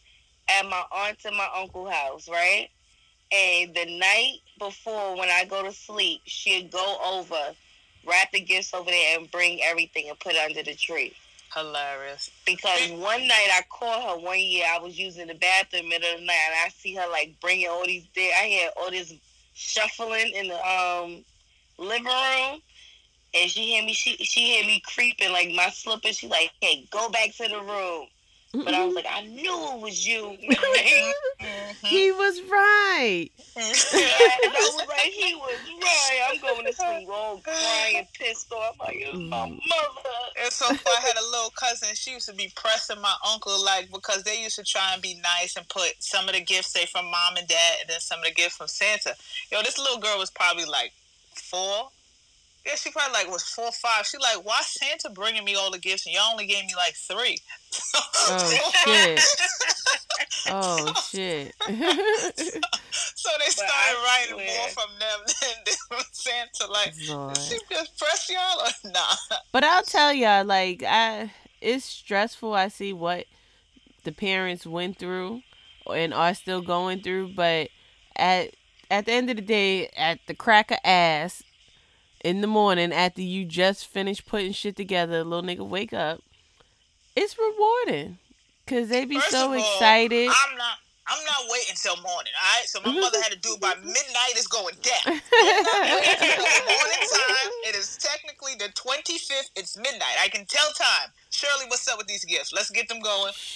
at 0.48 0.66
my 0.66 0.84
aunt 0.92 1.18
and 1.26 1.36
my 1.36 1.48
uncle 1.56 1.90
house, 1.90 2.30
right? 2.30 2.70
And 3.32 3.74
the 3.74 3.98
night 3.98 4.40
before, 4.60 5.18
when 5.18 5.30
I 5.30 5.46
go 5.46 5.64
to 5.64 5.72
sleep, 5.72 6.22
she'd 6.26 6.72
go 6.72 6.98
over, 7.04 7.56
wrap 8.08 8.32
the 8.32 8.40
gifts 8.40 8.74
over 8.74 8.90
there, 8.90 9.20
and 9.20 9.30
bring 9.32 9.60
everything 9.64 10.10
and 10.10 10.20
put 10.20 10.34
it 10.34 10.46
under 10.46 10.64
the 10.64 10.76
tree. 10.76 11.14
Hilarious. 11.54 12.30
Because 12.46 12.92
one 12.92 13.28
night 13.28 13.50
I 13.52 13.62
caught 13.70 14.10
her 14.10 14.24
one 14.24 14.40
year, 14.40 14.66
I 14.70 14.80
was 14.80 15.00
using 15.00 15.28
the 15.28 15.36
bathroom 15.36 15.90
middle 15.90 16.14
of 16.14 16.20
the 16.20 16.26
night, 16.26 16.38
and 16.48 16.56
I 16.66 16.70
see 16.70 16.96
her 16.96 17.08
like 17.10 17.36
bringing 17.42 17.68
all 17.68 17.86
these. 17.86 18.06
I 18.18 18.48
hear 18.48 18.70
all 18.78 18.92
this 18.92 19.14
shuffling 19.54 20.34
in 20.36 20.50
the 20.50 20.68
um 20.68 21.24
living 21.78 22.06
room, 22.06 22.62
and 23.34 23.50
she 23.50 23.74
hear 23.74 23.84
me. 23.84 23.94
She 23.94 24.18
she 24.18 24.54
hear 24.54 24.66
me 24.66 24.82
creeping 24.86 25.32
like 25.32 25.52
my 25.56 25.70
slippers. 25.70 26.18
She 26.18 26.28
like, 26.28 26.52
hey, 26.62 26.88
go 26.92 27.10
back 27.10 27.34
to 27.36 27.48
the 27.48 27.62
room. 27.62 28.08
But 28.63 28.74
I 28.74 28.86
was 28.86 28.96
like, 28.96 29.06
I 29.12 29.22
knew 29.26 29.74
it 29.76 29.80
was 29.82 30.08
you. 30.08 30.38
Mm-hmm. 31.41 31.86
he 31.86 32.12
was 32.12 32.41
right. 32.50 33.30
Yes, 33.56 33.94
I 33.94 34.50
was 34.76 34.88
like, 34.88 35.00
he 35.12 35.36
was 35.36 35.60
right. 35.82 36.20
I'm 36.30 36.39
going 36.41 36.65
to 36.65 36.74
sleep 36.74 37.08
all 37.12 37.38
crying, 37.38 38.08
pissed 38.20 38.52
off. 38.52 38.76
Like, 38.80 38.96
it's 38.98 39.13
my 39.13 39.46
Mm. 39.46 39.60
mother. 39.70 40.18
And 40.44 40.52
so 40.52 40.65
I 40.68 41.02
had 41.02 41.18
a 41.18 41.26
little 41.32 41.52
cousin. 41.52 41.89
She 41.94 42.12
used 42.12 42.28
to 42.30 42.34
be 42.36 42.52
pressing 42.56 43.00
my 43.02 43.13
uncle, 43.32 43.63
like 43.63 43.91
because 43.91 44.24
they 44.24 44.41
used 44.41 44.56
to 44.56 44.63
try 44.63 44.94
and 44.94 45.02
be 45.02 45.15
nice 45.41 45.56
and 45.56 45.68
put 45.70 45.94
some 46.00 46.28
of 46.28 46.34
the 46.34 46.41
gifts, 46.41 46.70
say 46.74 46.86
from 46.88 47.06
mom 47.06 47.38
and 47.38 47.48
dad, 47.48 47.78
and 47.82 47.89
then 47.89 48.00
some 48.00 48.20
of 48.20 48.26
the 48.26 48.32
gifts 48.32 48.58
from 48.58 48.68
Santa. 48.68 49.15
Yo, 49.52 49.62
this 49.62 49.78
little 49.78 50.00
girl 50.00 50.18
was 50.18 50.32
probably 50.32 50.65
like 50.65 50.91
four. 51.36 51.89
Yeah, 52.65 52.75
she 52.75 52.89
probably 52.89 53.13
like 53.13 53.30
was 53.30 53.43
four 53.43 53.65
or 53.65 53.71
five. 53.71 54.06
She 54.08 54.17
like, 54.17 54.43
why 54.43 54.60
Santa 54.63 55.10
bringing 55.12 55.43
me 55.43 55.56
all 55.56 55.69
the 55.69 55.78
gifts 55.78 56.06
and 56.08 56.15
y'all 56.15 56.32
only 56.32 56.47
gave 56.47 56.63
me 56.63 56.73
like 56.75 56.95
three? 56.95 57.38
Oh 57.93 58.63
shit. 58.86 59.20
Oh 60.47 60.93
shit. 61.09 61.53
So 61.59 61.70
they 63.39 63.51
started 63.51 63.70
I 63.70 64.28
writing 64.30 64.36
swear. 64.36 64.57
more 64.57 64.68
from 64.70 64.89
them 64.99 65.20
than, 65.28 65.49
than 65.66 65.76
from 65.88 66.05
Santa. 66.11 66.72
Like, 66.72 66.93
Lord. 67.07 67.38
she 67.38 67.57
just 67.70 67.99
press 67.99 68.30
y'all 68.30 68.61
or 68.61 68.91
nah? 68.91 69.38
But 69.51 69.63
I'll 69.63 69.84
tell 69.84 70.11
y'all, 70.13 70.45
like, 70.45 70.84
I 70.88 71.32
it's 71.61 71.86
stressful. 71.86 72.53
I 72.53 72.70
see 72.70 72.93
what 72.93 73.26
the 74.03 74.11
parents 74.11 74.66
went 74.66 74.97
through 74.97 75.41
and 75.93 76.13
are 76.13 76.34
still 76.34 76.61
going 76.61 77.01
through, 77.01 77.34
but 77.36 77.70
at 78.16 78.55
at 78.89 79.05
the 79.05 79.11
end 79.11 79.30
of 79.30 79.36
the 79.36 79.41
day, 79.41 79.88
at 79.97 80.20
the 80.28 80.34
crack 80.34 80.72
of 80.72 80.78
ass 80.84 81.43
in 82.26 82.41
the 82.41 82.47
morning 82.47 82.91
after 82.91 83.21
you 83.21 83.45
just 83.45 83.86
finished 83.86 84.26
putting 84.26 84.51
shit 84.51 84.76
together, 84.76 85.23
little 85.23 85.47
nigga 85.47 85.67
wake 85.67 85.93
up. 85.93 86.21
It's 87.15 87.38
rewarding. 87.38 88.17
Cause 88.65 88.89
they 88.89 89.05
be 89.05 89.19
First 89.19 89.30
so 89.30 89.45
of 89.45 89.51
all, 89.51 89.73
excited. 89.76 90.28
I'm 90.28 90.57
not. 90.57 90.78
I'm 91.07 91.23
not 91.23 91.51
waiting 91.51 91.76
till 91.76 91.95
morning. 91.97 92.34
All 92.34 92.57
right. 92.57 92.65
So 92.65 92.80
my 92.84 92.99
mother 92.99 93.21
had 93.21 93.32
to 93.32 93.38
do 93.38 93.53
it 93.53 93.61
by 93.61 93.76
midnight. 93.76 94.32
It's 94.32 94.47
going 94.47 94.73
down. 94.82 95.05
morning 95.13 95.21
time. 97.13 97.51
It 97.67 97.76
is 97.76 97.95
technically 97.97 98.53
the 98.57 98.73
25th. 98.73 99.51
It's 99.55 99.78
midnight. 99.78 100.17
I 100.19 100.30
can 100.30 100.45
tell 100.47 100.67
time. 100.71 101.11
Shirley, 101.30 101.65
what's 101.67 101.88
up 101.88 101.99
with 101.99 102.07
these 102.07 102.26
gifts? 102.26 102.51
Let's 102.53 102.71
get 102.71 102.89
them 102.89 103.01
going. 103.01 103.34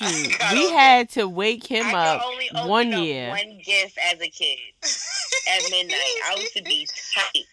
We 0.53 0.67
all 0.67 0.77
had 0.77 1.09
to 1.11 1.27
wake 1.27 1.65
him 1.65 1.87
I 1.87 1.91
up 2.09 2.21
could 2.21 2.27
only 2.27 2.69
one 2.69 2.93
up 2.93 3.03
year. 3.03 3.29
one 3.29 3.59
gift 3.65 3.97
as 4.13 4.21
a 4.21 4.29
kid 4.29 4.59
at 4.83 5.71
midnight. 5.71 5.97
I 6.27 6.35
used 6.39 6.53
to 6.55 6.61
be 6.61 6.87
tight, 7.15 7.45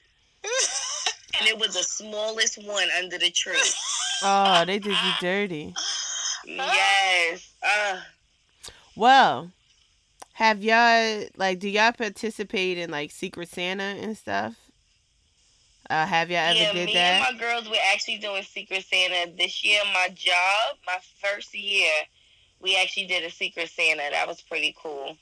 and 1.39 1.49
it 1.49 1.59
was 1.59 1.75
the 1.75 1.83
smallest 1.83 2.63
one 2.65 2.89
under 2.99 3.19
the 3.19 3.31
tree. 3.31 3.61
Oh, 4.23 4.65
they 4.67 4.79
did 4.79 4.93
you 4.93 5.13
dirty. 5.21 5.75
Yes. 6.47 7.53
Uh, 7.63 8.01
Well, 8.95 9.51
have 10.35 10.63
y'all 10.63 11.25
like 11.37 11.59
do 11.59 11.69
y'all 11.69 11.93
participate 11.93 12.79
in 12.79 12.91
like 12.91 13.11
Secret 13.11 13.49
Santa 13.49 13.83
and 13.83 14.17
stuff? 14.17 14.55
Uh, 15.89 16.05
have 16.07 16.31
y'all 16.31 16.41
ever 16.41 16.59
yeah, 16.59 16.73
did 16.73 16.87
me 16.87 16.95
that? 16.95 17.23
and 17.23 17.37
my 17.37 17.41
girls 17.41 17.69
were 17.69 17.77
actually 17.93 18.19
doing 18.19 18.43
Secret 18.43 18.85
Santa 18.85 19.31
this 19.37 19.65
year. 19.65 19.81
My 19.93 20.09
job, 20.15 20.77
my 20.87 20.99
first 21.23 21.55
year, 21.55 21.93
we 22.61 22.77
actually 22.77 23.07
did 23.07 23.23
a 23.23 23.31
Secret 23.31 23.69
Santa. 23.71 24.03
That 24.11 24.27
was 24.27 24.41
pretty 24.43 24.75
cool. 24.83 25.17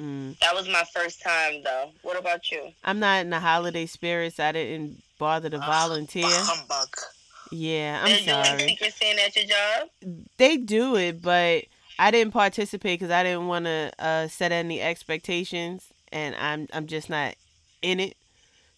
Mm. 0.00 0.38
That 0.38 0.54
was 0.54 0.68
my 0.68 0.84
first 0.94 1.20
time 1.22 1.62
though. 1.64 1.90
What 2.02 2.18
about 2.18 2.50
you? 2.50 2.72
I'm 2.84 2.98
not 3.00 3.20
in 3.22 3.30
the 3.30 3.40
holiday 3.40 3.86
spirits. 3.86 4.38
I 4.38 4.52
didn't 4.52 5.02
bother 5.18 5.50
to 5.50 5.58
Ah, 5.58 5.66
volunteer. 5.66 6.24
Humbug. 6.28 6.88
Yeah, 7.50 8.00
I'm 8.02 8.08
They're 8.10 8.18
doing 8.34 8.44
sorry. 8.44 8.68
Secret 8.68 8.94
at 9.24 9.36
your 9.36 9.44
job? 9.46 9.88
They 10.36 10.56
do 10.58 10.96
it, 10.96 11.22
but 11.22 11.64
I 11.98 12.10
didn't 12.10 12.32
participate 12.32 13.00
because 13.00 13.10
I 13.12 13.22
didn't 13.24 13.48
want 13.48 13.64
to 13.64 13.90
uh, 13.98 14.28
set 14.28 14.52
any 14.52 14.80
expectations, 14.80 15.86
and 16.12 16.34
I'm 16.36 16.68
I'm 16.72 16.86
just 16.86 17.10
not 17.10 17.34
in 17.82 18.00
it. 18.00 18.16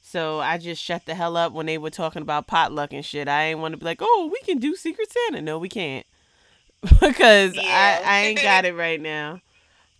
So 0.02 0.40
I 0.40 0.56
just 0.56 0.82
shut 0.82 1.04
the 1.04 1.14
hell 1.14 1.36
up 1.36 1.52
when 1.52 1.66
they 1.66 1.76
were 1.78 1.90
talking 1.90 2.22
about 2.22 2.46
potluck 2.46 2.92
and 2.92 3.04
shit. 3.04 3.28
I 3.28 3.44
ain't 3.44 3.58
want 3.60 3.72
to 3.72 3.78
be 3.78 3.84
like, 3.84 3.98
oh, 4.00 4.30
we 4.32 4.40
can 4.46 4.58
do 4.58 4.74
Secret 4.74 5.08
Santa. 5.12 5.42
No, 5.42 5.58
we 5.58 5.68
can't, 5.68 6.06
because 7.00 7.54
Yeah. 7.54 8.00
I 8.04 8.10
I 8.10 8.20
ain't 8.26 8.42
got 8.42 8.64
it 8.64 8.74
right 8.74 9.00
now. 9.00 9.40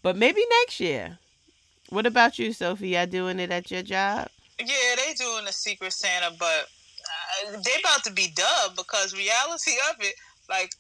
But 0.03 0.17
maybe 0.17 0.43
next 0.63 0.81
year. 0.81 1.19
What 1.91 2.07
about 2.07 2.39
you, 2.39 2.53
Sophie? 2.53 2.91
Y'all 2.91 3.07
doing 3.07 3.39
it 3.41 3.51
at 3.51 3.71
your 3.71 3.83
job? 3.83 4.29
Yeah, 4.59 4.95
they 4.97 5.15
doing 5.15 5.45
the 5.45 5.53
Secret 5.53 5.93
Santa, 5.93 6.35
but 6.39 6.67
uh, 7.49 7.51
they 7.65 7.81
about 7.81 8.05
to 8.05 8.13
be 8.13 8.29
dubbed 8.35 8.77
because 8.77 9.15
reality 9.15 9.73
of 9.91 9.97
it, 10.01 10.15
like 10.49 10.71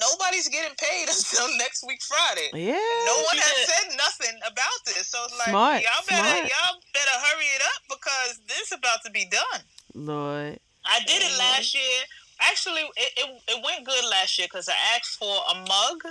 nobody's 0.00 0.48
getting 0.48 0.74
paid 0.76 1.08
until 1.08 1.46
next 1.58 1.84
week 1.86 2.00
Friday. 2.02 2.48
Yeah. 2.52 2.72
No 3.06 3.16
one 3.22 3.36
has 3.36 3.68
said 3.68 3.96
nothing 3.96 4.36
about 4.44 4.78
this, 4.86 5.06
so 5.08 5.22
it's 5.24 5.38
like 5.38 5.48
Smart, 5.50 5.82
y'all 5.82 6.06
better 6.08 6.28
smart. 6.28 6.50
y'all 6.50 6.80
better 6.92 7.16
hurry 7.30 7.44
it 7.54 7.62
up 7.62 7.82
because 7.98 8.40
this 8.48 8.72
about 8.72 8.98
to 9.04 9.10
be 9.12 9.26
done. 9.30 9.60
Lord. 9.94 10.58
I 10.84 10.98
did 11.06 11.22
it 11.22 11.30
Mhm. 11.30 11.38
last 11.38 11.74
year. 11.74 12.00
Actually, 12.40 12.80
it, 12.96 13.12
it, 13.16 13.42
it 13.48 13.64
went 13.64 13.86
good 13.86 14.04
last 14.10 14.36
year 14.38 14.48
because 14.50 14.68
I 14.68 14.74
asked 14.96 15.16
for 15.18 15.36
a 15.52 15.54
mug 15.54 16.02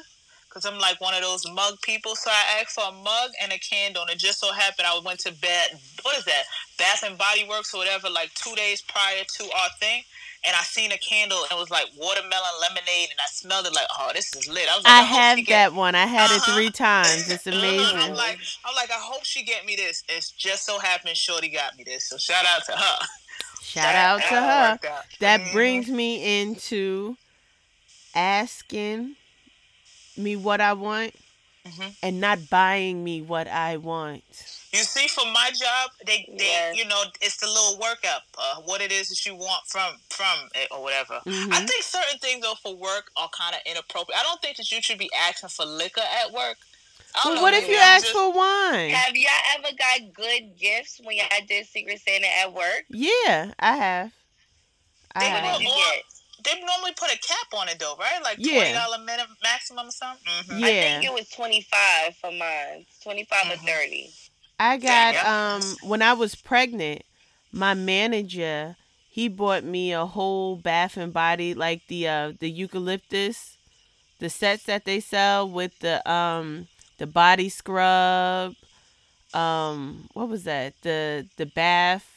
because 0.52 0.66
I'm 0.66 0.78
like 0.80 1.00
one 1.00 1.14
of 1.14 1.22
those 1.22 1.50
mug 1.54 1.82
people. 1.82 2.16
So 2.16 2.30
I 2.30 2.60
asked 2.60 2.76
for 2.76 2.84
a 2.84 2.92
mug 2.92 3.32
and 3.42 3.54
a 3.54 3.58
candle, 3.60 4.02
and 4.02 4.12
it 4.12 4.18
just 4.20 4.40
so 4.40 4.52
happened 4.52 4.86
I 4.86 5.00
went 5.00 5.20
to 5.22 5.32
bed. 5.34 5.80
What 6.02 6.18
is 6.18 6.26
that? 6.26 6.44
Bath 6.78 7.04
and 7.06 7.18
Body 7.18 7.46
Works 7.48 7.74
or 7.74 7.78
whatever, 7.78 8.10
like 8.10 8.34
two 8.34 8.54
days 8.56 8.82
prior 8.82 9.24
to 9.38 9.44
our 9.46 9.70
thing. 9.80 10.04
And 10.46 10.56
I 10.56 10.62
seen 10.64 10.92
a 10.92 10.98
candle 10.98 11.38
and 11.44 11.52
it 11.52 11.58
was 11.58 11.70
like 11.70 11.86
watermelon 11.96 12.56
lemonade, 12.60 13.10
and 13.12 13.20
I 13.20 13.30
smelled 13.30 13.66
it 13.68 13.74
like, 13.76 13.86
oh, 14.00 14.12
this 14.14 14.36
is 14.36 14.48
lit. 14.50 14.68
I 14.70 14.76
was 14.76 14.84
like, 14.86 14.94
I 14.94 15.04
hope 15.04 15.20
have 15.20 15.38
get- 15.38 15.48
that 15.50 15.74
one. 15.74 15.96
I 15.96 16.06
had 16.08 16.32
it 16.32 16.38
Uh-huh. 16.42 16.56
three 16.56 16.72
times. 16.72 17.30
It's 17.32 17.44
Mhm. 17.46 17.58
amazing. 17.60 17.98
I'm 18.00 18.14
like, 18.16 18.40
I'm 18.66 18.76
like, 18.76 18.90
I 18.92 19.00
hope 19.00 19.24
she 19.24 19.44
get 19.44 19.66
me 19.66 19.76
this. 19.76 20.04
It's 20.10 20.32
just 20.32 20.66
so 20.66 20.80
happened 20.80 21.16
Shorty 21.16 21.48
got 21.50 21.78
me 21.78 21.84
this. 21.84 22.10
So 22.10 22.18
shout 22.18 22.46
out 22.46 22.66
to 22.66 22.72
her. 22.76 22.98
Shout 23.64 23.96
out 23.96 24.22
to 24.24 24.30
That 24.32 24.80
her. 24.82 24.90
out. 24.90 25.06
That 25.20 25.40
Mhm. 25.42 25.52
brings 25.54 25.88
me 25.88 26.42
into 26.42 27.18
asking 28.16 29.16
me 30.18 30.36
what 30.36 30.62
I 30.62 30.74
want 30.74 31.14
Mhm. 31.66 31.96
and 32.02 32.20
not 32.20 32.50
buying 32.50 33.04
me 33.04 33.22
what 33.22 33.48
I 33.48 33.78
want. 33.78 34.24
You 34.74 34.84
see, 34.84 35.08
for 35.10 35.26
my 35.26 35.52
job, 35.52 35.92
they, 36.06 36.26
they 36.38 36.46
Yes. 36.46 36.78
you 36.78 36.86
know, 36.86 37.04
it's 37.22 37.38
the 37.38 37.48
little 37.48 37.78
workup, 37.78 38.22
uh, 38.38 38.56
what 38.62 38.82
it 38.82 38.92
is 38.92 39.10
that 39.10 39.26
you 39.26 39.36
want 39.36 39.68
from 39.68 40.00
from 40.10 40.50
it 40.56 40.70
or 40.72 40.82
whatever. 40.82 41.22
I 41.26 41.30
Mhm. 41.30 41.68
think 41.68 41.84
certain 41.84 42.18
things 42.20 42.42
though 42.42 42.56
for 42.56 42.74
work 42.76 43.12
are 43.18 43.30
kind 43.30 43.54
of 43.54 43.62
inappropriate. 43.66 44.18
I 44.20 44.24
don't 44.24 44.42
think 44.42 44.58
that 44.58 44.72
you 44.72 44.82
should 44.82 44.98
be 44.98 45.12
asking 45.14 45.50
for 45.50 45.66
liquor 45.66 46.02
at 46.02 46.32
work. 46.32 46.58
I 47.14 47.22
But 47.26 47.34
know, 47.36 47.42
what 47.42 47.54
if 47.54 47.68
you 47.68 47.76
ask 47.76 48.04
just- 48.06 48.14
for 48.14 48.32
wine? 48.32 48.92
Have 48.92 49.16
y'all 49.16 49.32
ever 49.58 49.74
got 49.76 50.14
good 50.14 50.58
gifts 50.58 51.00
when 51.04 51.18
y'all 51.18 51.28
did 51.46 51.68
Secret 51.68 52.02
Santa 52.02 52.28
at 52.28 52.54
work? 52.54 52.86
Yeah, 52.90 53.52
I 53.60 53.76
have. 53.76 54.12
I 55.14 55.20
They 55.20 55.32
What 55.32 55.42
will- 55.44 55.50
have. 55.50 55.60
did 55.60 55.68
you 55.68 55.74
or- 55.74 55.92
get? 55.92 56.06
They 56.44 56.60
normally 56.60 56.94
put 56.98 57.14
a 57.14 57.18
cap 57.20 57.48
on 57.54 57.70
it 57.70 57.80
though, 57.80 57.96
right? 58.00 58.22
Like 58.24 58.42
twenty 58.42 58.74
dollar 58.74 58.98
minimum 59.00 59.36
maximum 59.44 59.88
or 59.88 59.92
something. 59.92 60.24
hmm 60.26 60.64
I 60.64 60.74
think 60.74 61.04
it 61.06 61.14
was 61.14 61.28
25 61.30 62.16
for 62.18 62.32
mine. 62.32 62.86
25 63.04 63.46
Mhm. 63.46 63.54
or 63.54 63.58
30. 63.68 64.14
I 64.60 64.78
got 64.78 65.14
Yeah. 65.16 65.56
um 65.58 65.78
when 65.82 66.02
I 66.02 66.14
was 66.14 66.36
pregnant, 66.36 67.04
my 67.52 67.74
manager 67.74 68.76
he 69.10 69.28
bought 69.28 69.64
me 69.64 69.92
a 69.92 70.06
whole 70.06 70.56
bath 70.56 70.98
and 70.98 71.12
body 71.14 71.54
like 71.54 71.88
the 71.88 72.08
uh 72.08 72.34
the 72.40 72.50
eucalyptus, 72.50 73.58
the 74.20 74.30
sets 74.30 74.64
that 74.66 74.86
they 74.86 75.00
sell 75.00 75.50
with 75.50 75.78
the 75.80 76.08
um 76.10 76.68
the 76.98 77.08
body 77.08 77.50
scrub, 77.50 78.56
um 79.34 80.08
what 80.14 80.30
was 80.30 80.44
that 80.44 80.74
the 80.82 81.28
the 81.38 81.46
bath 81.46 82.08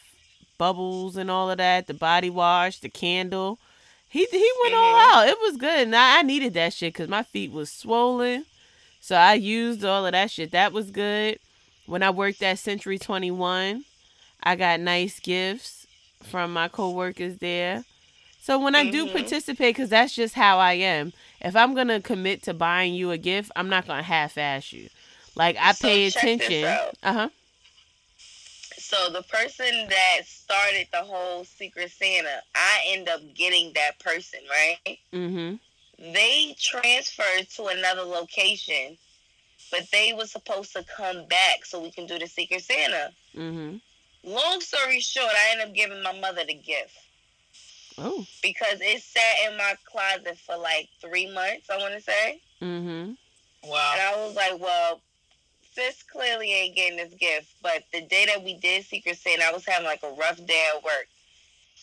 bubbles 0.59 1.17
and 1.17 1.31
all 1.31 1.51
of 1.51 1.59
that, 1.59 1.87
the 1.87 1.95
body 1.95 2.31
wash, 2.31 2.79
the 2.79 2.89
candle. 2.89 3.59
He 4.15 4.27
he 4.31 4.51
went 4.63 4.75
all 4.75 4.97
out. 5.17 5.29
It 5.29 5.39
was 5.41 5.57
good, 5.57 5.81
and 5.89 5.97
I, 5.97 6.21
I 6.21 6.23
needed 6.23 6.55
that 6.55 6.73
shit 6.73 6.93
because 6.95 7.09
my 7.09 7.25
feet 7.25 7.51
was 7.51 7.69
swollen. 7.69 8.47
So 9.01 9.17
I 9.17 9.35
used 9.35 9.85
all 9.85 10.07
of 10.07 10.13
that 10.13 10.31
shit. 10.31 10.53
That 10.53 10.73
was 10.73 10.93
good. 10.93 11.41
When 11.87 12.03
I 12.05 12.11
worked 12.11 12.41
at 12.43 12.61
Century 12.61 12.97
21, 12.99 13.85
I 14.43 14.55
got 14.57 14.79
nice 14.79 15.19
gifts 15.19 15.87
from 16.23 16.53
my 16.53 16.69
coworkers 16.69 17.39
there. 17.39 17.85
So 18.41 18.59
when 18.59 18.77
I 18.77 18.85
do 18.85 19.07
Mhm. 19.07 19.13
participate, 19.13 19.75
because 19.75 19.91
that's 19.91 20.15
just 20.15 20.35
how 20.35 20.59
I 20.59 20.75
am. 20.75 21.13
If 21.41 21.57
I'm 21.57 21.75
gonna 21.75 22.01
commit 22.01 22.43
to 22.45 22.55
buying 22.55 22.95
you 22.95 23.11
a 23.11 23.19
gift, 23.19 23.51
I'm 23.57 23.69
not 23.69 23.87
gonna 23.87 24.03
half-ass 24.03 24.73
you. 24.73 24.89
Like 25.35 25.57
I 25.59 25.73
So 25.73 25.89
pay 25.89 26.07
attention. 26.07 26.79
Uh 27.03 27.13
huh. 27.13 27.29
So 28.87 29.09
the 29.11 29.23
person 29.23 29.89
that 29.89 30.21
started 30.27 30.89
the 30.93 31.03
whole 31.03 31.45
Secret 31.45 31.91
Santa, 31.91 32.43
I 32.55 32.81
end 32.89 33.09
up 33.09 33.21
getting 33.35 33.73
that 33.73 33.99
person, 33.99 34.41
right? 34.51 34.99
Mhm. 35.11 35.59
They 35.99 36.55
transferred 36.61 37.49
to 37.57 37.65
another 37.69 38.03
location, 38.03 38.99
but 39.71 39.91
they 39.91 40.13
were 40.13 40.27
supposed 40.27 40.75
to 40.75 40.85
come 40.85 41.25
back 41.29 41.65
so 41.65 41.81
we 41.81 41.93
can 41.93 42.07
do 42.07 42.19
the 42.19 42.27
Secret 42.27 42.63
Santa. 42.63 43.15
Mhm. 43.35 43.81
Long 44.23 44.61
story 44.61 45.01
short, 45.01 45.33
I 45.35 45.51
ended 45.53 45.69
up 45.69 45.75
giving 45.75 46.03
my 46.03 46.13
mother 46.13 46.45
the 46.45 46.53
gift 46.55 46.95
Oh. 47.97 48.27
because 48.43 48.83
it 48.83 49.03
sat 49.03 49.37
in 49.51 49.57
my 49.57 49.77
closet 49.87 50.39
for 50.39 50.57
like 50.59 50.91
three 51.01 51.27
months, 51.27 51.71
I 51.71 51.79
want 51.79 51.95
to 51.95 52.03
say. 52.03 52.41
Mhm. 52.61 53.17
Wow. 53.63 53.93
And 53.93 54.01
I 54.03 54.17
was 54.17 54.35
like, 54.35 54.59
well, 54.59 55.01
sis 55.75 56.03
clearly 56.03 56.53
ain't 56.53 56.77
getting 56.77 56.97
this 56.97 57.15
gift. 57.15 57.55
But 57.63 57.85
the 57.93 58.03
day 58.03 58.27
that 58.27 58.43
we 58.43 58.55
did 58.55 58.85
Secret 58.85 59.19
Santa, 59.19 59.45
I 59.45 59.53
was 59.53 59.67
having 59.67 59.87
like 59.87 60.03
a 60.03 60.11
rough 60.11 60.37
day 60.47 60.65
at 60.77 60.83
work. 60.83 61.07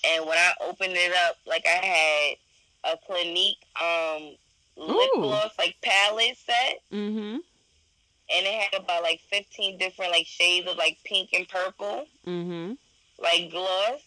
And 0.06 0.26
when 0.26 0.38
I 0.38 0.54
opened 0.62 0.94
it 0.96 1.14
up, 1.28 1.38
like 1.46 1.66
I 1.66 1.86
had 1.86 2.94
a 2.94 2.98
Clinique 3.06 3.64
um, 3.82 4.36
lip 4.78 5.10
Ooh. 5.16 5.22
gloss, 5.22 5.52
like 5.58 5.76
palette 5.84 6.38
set. 6.38 6.80
Mhm. 6.92 7.40
And 8.34 8.48
it 8.48 8.62
had 8.62 8.82
about 8.82 9.04
like 9.04 9.20
15 9.30 9.78
different 9.78 10.12
like 10.12 10.26
shades 10.26 10.68
of 10.70 10.78
like 10.78 10.98
pink 11.04 11.30
and 11.34 11.48
purple, 11.48 12.08
Mhm. 12.26 12.78
like 13.20 13.52
gloss. 13.52 14.00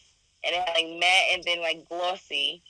And 0.43 0.55
it 0.55 0.63
had 0.67 0.75
like 0.75 0.99
matte 0.99 1.25
and 1.33 1.45
then 1.45 1.61
like 1.61 1.89
glossy. 1.89 2.63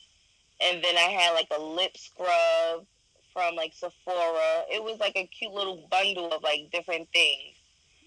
And 0.60 0.82
then 0.82 0.96
I 0.96 1.10
had 1.10 1.32
like 1.34 1.48
a 1.56 1.60
lip 1.60 1.96
scrub 1.96 2.86
from 3.34 3.56
like 3.56 3.74
Sephora. 3.74 4.64
It 4.72 4.82
was 4.82 4.98
like 5.00 5.16
a 5.16 5.26
cute 5.26 5.52
little 5.52 5.86
bundle 5.90 6.32
of 6.32 6.42
like 6.42 6.70
different 6.72 7.08
things. 7.12 7.54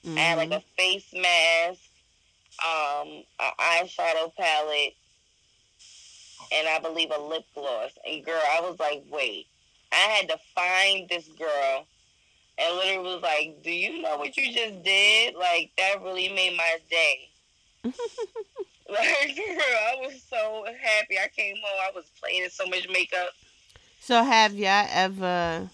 I 0.06 0.20
had 0.22 0.38
like 0.38 0.50
Mhm. 0.50 0.58
a 0.58 0.64
face 0.78 1.14
mask, 1.14 1.82
um, 2.66 3.24
an 3.40 3.52
eyeshadow 3.60 4.34
palette, 4.36 4.96
and 6.52 6.68
I 6.68 6.80
believe 6.80 7.12
a 7.12 7.20
lip 7.20 7.46
gloss. 7.54 7.92
And 8.06 8.24
girl, 8.26 8.42
I 8.52 8.62
was 8.62 8.80
like, 8.80 9.04
wait, 9.10 9.48
I 9.92 9.96
had 9.96 10.30
to 10.30 10.40
find 10.56 11.10
this 11.10 11.28
girl, 11.28 11.86
and 12.58 12.76
literally 12.78 13.16
was 13.16 13.22
like, 13.22 13.62
do 13.64 13.72
you 13.72 14.02
know 14.02 14.18
what 14.18 14.38
you 14.38 14.52
just 14.54 14.82
did? 14.84 15.36
Like 15.36 15.72
that 15.78 16.02
really 16.02 16.30
made 16.30 16.56
my 16.56 16.78
day. 16.90 17.30
like 17.84 19.36
girl, 19.36 19.78
I 19.92 19.96
was 20.00 20.24
so 20.24 20.66
happy. 20.82 21.20
I 21.20 21.28
came 21.28 21.56
home, 21.58 21.80
I 21.82 21.92
was 21.94 22.06
playing 22.20 22.44
in 22.44 22.50
so 22.50 22.66
much 22.66 22.88
makeup. 22.88 23.30
So 24.00 24.24
have 24.24 24.54
y'all 24.56 24.88
ever 24.92 25.70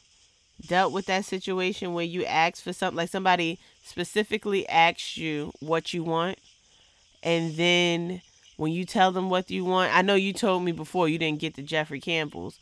dealt 0.67 0.93
with 0.93 1.05
that 1.07 1.26
situation 1.26 1.93
where 1.93 2.05
you 2.05 2.26
ask 2.26 2.63
for 2.63 2.74
something 2.74 2.97
like 2.97 3.09
somebody 3.09 3.59
specifically 3.84 4.67
asks 4.69 5.17
you 5.17 5.51
what 5.59 5.93
you 5.93 6.03
want 6.03 6.39
and 7.24 7.55
then 7.55 8.21
when 8.57 8.71
you 8.71 8.86
tell 8.86 9.11
them 9.11 9.30
what 9.30 9.49
you 9.51 9.65
want 9.65 9.93
I 9.95 10.01
know 10.01 10.15
you 10.15 10.34
told 10.34 10.63
me 10.63 10.71
before 10.71 11.09
you 11.09 11.17
didn't 11.17 11.39
get 11.39 11.55
the 11.55 11.63
Jeffrey 11.63 11.99
Campbell's 11.99 12.59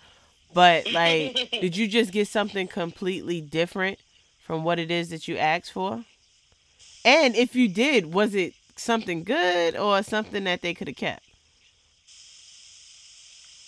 But 0.54 0.92
like, 0.92 1.50
did 1.62 1.78
you 1.78 1.88
just 1.88 2.12
get 2.12 2.28
something 2.28 2.68
completely 2.68 3.42
different 3.42 4.00
from 4.46 4.64
what 4.64 4.80
it 4.80 4.92
is 4.92 5.10
that 5.10 5.28
you 5.28 5.38
asked 5.38 5.72
for? 5.72 6.06
And 7.06 7.36
if 7.36 7.56
you 7.56 7.68
did, 7.70 8.14
was 8.14 8.36
it 8.36 8.54
something 8.76 9.24
good 9.24 9.76
or 9.78 10.04
something 10.04 10.44
that 10.46 10.62
they 10.62 10.74
could 10.74 10.88
have 10.88 10.98
kept? 10.98 11.24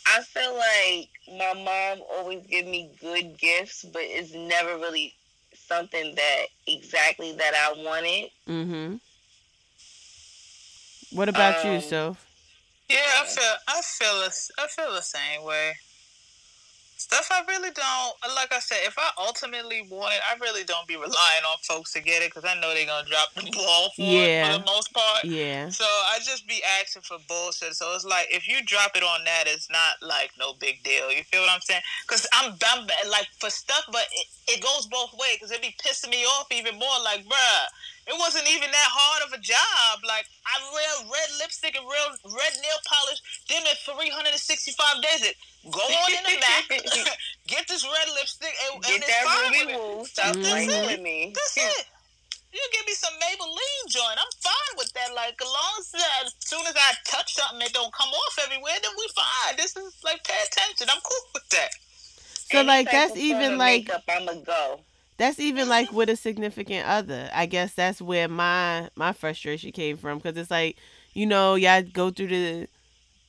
I 0.06 0.22
feel 0.22 0.54
like 0.56 1.10
my 1.28 1.54
mom 1.54 2.06
always 2.12 2.46
give 2.48 2.66
me 2.66 2.92
good 3.00 3.38
gifts, 3.38 3.84
but 3.84 4.02
it's 4.04 4.34
never 4.34 4.78
really 4.78 5.14
something 5.56 6.16
that 6.16 6.46
exactly 6.68 7.32
that 7.34 7.54
I 7.56 7.82
wanted. 7.82 8.30
Mm-hmm. 8.48 8.96
What 11.16 11.30
about 11.30 11.64
you, 11.64 11.72
Um, 11.72 11.82
Soph? 11.82 12.26
Yeah, 12.90 12.98
I 13.22 13.26
feel 13.26 13.54
I 13.68 13.82
feel 13.82 14.20
the- 14.20 14.52
I 14.64 14.68
feel 14.68 14.94
the 14.94 15.02
same 15.02 15.44
way. 15.44 15.76
Stuff 17.04 17.28
I 17.36 17.44
really 17.52 17.70
don't 17.76 18.34
like. 18.34 18.54
I 18.54 18.60
said, 18.60 18.78
if 18.88 18.96
I 18.98 19.12
ultimately 19.20 19.86
want 19.92 20.14
it, 20.14 20.22
I 20.24 20.40
really 20.40 20.64
don't 20.64 20.88
be 20.88 20.96
relying 20.96 21.44
on 21.52 21.58
folks 21.62 21.92
to 21.94 22.02
get 22.02 22.24
it 22.24 22.34
because 22.34 22.48
I 22.48 22.56
know 22.62 22.74
they're 22.74 22.88
gonna 22.88 23.06
drop 23.06 23.34
the 23.36 23.42
mm, 23.42 23.52
ball 23.52 23.92
for 23.92 24.08
it 24.08 24.48
for 24.48 24.60
the 24.60 24.66
most 24.66 24.94
part. 24.94 25.26
Yeah. 25.26 25.68
So 25.68 25.84
I 25.84 26.20
just 26.24 26.48
be 26.48 26.62
asking 26.80 27.02
for 27.02 27.18
bullshit. 27.28 27.76
So 27.76 27.94
it's 27.94 28.06
like 28.06 28.28
if 28.32 28.48
you 28.48 28.64
drop 28.64 28.96
it 28.96 29.04
on 29.04 29.26
that, 29.26 29.48
it's 29.48 29.70
not 29.70 30.00
like 30.00 30.32
no 30.40 30.54
big 30.54 30.82
deal. 30.84 31.12
You 31.12 31.24
feel 31.24 31.42
what 31.42 31.52
I'm 31.52 31.60
saying? 31.60 31.82
Because 32.08 32.26
I'm, 32.32 32.56
I'm 32.72 32.88
like 33.12 33.28
for 33.38 33.50
stuff, 33.50 33.84
but 33.92 34.08
it, 34.16 34.56
it 34.56 34.64
goes 34.64 34.88
both 34.88 35.12
ways. 35.20 35.36
Because 35.36 35.52
it 35.52 35.62
be 35.62 35.76
pissing 35.84 36.10
me 36.10 36.24
off 36.24 36.48
even 36.56 36.80
more. 36.80 37.04
Like, 37.04 37.26
bruh, 37.26 37.68
it 38.08 38.16
wasn't 38.20 38.48
even 38.52 38.68
that 38.68 38.90
hard 38.92 39.22
of 39.28 39.32
a 39.32 39.42
job. 39.42 40.04
Like 40.04 40.28
I 40.44 40.56
wear 40.72 40.92
red 41.08 41.30
lipstick 41.40 41.76
and 41.76 41.86
real 41.88 42.10
red 42.36 42.54
nail 42.60 42.80
polish. 42.84 43.20
Them 43.48 43.64
at 43.70 43.80
365 43.84 45.02
days. 45.02 45.22
It 45.24 45.36
go 45.72 45.80
on 45.80 46.10
in 46.12 46.24
the 46.28 46.38
back, 46.44 46.68
get 47.48 47.68
this 47.68 47.88
red 47.88 48.08
lipstick, 48.16 48.54
and, 48.68 48.84
and 48.84 48.84
Get 48.84 49.04
it's 49.04 49.08
that 49.08 49.24
fine 49.24 49.52
Ruby 49.52 49.62
with. 49.72 49.80
Woo. 49.80 50.06
Stop 50.06 50.36
playing 50.36 50.70
with 50.70 51.02
me. 51.02 51.32
That's 51.32 51.58
it. 51.58 51.88
You 52.54 52.62
give 52.72 52.86
me 52.86 52.94
some 52.94 53.14
Maybelline 53.18 53.90
joint. 53.90 54.14
I'm 54.14 54.30
fine 54.38 54.78
with 54.78 54.94
that. 54.94 55.10
Like, 55.16 55.42
as 55.42 55.48
long 55.48 55.74
as, 55.80 55.90
uh, 55.96 56.26
as 56.26 56.36
soon 56.38 56.62
as 56.68 56.76
I 56.78 56.94
touch 57.04 57.34
something, 57.34 57.66
it 57.66 57.74
don't 57.74 57.92
come 57.92 58.10
off 58.10 58.38
everywhere, 58.46 58.78
then 58.78 58.92
we 58.96 59.08
fine. 59.16 59.58
This 59.58 59.76
is 59.76 59.98
like, 60.04 60.24
pay 60.24 60.38
attention. 60.46 60.88
I'm 60.94 61.02
cool 61.02 61.26
with 61.34 61.50
that. 61.50 61.70
So 62.52 62.60
Any 62.60 62.68
like 62.68 62.92
that's 62.92 63.16
even 63.16 63.58
like 63.58 63.88
makeup, 63.88 64.04
I'ma 64.08 64.34
go. 64.46 64.82
That's 65.18 65.40
even 65.40 65.68
like 65.70 65.92
with 65.92 66.10
a 66.10 66.16
significant 66.16 66.88
other. 66.88 67.30
I 67.34 67.46
guess 67.46 67.74
that's 67.74 68.02
where 68.02 68.28
my 68.28 68.90
my 68.96 69.14
frustration 69.14 69.72
came 69.72 69.98
from 69.98 70.18
because 70.20 70.38
it's 70.38 70.52
like 70.52 70.78
you 71.14 71.26
know 71.26 71.56
y'all 71.56 71.82
go 71.84 72.10
through 72.12 72.28
the 72.28 72.68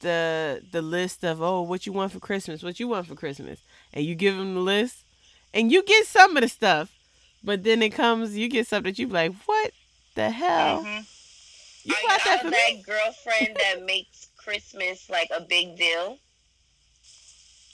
the 0.01 0.63
the 0.73 0.83
list 0.83 1.25
of 1.25 1.43
oh 1.43 1.63
what 1.63 1.87
you 1.87 1.93
want 1.93 2.13
for 2.13 2.21
Christmas, 2.21 2.63
what 2.63 2.79
you 2.81 2.89
want 2.89 3.07
for 3.07 3.15
Christmas, 3.15 3.61
and 3.93 4.05
you 4.05 4.15
give 4.15 4.37
them 4.37 4.55
the 4.55 4.61
list, 4.61 5.05
and 5.53 5.71
you 5.73 5.83
get 5.85 6.07
some 6.07 6.37
of 6.37 6.43
the 6.43 6.49
stuff, 6.49 6.91
but 7.43 7.65
then 7.65 7.83
it 7.83 7.91
comes 7.91 8.37
you 8.37 8.49
get 8.49 8.67
something 8.67 8.93
that 8.93 8.99
you 8.99 9.07
be 9.07 9.13
like 9.13 9.35
what 9.47 9.73
the 10.15 10.31
hell 10.31 10.83
Mhm. 10.85 11.07
you 11.85 11.95
Are 11.95 12.03
got 12.09 12.25
that 12.25 12.51
that 12.51 12.83
girlfriend 12.83 13.57
that 13.57 13.83
makes 13.85 14.29
Christmas 14.37 15.09
like 15.11 15.31
a 15.35 15.41
big 15.41 15.77
deal? 15.77 16.19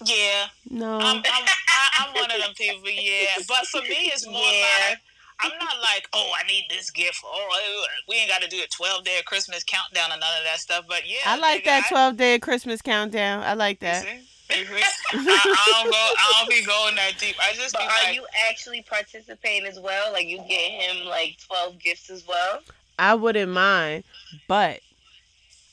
Yeah, 0.05 0.47
No. 0.71 0.99
I'm, 0.99 1.17
I'm, 1.17 1.23
I, 1.25 1.89
I'm 2.01 2.15
one 2.15 2.31
of 2.31 2.39
them 2.41 2.55
people, 2.57 2.89
yeah. 2.91 3.27
But 3.49 3.67
for 3.67 3.83
me, 3.83 4.11
it's 4.13 4.27
more 4.27 4.35
Yeah. 4.41 4.89
like, 4.89 4.99
I'm 5.43 5.53
not 5.59 5.81
like, 5.81 6.07
oh, 6.13 6.33
I 6.39 6.47
need 6.47 6.67
this 6.69 6.91
gift. 6.91 7.21
Oh, 7.25 7.49
uh, 7.53 7.87
we 8.09 8.17
ain't 8.17 8.29
got 8.31 8.43
to 8.43 8.49
do 8.49 8.59
a 8.63 8.67
12 8.67 9.05
day 9.05 9.21
Christmas 9.25 9.65
countdown 9.65 10.11
and 10.13 10.21
none 10.21 10.39
of 10.39 10.45
that 10.45 10.59
stuff. 10.61 10.85
But 10.89 11.09
yeah, 11.09 11.17
I 11.27 11.37
like 11.37 11.63
nigga, 11.63 11.67
that 11.67 11.89
12 11.89 12.17
day 12.17 12.39
Christmas 12.39 12.83
countdown. 12.83 13.43
I 13.43 13.55
like 13.55 13.81
that. 13.81 14.03
see? 14.05 14.09
You 14.51 14.67
see? 14.67 14.83
I, 15.13 15.15
I 15.15 15.83
don't 15.83 15.91
go. 15.93 15.97
I 15.97 16.35
don't 16.41 16.51
be 16.51 16.67
going 16.67 16.97
that 16.97 17.13
deep. 17.21 17.37
I 17.41 17.53
just 17.53 17.73
But 17.73 17.83
be 17.83 17.85
are 17.87 18.05
like, 18.07 18.17
you 18.17 18.27
actually 18.49 18.83
participating 18.83 19.65
as 19.65 19.79
well? 19.79 20.13
Like 20.13 20.27
you 20.27 20.39
get 20.39 20.71
him 20.73 21.07
like 21.07 21.37
twelve 21.47 21.79
gifts 21.79 22.11
as 22.11 22.27
well? 22.27 22.59
I 22.99 23.15
wouldn't 23.15 23.53
mind, 23.53 24.03
but 24.49 24.81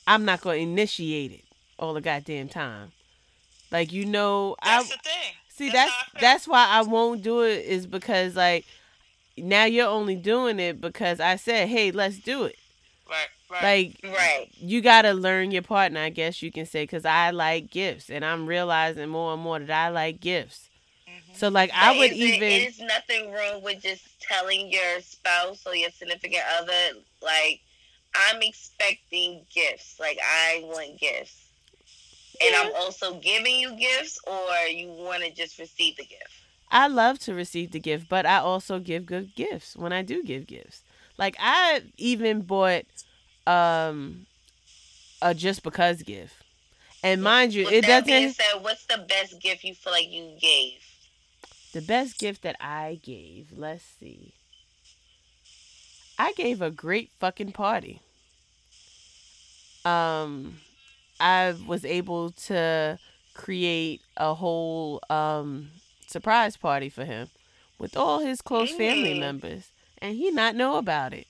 I'm 0.06 0.24
not 0.24 0.42
going 0.42 0.58
to 0.58 0.62
initiate 0.72 1.32
it 1.32 1.44
all 1.76 1.92
the 1.92 2.00
goddamn 2.00 2.48
time. 2.48 2.92
Like 3.70 3.92
you 3.92 4.04
know, 4.06 4.56
I 4.62 4.78
that's 4.78 4.88
the 4.90 4.98
thing. 4.98 5.32
see 5.48 5.68
That's 5.70 5.90
that's 5.90 6.10
I 6.14 6.20
that's 6.20 6.48
why 6.48 6.66
I 6.68 6.82
won't 6.82 7.22
do 7.22 7.42
it 7.42 7.64
is 7.64 7.86
because 7.86 8.36
like 8.36 8.64
now 9.36 9.64
you're 9.64 9.88
only 9.88 10.16
doing 10.16 10.58
it 10.58 10.80
because 10.80 11.20
I 11.20 11.36
said, 11.36 11.68
"Hey, 11.68 11.90
let's 11.90 12.18
do 12.18 12.44
it." 12.44 12.56
Right, 13.08 13.28
right. 13.50 13.62
Like 14.02 14.14
Right. 14.14 14.48
you 14.60 14.80
got 14.80 15.02
to 15.02 15.12
learn 15.12 15.50
your 15.50 15.62
partner, 15.62 16.00
I 16.00 16.10
guess 16.10 16.42
you 16.42 16.50
can 16.50 16.66
say 16.66 16.86
cuz 16.86 17.04
I 17.04 17.30
like 17.30 17.70
gifts 17.70 18.10
and 18.10 18.24
I'm 18.24 18.46
realizing 18.46 19.08
more 19.08 19.34
and 19.34 19.42
more 19.42 19.58
that 19.58 19.86
I 19.86 19.88
like 19.90 20.20
gifts. 20.20 20.68
Mhm. 21.08 21.36
So 21.36 21.48
like 21.48 21.70
I 21.72 21.96
would 21.98 22.12
even 22.12 22.42
is 22.42 22.78
nothing 22.80 23.32
wrong 23.32 23.62
with 23.62 23.82
just 23.82 24.20
telling 24.20 24.70
your 24.70 25.00
spouse 25.00 25.66
or 25.66 25.74
your 25.74 25.90
significant 25.90 26.42
other, 26.58 26.98
like, 27.22 27.60
I'm 28.14 28.42
expecting 28.42 29.44
gifts. 29.52 29.98
Like, 30.00 30.18
I 30.22 30.62
want 30.64 30.98
gifts. 31.00 31.47
And 32.44 32.54
I'm 32.54 32.72
also 32.76 33.18
giving 33.20 33.56
you 33.56 33.74
gifts, 33.76 34.20
or 34.26 34.66
you 34.70 34.88
want 34.88 35.22
to 35.24 35.30
just 35.30 35.58
receive 35.58 35.96
the 35.96 36.04
gift? 36.04 36.30
I 36.70 36.86
love 36.88 37.18
to 37.20 37.34
receive 37.34 37.72
the 37.72 37.80
gift, 37.80 38.08
but 38.08 38.26
I 38.26 38.38
also 38.38 38.78
give 38.78 39.06
good 39.06 39.34
gifts 39.34 39.74
when 39.76 39.92
I 39.92 40.02
do 40.02 40.22
give 40.22 40.46
gifts. 40.46 40.82
Like 41.16 41.36
I 41.40 41.82
even 41.96 42.42
bought 42.42 42.84
um 43.46 44.26
a 45.22 45.34
just 45.34 45.62
because 45.62 46.02
gift. 46.02 46.34
And 47.02 47.22
mind 47.22 47.54
you, 47.54 47.64
With 47.64 47.74
it 47.74 47.86
that 47.86 48.06
doesn't 48.06 48.34
said, 48.34 48.62
what's 48.62 48.84
the 48.86 48.98
best 49.08 49.40
gift 49.40 49.64
you 49.64 49.74
feel 49.74 49.92
like 49.92 50.10
you 50.10 50.36
gave? 50.40 50.74
the 51.72 51.82
best 51.82 52.18
gift 52.18 52.42
that 52.42 52.56
I 52.60 52.98
gave, 53.02 53.52
let's 53.56 53.84
see. 54.00 54.32
I 56.18 56.32
gave 56.32 56.60
a 56.62 56.70
great 56.70 57.10
fucking 57.18 57.52
party. 57.52 58.00
Um 59.84 60.58
I 61.20 61.54
was 61.66 61.84
able 61.84 62.30
to 62.32 62.98
create 63.34 64.02
a 64.16 64.34
whole 64.34 65.00
um 65.10 65.70
surprise 66.06 66.56
party 66.56 66.88
for 66.88 67.04
him 67.04 67.28
with 67.78 67.96
all 67.96 68.20
his 68.20 68.40
close 68.42 68.72
family 68.72 69.14
members 69.14 69.72
and 69.98 70.16
he 70.16 70.30
not 70.30 70.54
know 70.56 70.76
about 70.76 71.12
it. 71.12 71.26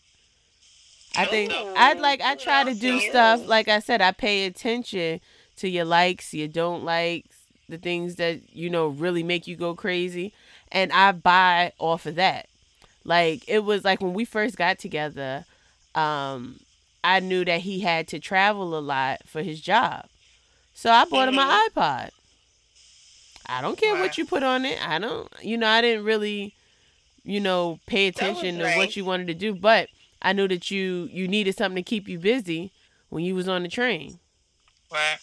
I 1.16 1.24
think 1.26 1.52
Ooh, 1.52 1.72
I'd 1.74 1.98
like 1.98 2.20
I 2.20 2.34
try 2.36 2.64
to 2.64 2.70
to 2.70 2.74
do 2.74 2.98
stuff 3.00 3.46
like 3.46 3.68
I 3.68 3.78
said 3.80 4.00
I 4.00 4.12
pay 4.12 4.44
attention 4.46 5.20
to 5.56 5.68
your 5.68 5.84
likes, 5.84 6.32
your 6.34 6.48
don't 6.48 6.84
likes, 6.84 7.36
the 7.68 7.78
things 7.78 8.16
that 8.16 8.40
you 8.54 8.70
know 8.70 8.88
really 8.88 9.22
make 9.22 9.46
you 9.46 9.56
go 9.56 9.74
crazy 9.74 10.32
and 10.70 10.92
I 10.92 11.12
buy 11.12 11.72
off 11.78 12.06
of 12.06 12.14
that. 12.16 12.48
Like 13.04 13.44
it 13.48 13.60
was 13.64 13.84
like 13.84 14.00
when 14.00 14.14
we 14.14 14.24
first 14.24 14.56
got 14.56 14.78
together, 14.78 15.44
um 15.94 16.60
I 17.16 17.20
knew 17.20 17.44
that 17.44 17.60
he 17.62 17.80
had 17.80 18.06
to 18.08 18.18
travel 18.20 18.76
a 18.78 18.80
lot 18.80 19.22
for 19.26 19.42
his 19.42 19.60
job. 19.60 20.06
So 20.74 20.90
I 20.90 21.04
bought 21.06 21.28
him 21.28 21.38
an 21.38 21.48
mm-hmm. 21.48 21.78
iPod. 21.78 22.10
I 23.46 23.60
don't 23.62 23.78
care 23.78 23.94
Right. 23.94 24.02
what 24.02 24.18
you 24.18 24.26
put 24.26 24.42
on 24.42 24.64
it. 24.64 24.78
I 24.86 24.98
don't 24.98 25.28
you 25.42 25.56
know, 25.56 25.68
I 25.68 25.80
didn't 25.80 26.04
really 26.04 26.54
you 27.24 27.40
know, 27.40 27.78
pay 27.86 28.06
attention 28.08 28.58
to 28.58 28.64
nice. 28.64 28.76
what 28.76 28.96
you 28.96 29.04
wanted 29.04 29.26
to 29.28 29.34
do, 29.34 29.54
but 29.54 29.88
I 30.22 30.32
knew 30.32 30.48
that 30.48 30.70
you 30.70 31.08
you 31.12 31.28
needed 31.28 31.56
something 31.56 31.82
to 31.82 31.88
keep 31.88 32.08
you 32.08 32.18
busy 32.18 32.72
when 33.10 33.24
you 33.24 33.34
was 33.34 33.48
on 33.48 33.62
the 33.62 33.68
train. 33.68 34.18
right. 34.92 35.18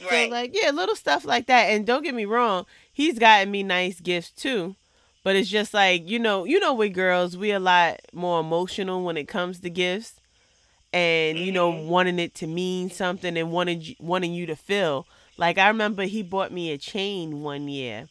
Right. 0.00 0.28
So 0.28 0.34
like 0.34 0.50
yeah, 0.54 0.70
little 0.70 0.94
stuff 0.96 1.24
like 1.24 1.46
that. 1.46 1.64
And 1.70 1.86
don't 1.86 2.04
get 2.04 2.14
me 2.14 2.24
wrong, 2.24 2.66
he's 2.92 3.18
gotten 3.18 3.50
me 3.50 3.62
nice 3.62 4.00
gifts 4.00 4.30
too. 4.30 4.76
But 5.24 5.36
it's 5.36 5.50
just 5.50 5.74
like, 5.74 6.08
you 6.08 6.18
know, 6.18 6.44
you 6.44 6.60
know 6.60 6.72
with 6.74 6.94
girls, 6.94 7.36
we 7.36 7.50
a 7.50 7.60
lot 7.60 8.00
more 8.12 8.40
emotional 8.40 9.04
when 9.04 9.16
it 9.16 9.28
comes 9.28 9.60
to 9.60 9.70
gifts. 9.70 10.17
And 10.92 11.38
you 11.38 11.52
know, 11.52 11.72
Mhm. 11.72 11.86
wanting 11.86 12.18
it 12.18 12.34
to 12.36 12.46
mean 12.46 12.90
something 12.90 13.36
and 13.36 13.50
wanting 13.52 13.80
you- 13.82 13.96
wanting 13.98 14.32
you 14.32 14.46
to 14.46 14.56
feel. 14.56 15.06
Like 15.36 15.58
I 15.58 15.68
remember 15.68 16.04
he 16.04 16.22
bought 16.22 16.50
me 16.52 16.70
a 16.72 16.78
chain 16.78 17.42
one 17.42 17.68
year. 17.68 18.08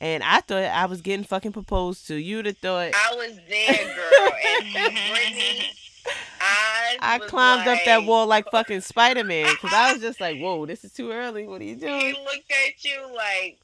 And 0.00 0.22
I 0.22 0.40
thought 0.42 0.62
I 0.62 0.86
was 0.86 1.00
getting 1.00 1.24
fucking 1.24 1.52
proposed 1.52 2.06
to. 2.06 2.14
You'd 2.14 2.46
have 2.46 2.58
thought 2.58 2.92
I 2.94 3.14
was 3.16 3.36
there, 3.48 3.94
girl. 3.96 4.32
And 4.46 4.72
Brittany, 4.72 5.70
I, 6.40 6.96
I 7.00 7.18
climbed 7.18 7.66
up 7.66 7.80
that 7.84 8.04
wall 8.04 8.26
like 8.26 8.48
fucking 8.50 8.82
Spider 8.82 9.24
Man 9.24 9.46
because 9.50 9.72
I 9.72 9.92
was 9.94 10.00
just 10.00 10.20
like, 10.20 10.38
whoa, 10.40 10.66
this 10.66 10.84
is 10.84 10.92
too 10.92 11.10
early. 11.10 11.46
What 11.48 11.60
are 11.60 11.64
you 11.64 11.74
doing?" 11.76 11.98
He 12.00 12.12
looked 12.12 12.52
at 12.52 12.84
you 12.84 13.12
like, 13.12 13.58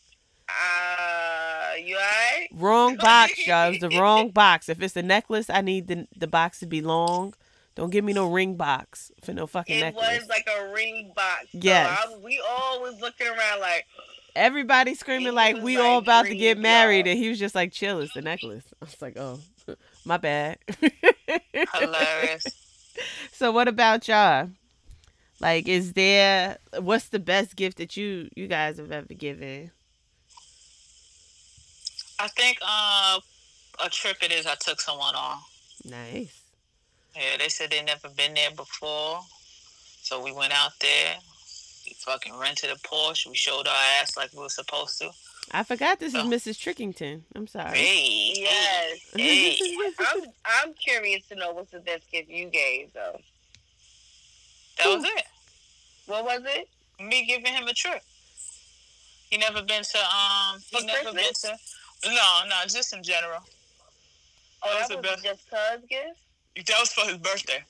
uh, 0.48 1.74
you 1.84 1.96
alright? 1.96 2.48
Wrong 2.52 2.96
box, 3.00 3.46
y'all. 3.46 3.68
It 3.68 3.80
was 3.80 3.90
the 3.90 3.98
wrong 4.00 4.30
box. 4.30 4.68
If 4.68 4.82
it's 4.82 4.94
the 4.94 5.02
necklace, 5.02 5.48
I 5.50 5.60
need 5.60 5.86
the 5.86 6.06
the 6.16 6.26
box 6.26 6.58
to 6.60 6.66
be 6.66 6.80
long. 6.80 7.34
Don't 7.74 7.90
give 7.90 8.04
me 8.04 8.12
no 8.12 8.30
ring 8.30 8.54
box 8.56 9.10
for 9.22 9.32
no 9.32 9.46
fucking 9.46 9.80
necklace. 9.80 10.04
It 10.04 10.10
necklace. 10.12 10.20
was 10.20 10.28
like 10.28 10.48
a 10.58 10.72
ring 10.72 11.12
box. 11.16 11.42
So 11.52 11.58
Yes. 11.60 11.98
I, 12.08 12.16
we 12.22 12.40
all 12.48 12.80
was 12.80 13.00
looking 13.00 13.26
around 13.26 13.60
like, 13.60 13.84
Everybody 14.36 14.94
screaming 14.94 15.34
like 15.34 15.56
we 15.62 15.76
like, 15.78 15.86
all 15.86 15.98
about 15.98 16.26
to 16.26 16.34
get 16.34 16.58
married, 16.58 17.06
y'all." 17.06 17.12
and 17.14 17.22
he 17.22 17.28
was 17.28 17.38
just 17.38 17.54
like, 17.54 17.70
"Chill, 17.72 18.00
it's 18.00 18.14
the 18.14 18.20
necklace." 18.20 18.64
I 18.82 18.84
was 18.84 19.00
like, 19.00 19.16
"Oh, 19.16 19.38
my 20.04 20.16
bad." 20.16 20.58
Hilarious. 21.74 22.44
so, 23.32 23.52
what 23.52 23.68
about 23.68 24.08
y'all? 24.08 24.50
Like, 25.38 25.68
is 25.68 25.92
there 25.92 26.58
what's 26.80 27.08
the 27.10 27.20
best 27.20 27.54
gift 27.54 27.78
that 27.78 27.96
you 27.96 28.28
you 28.34 28.48
guys 28.48 28.78
have 28.78 28.90
ever 28.90 29.14
given? 29.14 29.70
I 32.18 32.26
think 32.28 32.58
uh, 32.60 33.20
a 33.84 33.88
trip 33.88 34.16
it 34.22 34.32
is. 34.32 34.46
I 34.46 34.54
took 34.56 34.80
someone 34.80 35.14
on. 35.14 35.38
Nice. 35.84 36.40
Yeah, 37.16 37.36
they 37.38 37.48
said 37.48 37.70
they 37.70 37.82
never 37.82 38.08
been 38.08 38.34
there 38.34 38.50
before, 38.50 39.20
so 40.02 40.22
we 40.22 40.32
went 40.32 40.52
out 40.52 40.72
there. 40.80 41.14
We 41.86 41.92
fucking 41.98 42.36
rented 42.38 42.70
a 42.70 42.74
Porsche. 42.76 43.26
We 43.28 43.36
showed 43.36 43.66
our 43.68 43.76
ass 44.00 44.16
like 44.16 44.32
we 44.32 44.40
were 44.40 44.48
supposed 44.48 44.98
to. 45.00 45.10
I 45.52 45.62
forgot 45.62 46.00
this 46.00 46.14
is 46.14 46.20
Oh. 46.20 46.24
Mrs. 46.24 46.56
Trickington. 46.58 47.22
I'm 47.36 47.46
sorry. 47.46 47.76
Hey, 47.78 48.32
Yes. 48.36 48.98
Hey, 49.14 49.58
I'm 50.00 50.22
I'm 50.44 50.74
curious 50.74 51.26
to 51.28 51.34
know 51.36 51.52
what's 51.52 51.70
the 51.70 51.80
best 51.80 52.10
gift 52.10 52.28
you 52.30 52.46
gave 52.46 52.92
though. 52.94 53.20
that 54.78 54.86
was 54.86 55.04
it. 55.04 55.24
What 56.06 56.24
was 56.24 56.40
it? 56.44 56.68
Me 57.00 57.24
giving 57.26 57.52
him 57.52 57.68
a 57.68 57.72
trip. 57.74 58.02
He 59.30 59.36
never 59.38 59.62
been 59.62 59.82
to 59.82 59.98
um. 59.98 60.60
He 60.70 60.78
For 60.80 60.84
never 60.86 61.10
Christmas? 61.12 61.42
been 61.42 61.50
to. 61.52 61.58
No, 62.14 62.48
no, 62.48 62.56
just 62.66 62.92
in 62.94 63.02
general. 63.02 63.40
Oh, 64.62 64.70
That 64.72 64.78
was 64.80 64.88
that 64.88 65.02
the 65.02 65.08
was 65.08 65.22
best. 65.22 65.24
just 65.24 65.50
cuz 65.50 65.88
gift. 65.88 66.18
That 66.56 66.76
was 66.78 66.92
for 66.92 67.04
his 67.06 67.18
birthday. 67.18 67.64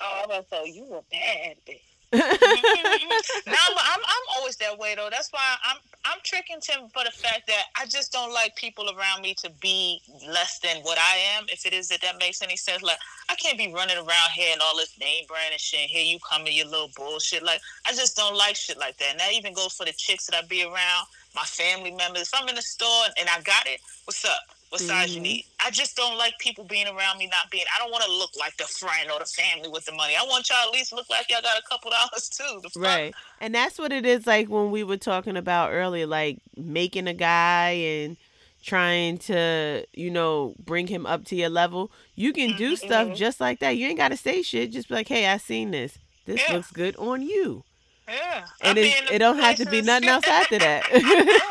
Oh, 0.00 0.24
I 0.24 0.26
was 0.26 0.44
so 0.50 0.64
you 0.64 0.84
were 0.84 1.02
bad 1.10 1.56
bitch. 1.68 1.80
no, 2.12 2.20
but 2.20 3.84
I'm 3.86 4.00
I'm 4.00 4.26
always 4.36 4.56
that 4.56 4.76
way 4.78 4.94
though. 4.94 5.08
That's 5.10 5.32
why 5.32 5.56
I'm 5.64 5.78
I'm 6.04 6.18
tricking 6.22 6.58
Tim 6.60 6.88
for 6.92 7.04
the 7.04 7.10
fact 7.10 7.46
that 7.46 7.64
I 7.74 7.86
just 7.86 8.12
don't 8.12 8.34
like 8.34 8.54
people 8.54 8.90
around 8.90 9.22
me 9.22 9.34
to 9.42 9.50
be 9.62 10.02
less 10.28 10.58
than 10.58 10.82
what 10.82 10.98
I 10.98 11.16
am. 11.38 11.46
If 11.48 11.64
it 11.64 11.72
is 11.72 11.88
that 11.88 12.02
that 12.02 12.18
makes 12.18 12.42
any 12.42 12.56
sense, 12.56 12.82
like 12.82 12.98
I 13.30 13.34
can't 13.36 13.56
be 13.56 13.72
running 13.72 13.96
around 13.96 14.30
here 14.34 14.52
and 14.52 14.60
all 14.60 14.76
this 14.76 14.98
name 14.98 15.24
brand 15.26 15.52
and 15.52 15.60
shit. 15.60 15.80
And 15.80 15.90
here 15.90 16.04
you 16.04 16.18
come 16.28 16.42
with 16.44 16.52
your 16.52 16.66
little 16.66 16.90
bullshit. 16.96 17.42
Like 17.42 17.60
I 17.86 17.92
just 17.92 18.14
don't 18.14 18.36
like 18.36 18.56
shit 18.56 18.78
like 18.78 18.98
that. 18.98 19.12
And 19.12 19.20
that 19.20 19.32
even 19.32 19.54
goes 19.54 19.72
for 19.72 19.86
the 19.86 19.92
chicks 19.92 20.26
that 20.26 20.36
I 20.36 20.46
be 20.46 20.64
around, 20.64 21.06
my 21.34 21.44
family 21.44 21.92
members. 21.92 22.22
If 22.22 22.34
I'm 22.34 22.48
in 22.48 22.56
the 22.56 22.62
store 22.62 23.04
and 23.18 23.28
I 23.28 23.40
got 23.40 23.66
it, 23.66 23.80
what's 24.04 24.24
up? 24.26 24.51
What 24.72 24.80
size 24.80 25.14
you 25.14 25.20
Mhm. 25.20 25.24
need? 25.24 25.44
I 25.60 25.70
just 25.70 25.96
don't 25.96 26.16
like 26.16 26.38
people 26.38 26.64
being 26.64 26.86
around 26.86 27.18
me 27.18 27.26
not 27.26 27.50
being. 27.50 27.64
I 27.76 27.78
don't 27.78 27.90
want 27.90 28.04
to 28.04 28.10
look 28.10 28.30
like 28.38 28.56
the 28.56 28.64
friend 28.64 29.10
or 29.10 29.18
the 29.18 29.26
family 29.26 29.68
with 29.68 29.84
the 29.84 29.92
money. 29.92 30.16
I 30.16 30.22
want 30.24 30.48
y'all 30.48 30.66
at 30.66 30.70
least 30.72 30.94
look 30.94 31.10
like 31.10 31.30
y'all 31.30 31.42
got 31.42 31.58
a 31.58 31.62
couple 31.68 31.90
dollars 32.10 32.30
too. 32.30 32.62
Right. 32.80 33.14
And 33.38 33.54
that's 33.54 33.78
what 33.78 33.92
it 33.92 34.06
is 34.06 34.26
like 34.26 34.48
when 34.48 34.70
we 34.70 34.82
were 34.82 34.96
talking 34.96 35.36
about 35.36 35.72
earlier, 35.72 36.06
like 36.06 36.38
making 36.56 37.06
a 37.06 37.12
guy 37.12 37.70
and 37.72 38.16
trying 38.64 39.18
to, 39.18 39.84
you 39.92 40.10
know, 40.10 40.54
bring 40.58 40.86
him 40.86 41.04
up 41.04 41.26
to 41.26 41.36
your 41.36 41.50
level. 41.50 41.92
You 42.14 42.32
can 42.32 42.56
do 42.56 42.74
stuff 42.74 43.08
Mhm. 43.08 43.16
just 43.16 43.40
like 43.42 43.58
that. 43.60 43.76
You 43.76 43.88
ain't 43.88 43.98
got 43.98 44.08
to 44.08 44.16
say 44.16 44.40
shit. 44.40 44.70
Just 44.70 44.88
be 44.88 44.94
like, 44.94 45.08
hey, 45.08 45.26
I 45.26 45.36
seen 45.36 45.70
this. 45.72 45.98
This 46.24 46.40
Yeah. 46.48 46.54
looks 46.54 46.70
good 46.70 46.96
on 46.96 47.20
you. 47.20 47.62
Yeah. 48.08 48.46
And 48.62 48.78
it, 48.78 48.82
be 48.84 48.98
in 48.98 49.04
the 49.04 49.14
it 49.16 49.18
don't 49.18 49.38
have 49.38 49.56
to 49.56 49.66
be 49.66 49.82
nothing 49.82 50.08
else 50.08 50.26
after 50.26 50.58
that. 50.60 50.84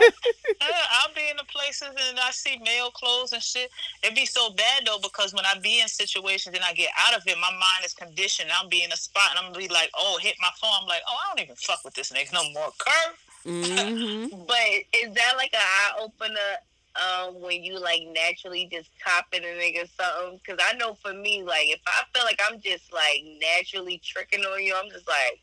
The 1.37 1.45
places 1.45 1.89
and 2.09 2.19
I 2.19 2.31
see 2.31 2.59
male 2.63 2.91
clothes 2.91 3.31
and 3.31 3.41
shit. 3.41 3.71
It'd 4.03 4.15
be 4.15 4.25
so 4.25 4.49
bad 4.51 4.83
though 4.85 4.99
because 5.01 5.33
when 5.33 5.45
I 5.45 5.57
be 5.59 5.79
in 5.79 5.87
situations 5.87 6.55
and 6.55 6.63
I 6.63 6.73
get 6.73 6.91
out 6.99 7.15
of 7.17 7.25
it, 7.25 7.37
my 7.37 7.51
mind 7.51 7.85
is 7.85 7.93
conditioned. 7.93 8.49
I'll 8.53 8.67
be 8.67 8.83
in 8.83 8.91
a 8.91 8.97
spot 8.97 9.29
and 9.31 9.39
I'm 9.39 9.53
gonna 9.53 9.65
be 9.65 9.73
like, 9.73 9.89
oh, 9.95 10.19
hit 10.21 10.35
my 10.41 10.49
phone. 10.59 10.71
I'm 10.81 10.87
like, 10.87 11.01
oh, 11.07 11.15
I 11.15 11.29
don't 11.29 11.43
even 11.43 11.55
fuck 11.55 11.79
with 11.85 11.93
this 11.93 12.11
nigga 12.11 12.33
no 12.33 12.43
more. 12.51 12.71
Curve. 12.77 13.17
hmm 13.45 14.25
But 14.47 14.57
is 15.03 15.13
that 15.15 15.33
like 15.37 15.53
an 15.53 15.61
eye 15.61 15.91
opener 16.01 16.51
um, 16.95 17.41
when 17.41 17.63
you 17.63 17.79
like 17.79 18.01
naturally 18.13 18.67
just 18.71 18.89
copping 19.03 19.43
a 19.43 19.47
nigga 19.57 19.87
something? 19.95 20.39
Because 20.45 20.61
I 20.63 20.75
know 20.77 20.95
for 20.95 21.13
me, 21.13 21.43
like 21.43 21.67
if 21.67 21.79
I 21.87 22.03
feel 22.13 22.25
like 22.25 22.39
I'm 22.49 22.59
just 22.59 22.91
like 22.91 23.23
naturally 23.39 24.01
tricking 24.03 24.41
on 24.41 24.63
you, 24.63 24.75
I'm 24.75 24.91
just 24.91 25.07
like, 25.07 25.39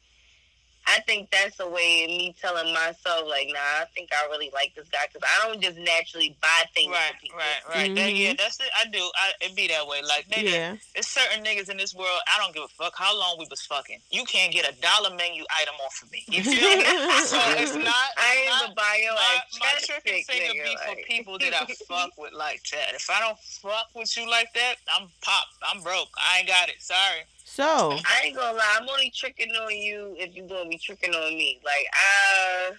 I 0.89 1.01
think 1.01 1.31
that's 1.31 1.61
a 1.61 1.69
way 1.69 2.05
of 2.05 2.11
me 2.11 2.35
telling 2.41 2.73
myself 2.73 3.29
like, 3.29 3.49
nah, 3.53 3.83
I 3.83 3.85
think 3.95 4.09
I 4.13 4.27
really 4.29 4.51
like 4.55 4.73
this 4.75 4.89
guy 4.89 5.05
because 5.13 5.29
I 5.29 5.47
don't 5.47 5.61
just 5.61 5.77
naturally 5.79 6.37
buy 6.41 6.65
things 6.75 6.91
Right, 6.91 7.13
for 7.13 7.21
people. 7.21 7.37
right, 7.39 7.63
right. 7.77 7.95
That, 7.95 8.11
Mhm. 8.11 8.19
yeah, 8.19 8.33
that's 8.39 8.59
it. 8.61 8.71
I 8.75 8.87
do. 8.87 8.99
I, 9.15 9.33
it 9.43 9.55
be 9.55 9.69
that 9.69 9.87
way. 9.87 10.01
Like, 10.03 10.27
nigga, 10.29 10.51
Yeah. 10.51 10.77
there's 10.95 11.07
certain 11.07 11.45
niggas 11.45 11.69
in 11.69 11.77
this 11.77 11.95
world. 11.95 12.21
I 12.27 12.39
don't 12.41 12.55
give 12.55 12.63
a 12.65 12.69
fuck 12.69 12.97
how 12.97 13.15
long 13.17 13.37
we 13.39 13.47
was 13.51 13.61
fucking. 13.63 14.01
You 14.11 14.25
can't 14.25 14.53
get 14.53 14.65
a 14.69 14.73
dollar 14.81 15.11
menu 15.15 15.45
item 15.61 15.75
off 15.85 16.03
of 16.03 16.11
me. 16.11 16.25
You 16.27 16.43
feel 16.43 16.55
me? 16.55 16.85
so 17.27 17.39
it's 17.61 17.75
not. 17.91 18.09
I 18.17 18.37
ain't 18.41 18.49
not- 18.49 18.63
even 18.65 18.75
buy 18.75 18.99
your 19.03 19.15
my, 19.15 19.43
ass 19.45 19.59
my 19.61 19.67
chapstick, 19.67 20.03
tricking 20.03 20.25
finger 20.25 20.55
nigga, 20.55 20.65
be 20.65 20.77
for 20.85 20.89
like. 20.97 21.05
people 21.07 21.39
that 21.39 21.55
I 21.55 21.67
fuck 21.87 22.17
with 22.17 22.33
like 22.33 22.63
that. 22.73 22.95
If 22.95 23.11
I 23.11 23.21
don't 23.21 23.39
fuck 23.39 23.91
with 23.95 24.17
you 24.17 24.29
like 24.29 24.53
that, 24.55 24.77
I'm 24.97 25.09
pop. 25.21 25.45
I'm 25.63 25.83
broke. 25.83 26.09
I 26.17 26.39
ain't 26.39 26.49
got 26.49 26.69
it. 26.71 26.81
Sorry. 26.81 27.23
So, 27.59 27.91
I 27.91 28.23
ain't 28.27 28.37
gonna 28.37 28.57
lie, 28.57 28.77
I'm 28.81 28.89
only 28.89 29.11
tricking 29.11 29.51
on 29.51 29.77
you 29.77 30.15
if 30.17 30.37
you 30.37 30.45
gonna 30.45 30.69
be 30.69 30.79
tricking 30.79 31.13
on 31.13 31.37
me. 31.37 31.61
Like, 31.65 31.87
uh, 32.71 32.75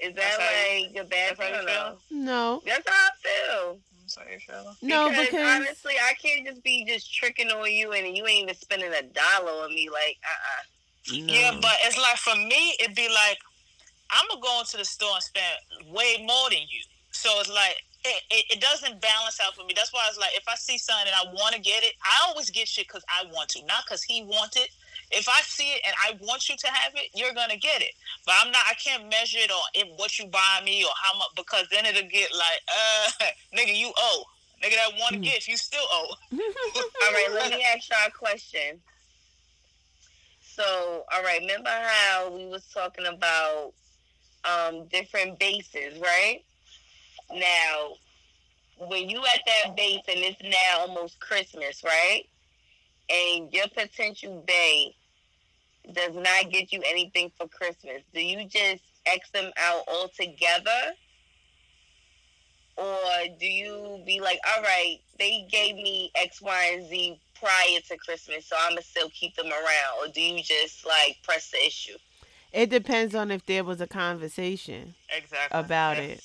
is 0.00 0.14
that 0.14 0.16
That's 0.16 0.36
how 0.38 0.72
you- 0.72 0.86
like 0.86 0.96
a 0.96 1.04
bad 1.04 1.36
that's 1.36 1.38
thing 1.40 1.54
or 1.54 1.62
no? 1.64 1.98
no. 2.10 2.62
That's 2.64 2.88
how 2.88 2.94
I 2.94 3.10
feel. 3.22 3.80
I'm 4.00 4.08
sorry, 4.08 4.38
Trevor. 4.42 4.74
No, 4.80 5.10
because, 5.10 5.26
because 5.26 5.56
honestly, 5.60 5.94
I 6.02 6.14
can't 6.14 6.46
just 6.46 6.62
be 6.62 6.86
just 6.86 7.12
tricking 7.14 7.50
on 7.50 7.70
you 7.70 7.92
and 7.92 8.16
you 8.16 8.26
ain't 8.26 8.44
even 8.44 8.54
spending 8.54 8.94
a 8.94 9.02
dollar 9.02 9.52
on 9.64 9.74
me. 9.74 9.90
Like, 9.90 10.16
uh, 10.24 11.12
uh 11.12 11.12
Yeah, 11.12 11.50
no. 11.50 11.60
but 11.60 11.76
it's 11.84 11.98
like 11.98 12.16
for 12.16 12.34
me, 12.34 12.76
it'd 12.80 12.96
be 12.96 13.10
like 13.10 13.36
I'm 14.10 14.26
gonna 14.30 14.40
go 14.40 14.60
into 14.60 14.78
the 14.78 14.86
store 14.86 15.16
and 15.16 15.22
spend 15.22 15.58
way 15.92 16.24
more 16.26 16.48
than 16.48 16.60
you. 16.60 16.80
So 17.10 17.28
it's 17.40 17.50
like 17.50 17.76
it, 18.08 18.22
it, 18.30 18.44
it 18.56 18.60
doesn't 18.60 19.00
balance 19.00 19.40
out 19.44 19.54
for 19.54 19.64
me. 19.64 19.72
That's 19.76 19.92
why 19.92 20.02
I 20.04 20.08
was 20.10 20.18
like 20.18 20.32
if 20.34 20.44
I 20.48 20.54
see 20.56 20.78
something 20.78 21.06
and 21.06 21.16
I 21.16 21.32
want 21.34 21.54
to 21.54 21.60
get 21.60 21.82
it, 21.84 21.94
I 22.04 22.28
always 22.28 22.50
get 22.50 22.68
shit 22.68 22.86
because 22.88 23.04
I 23.08 23.26
want 23.32 23.48
to, 23.50 23.64
not 23.66 23.84
because 23.86 24.02
he 24.02 24.22
wants 24.24 24.56
it. 24.56 24.68
If 25.10 25.28
I 25.28 25.40
see 25.42 25.70
it 25.72 25.80
and 25.86 25.94
I 26.04 26.18
want 26.26 26.48
you 26.48 26.56
to 26.56 26.68
have 26.68 26.92
it, 26.94 27.10
you're 27.14 27.34
gonna 27.34 27.56
get 27.56 27.82
it. 27.82 27.92
But 28.26 28.36
I'm 28.40 28.50
not. 28.52 28.62
I 28.68 28.74
can't 28.74 29.08
measure 29.08 29.38
it 29.38 29.50
on 29.50 29.64
if 29.74 29.88
what 29.96 30.18
you 30.18 30.26
buy 30.26 30.60
me 30.64 30.84
or 30.84 30.90
how 31.02 31.16
much 31.18 31.28
because 31.36 31.66
then 31.70 31.86
it'll 31.86 32.08
get 32.08 32.30
like, 32.34 32.60
uh, 32.68 33.24
nigga, 33.56 33.76
you 33.76 33.92
owe. 33.96 34.24
Nigga, 34.62 34.74
that 34.74 34.98
one 35.00 35.14
Mm. 35.14 35.22
gift, 35.22 35.48
you 35.48 35.56
still 35.56 35.84
owe. 35.92 36.14
all 36.32 37.12
right, 37.12 37.28
let 37.32 37.50
me 37.50 37.64
ask 37.74 37.88
y'all 37.90 38.08
a 38.08 38.10
question. 38.10 38.80
So, 40.40 41.04
all 41.12 41.22
right, 41.22 41.40
remember 41.40 41.70
how 41.70 42.30
we 42.34 42.46
was 42.46 42.66
talking 42.66 43.06
about 43.06 43.74
um 44.44 44.86
different 44.88 45.38
bases, 45.38 45.98
right? 46.00 46.40
Now, 47.32 47.94
when 48.78 49.08
you 49.08 49.18
at 49.18 49.40
that 49.46 49.76
base 49.76 50.02
and 50.08 50.18
it's 50.18 50.42
now 50.42 50.80
almost 50.80 51.20
Christmas, 51.20 51.82
right? 51.84 52.24
And 53.10 53.52
your 53.52 53.66
potential 53.68 54.44
bae 54.46 54.94
does 55.92 56.14
not 56.14 56.50
get 56.50 56.72
you 56.72 56.82
anything 56.86 57.32
for 57.36 57.48
Christmas, 57.48 58.02
do 58.14 58.20
you 58.20 58.46
just 58.46 58.82
X 59.06 59.30
them 59.30 59.50
out 59.56 59.82
altogether? 59.88 60.92
Or 62.76 63.00
do 63.40 63.46
you 63.46 64.02
be 64.06 64.20
like, 64.20 64.38
all 64.54 64.62
right, 64.62 64.98
they 65.18 65.46
gave 65.50 65.74
me 65.76 66.12
X, 66.14 66.40
Y, 66.40 66.70
and 66.74 66.88
Z 66.88 67.20
prior 67.34 67.80
to 67.88 67.96
Christmas, 67.96 68.46
so 68.46 68.56
I'm 68.60 68.72
going 68.72 68.82
to 68.82 68.88
still 68.88 69.10
keep 69.10 69.34
them 69.34 69.48
around? 69.48 69.98
Or 70.00 70.08
do 70.12 70.20
you 70.20 70.42
just 70.42 70.86
like 70.86 71.16
press 71.24 71.50
the 71.50 71.58
issue? 71.66 71.96
it 72.52 72.70
depends 72.70 73.14
on 73.14 73.30
if 73.30 73.44
there 73.46 73.64
was 73.64 73.80
a 73.80 73.86
conversation 73.86 74.94
Exactly. 75.14 75.58
about 75.60 75.96
Yeah. 75.98 76.02
it. 76.04 76.24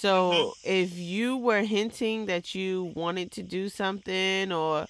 So 0.00 0.54
if 0.64 0.96
you 0.96 1.36
were 1.36 1.62
hinting 1.62 2.26
that 2.26 2.54
you 2.54 2.92
wanted 2.94 3.30
to 3.32 3.42
do 3.42 3.68
something 3.68 4.52
or 4.52 4.86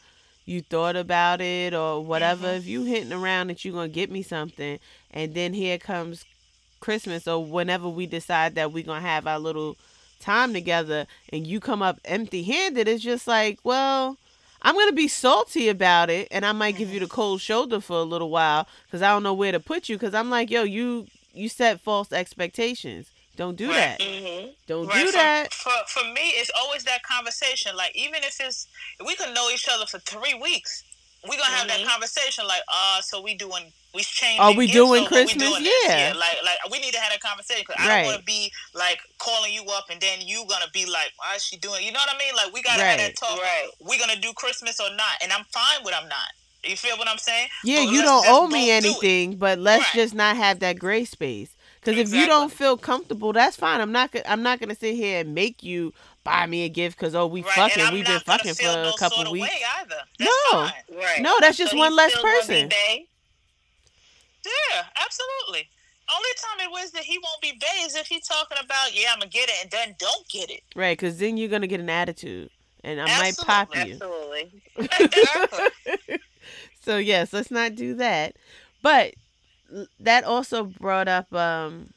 you 0.46 0.62
thought 0.62 0.96
about 0.96 1.40
it 1.40 1.74
or 1.74 2.04
whatever, 2.04 2.46
Mhm. 2.48 2.58
if 2.58 2.66
you 2.66 2.84
hinting 2.84 3.12
around 3.12 3.48
that 3.48 3.64
you're 3.64 3.74
gonna 3.74 3.88
get 3.88 4.10
me 4.10 4.22
something 4.22 4.78
and 5.12 5.34
then 5.34 5.52
here 5.54 5.78
comes 5.78 6.24
Christmas 6.80 7.26
or 7.26 7.44
whenever 7.44 7.88
we 7.88 8.06
decide 8.06 8.54
that 8.54 8.72
we're 8.72 8.84
gonna 8.84 9.00
have 9.00 9.26
our 9.26 9.38
little 9.38 9.76
time 10.20 10.52
together 10.52 11.06
and 11.32 11.46
you 11.46 11.60
come 11.60 11.82
up 11.82 11.98
empty 12.04 12.42
handed, 12.44 12.88
it's 12.88 13.02
just 13.02 13.26
like, 13.26 13.58
well, 13.64 14.16
I'm 14.62 14.74
gonna 14.74 14.92
be 14.92 15.08
salty 15.08 15.68
about 15.68 16.10
it 16.10 16.28
and 16.30 16.44
I 16.44 16.52
might 16.52 16.76
give 16.76 16.92
you 16.92 17.00
the 17.00 17.06
cold 17.06 17.40
shoulder 17.40 17.80
for 17.80 17.98
a 17.98 18.02
little 18.04 18.30
while 18.30 18.68
because 18.86 19.02
I 19.02 19.08
don't 19.10 19.22
know 19.22 19.34
where 19.34 19.52
to 19.52 19.60
put 19.60 19.88
you 19.88 19.96
because 19.96 20.14
I'm 20.14 20.30
like, 20.30 20.50
yo, 20.50 20.62
you 20.62 21.06
you 21.34 21.48
set 21.48 21.80
false 21.80 22.12
expectations. 22.12 23.08
Don't 23.40 23.56
do 23.56 23.68
Right. 23.70 23.96
that. 23.96 24.00
Mm-hmm. 24.00 24.50
Don't 24.66 24.86
Right, 24.86 25.00
do 25.00 25.06
for, 25.06 25.12
that. 25.12 25.54
For 25.54 25.72
for 25.88 26.04
me, 26.12 26.20
it's 26.36 26.50
always 26.60 26.84
that 26.84 27.02
conversation. 27.04 27.74
Like 27.74 27.92
even 27.96 28.16
if 28.22 28.36
it's 28.38 28.66
if 29.00 29.06
we 29.06 29.16
can 29.16 29.32
know 29.32 29.48
each 29.48 29.66
other 29.72 29.86
for 29.86 29.98
three 30.00 30.34
weeks, 30.34 30.84
we're 31.26 31.38
gonna 31.38 31.56
have 31.56 31.68
that 31.68 31.80
Mhm. 31.80 31.86
conversation. 31.88 32.46
Like, 32.46 32.60
uh, 32.68 33.00
so 33.00 33.22
we 33.22 33.32
doing 33.32 33.72
we 33.94 34.02
changing. 34.02 34.40
Are 34.42 34.52
we 34.52 34.66
doing 34.66 35.00
or 35.00 35.04
what 35.04 35.08
Christmas? 35.08 35.48
doing 35.48 35.62
this? 35.64 35.86
Yeah. 35.88 36.12
Like 36.14 36.36
like 36.44 36.58
we 36.70 36.80
need 36.80 36.92
to 36.92 37.00
have 37.00 37.12
that 37.12 37.20
conversation. 37.22 37.64
'cause 37.64 37.76
I 37.78 37.88
Right. 37.88 37.96
don't 38.02 38.06
want 38.12 38.18
to 38.18 38.24
be 38.24 38.52
like 38.74 39.00
calling 39.16 39.54
you 39.54 39.64
up 39.70 39.86
and 39.88 39.98
then 40.02 40.20
you 40.20 40.44
gonna 40.46 40.68
be 40.74 40.84
like, 40.84 41.10
why 41.16 41.34
is 41.36 41.42
she 41.42 41.56
doing? 41.56 41.82
You 41.82 41.92
know 41.92 42.00
what 42.00 42.14
I 42.14 42.18
mean? 42.18 42.34
Like 42.34 42.52
we 42.52 42.60
gotta 42.60 42.84
have 42.84 42.98
that 42.98 43.16
talk. 43.16 43.40
Right. 43.40 43.70
We're 43.80 43.98
gonna 43.98 44.16
do 44.16 44.34
Christmas 44.34 44.78
or 44.80 44.90
not? 44.90 45.14
And 45.22 45.32
I'm 45.32 45.44
fine 45.44 45.82
with 45.82 45.94
I'm 45.94 46.08
not. 46.10 46.28
You 46.62 46.76
feel 46.76 46.98
what 46.98 47.08
I'm 47.08 47.16
saying? 47.16 47.48
Yeah, 47.64 47.86
But 47.86 47.92
you 47.94 48.02
don't 48.02 48.26
owe 48.28 48.46
me 48.48 48.68
both 48.70 48.82
do 48.82 48.90
it. 48.90 49.02
anything, 49.02 49.36
but 49.38 49.58
let's 49.58 49.82
Right. 49.84 49.94
just 49.94 50.12
not 50.12 50.36
have 50.36 50.58
that 50.60 50.78
gray 50.78 51.06
space. 51.06 51.56
Because 51.82 51.98
if 51.98 52.14
you 52.14 52.26
don't 52.26 52.52
feel 52.52 52.76
comfortable, 52.76 53.32
that's 53.32 53.56
fine. 53.56 53.80
I'm 53.80 53.92
not. 53.92 54.14
I'm 54.26 54.42
not 54.42 54.60
gonna 54.60 54.74
sit 54.74 54.94
here 54.94 55.20
and 55.20 55.34
make 55.34 55.62
you 55.62 55.94
buy 56.24 56.44
me 56.46 56.64
a 56.64 56.68
gift 56.68 56.98
because 56.98 57.14
oh 57.14 57.26
we 57.26 57.42
Right. 57.42 57.52
fucking 57.52 57.92
we've 57.94 58.04
been 58.06 58.20
fucking 58.20 58.54
for 58.54 58.66
a 58.68 58.82
no 58.84 58.92
couple 58.98 59.16
sort 59.16 59.26
of 59.28 59.32
weeks. 59.32 59.48
way 59.48 59.60
either. 59.80 59.96
That's 60.18 60.30
No. 60.52 60.58
fine. 60.66 60.72
Right. 60.98 61.22
No, 61.22 61.36
that's 61.40 61.56
just 61.56 61.72
So 61.72 61.78
one 61.78 61.96
less 61.96 62.10
still 62.12 62.22
gonna 62.22 62.34
be 62.34 62.40
person. 62.40 62.68
Yeah, 64.44 64.82
absolutely. 65.02 65.68
only 66.12 66.28
time 66.36 66.66
it 66.66 66.70
was 66.70 66.90
that 66.92 67.04
he 67.04 67.18
won't 67.18 67.40
be 67.40 67.52
bae 67.60 67.84
is 67.86 67.94
if 67.94 68.06
he's 68.08 68.26
talking 68.26 68.58
about, 68.62 68.94
yeah, 68.94 69.10
I'm 69.12 69.20
gonna 69.20 69.30
get 69.30 69.48
it, 69.48 69.54
and 69.62 69.70
then 69.70 69.94
don't 69.98 70.28
get 70.28 70.50
it. 70.50 70.62
Right, 70.74 70.98
because 70.98 71.18
then 71.18 71.36
you're 71.36 71.48
gonna 71.48 71.66
get 71.68 71.78
an 71.80 71.88
attitude, 71.90 72.50
and 72.82 73.00
I 73.00 73.06
might 73.18 73.36
pop 73.38 73.74
you. 73.76 73.92
Absolutely. 73.92 74.62
Exactly. 75.00 76.18
so 76.84 76.96
yes, 76.96 77.32
let's 77.32 77.50
not 77.50 77.74
do 77.76 77.94
that. 77.94 78.34
But 78.82 79.14
that 80.00 80.24
also 80.24 80.64
brought 80.64 81.08
up 81.08 81.32
um 81.34 81.92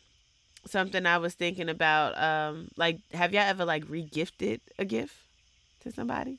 something 0.66 1.06
I 1.06 1.18
was 1.18 1.34
thinking 1.34 1.70
about. 1.70 2.18
Um, 2.18 2.70
like, 2.78 3.00
have 3.14 3.34
y'all 3.34 3.44
ever 3.44 3.66
like 3.66 3.86
regifted 3.86 4.60
a 4.80 4.86
gift 4.86 5.16
to 5.84 5.92
somebody? 5.92 6.38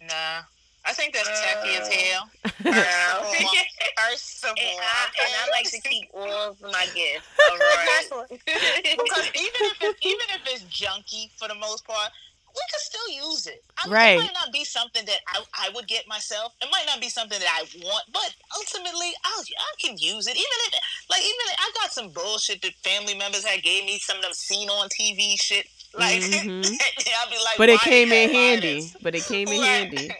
nah, 0.00 0.42
I 0.84 0.92
think 0.94 1.14
that's 1.14 1.28
tacky 1.28 1.70
as 1.76 1.88
Uh, 1.88 1.92
hell. 1.92 2.30
No. 2.64 3.22
First 4.10 4.44
of 4.44 4.50
all, 4.50 4.56
And 4.58 4.80
I, 4.80 5.06
and 5.22 5.32
I 5.38 5.50
like 5.52 5.70
to 5.70 5.80
keep 5.88 6.08
all 6.12 6.50
of 6.50 6.60
my 6.60 6.86
gifts. 6.94 7.28
All 7.50 8.26
Because 8.28 9.28
even 9.34 9.62
if 9.70 9.76
it, 9.80 9.96
even 10.02 10.26
if 10.34 10.40
it's 10.46 10.62
junky 10.64 11.30
for 11.38 11.46
the 11.48 11.54
most 11.54 11.84
part, 11.86 12.10
we 12.54 12.62
could 12.70 12.80
still 12.80 13.08
use 13.30 13.46
it. 13.46 13.62
I 13.78 13.86
mean, 13.86 13.94
Right. 13.94 14.16
It 14.18 14.18
might 14.24 14.34
not 14.34 14.52
be 14.52 14.64
something 14.64 15.04
that 15.06 15.20
I, 15.28 15.42
I 15.58 15.70
would 15.74 15.86
get 15.88 16.06
myself. 16.06 16.52
It 16.60 16.68
might 16.70 16.84
not 16.86 17.00
be 17.00 17.08
something 17.08 17.38
that 17.38 17.48
I 17.48 17.64
want, 17.84 18.04
but 18.12 18.34
ultimately, 18.56 19.12
I'll, 19.24 19.42
I 19.42 19.72
can 19.80 19.96
use 19.98 20.26
it. 20.26 20.36
Even 20.36 20.58
if, 20.66 20.74
like, 21.10 21.20
even 21.22 21.44
if, 21.48 21.56
I 21.58 21.70
got 21.80 21.92
some 21.92 22.10
bullshit 22.10 22.62
that 22.62 22.74
family 22.84 23.14
members 23.14 23.44
had 23.44 23.62
gave 23.62 23.84
me 23.84 23.98
some 23.98 24.16
of 24.18 24.22
them 24.22 24.32
seen 24.32 24.68
on 24.68 24.88
TV 24.88 25.40
shit. 25.40 25.66
Like, 25.94 26.20
Mhm. 26.22 26.64
I'll 26.64 27.30
be 27.30 27.36
like, 27.44 27.58
but 27.58 27.68
it 27.68 27.80
came 27.80 28.12
in 28.12 28.30
handy. 28.30 28.80
this? 28.80 28.96
But 29.02 29.14
it 29.14 29.24
came 29.24 29.48
in 29.48 29.60
handy. 29.62 30.10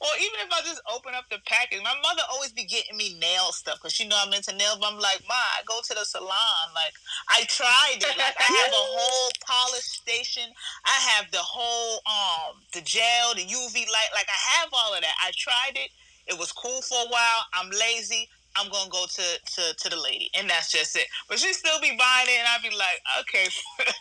Or 0.00 0.08
even 0.16 0.40
if 0.40 0.48
I 0.48 0.64
just 0.64 0.80
open 0.88 1.12
up 1.14 1.28
the 1.28 1.38
package, 1.44 1.84
my 1.84 1.94
mother 2.02 2.22
always 2.32 2.52
be 2.52 2.64
getting 2.64 2.96
me 2.96 3.18
nail 3.20 3.52
stuff 3.52 3.76
because 3.76 3.92
she 3.92 4.08
know 4.08 4.16
I'm 4.16 4.32
into 4.32 4.56
nails. 4.56 4.78
But 4.80 4.92
I'm 4.92 4.98
like, 4.98 5.20
Ma, 5.28 5.36
I 5.36 5.60
go 5.66 5.80
to 5.84 5.94
the 5.94 6.04
salon. 6.04 6.64
Like, 6.74 6.96
I 7.28 7.44
tried 7.44 8.00
it. 8.00 8.16
Like, 8.16 8.36
I 8.40 8.48
have 8.48 8.72
a 8.72 8.86
whole 8.96 9.30
polish 9.44 9.84
station. 9.84 10.48
I 10.86 10.96
have 11.12 11.30
the 11.30 11.44
whole 11.44 12.00
um 12.08 12.64
the 12.72 12.80
gel, 12.80 13.34
the 13.36 13.44
UV 13.44 13.74
light. 13.76 14.12
Like, 14.16 14.28
I 14.28 14.40
have 14.60 14.70
all 14.72 14.94
of 14.94 15.02
that. 15.02 15.14
I 15.20 15.32
tried 15.36 15.76
it. 15.76 15.90
It 16.26 16.38
was 16.38 16.52
cool 16.52 16.80
for 16.80 16.96
a 16.96 17.10
while. 17.10 17.42
I'm 17.52 17.70
lazy. 17.70 18.28
I'm 18.56 18.70
gonna 18.70 18.90
go 18.90 19.06
to, 19.06 19.22
to, 19.22 19.74
to 19.76 19.88
the 19.88 20.00
lady, 20.00 20.30
and 20.36 20.50
that's 20.50 20.72
just 20.72 20.96
it. 20.96 21.06
But 21.28 21.38
she 21.38 21.52
still 21.52 21.80
be 21.80 21.96
buying 21.96 22.26
it, 22.26 22.40
and 22.40 22.48
I'd 22.48 22.62
be 22.62 22.74
like, 22.74 22.98
okay, 23.20 23.46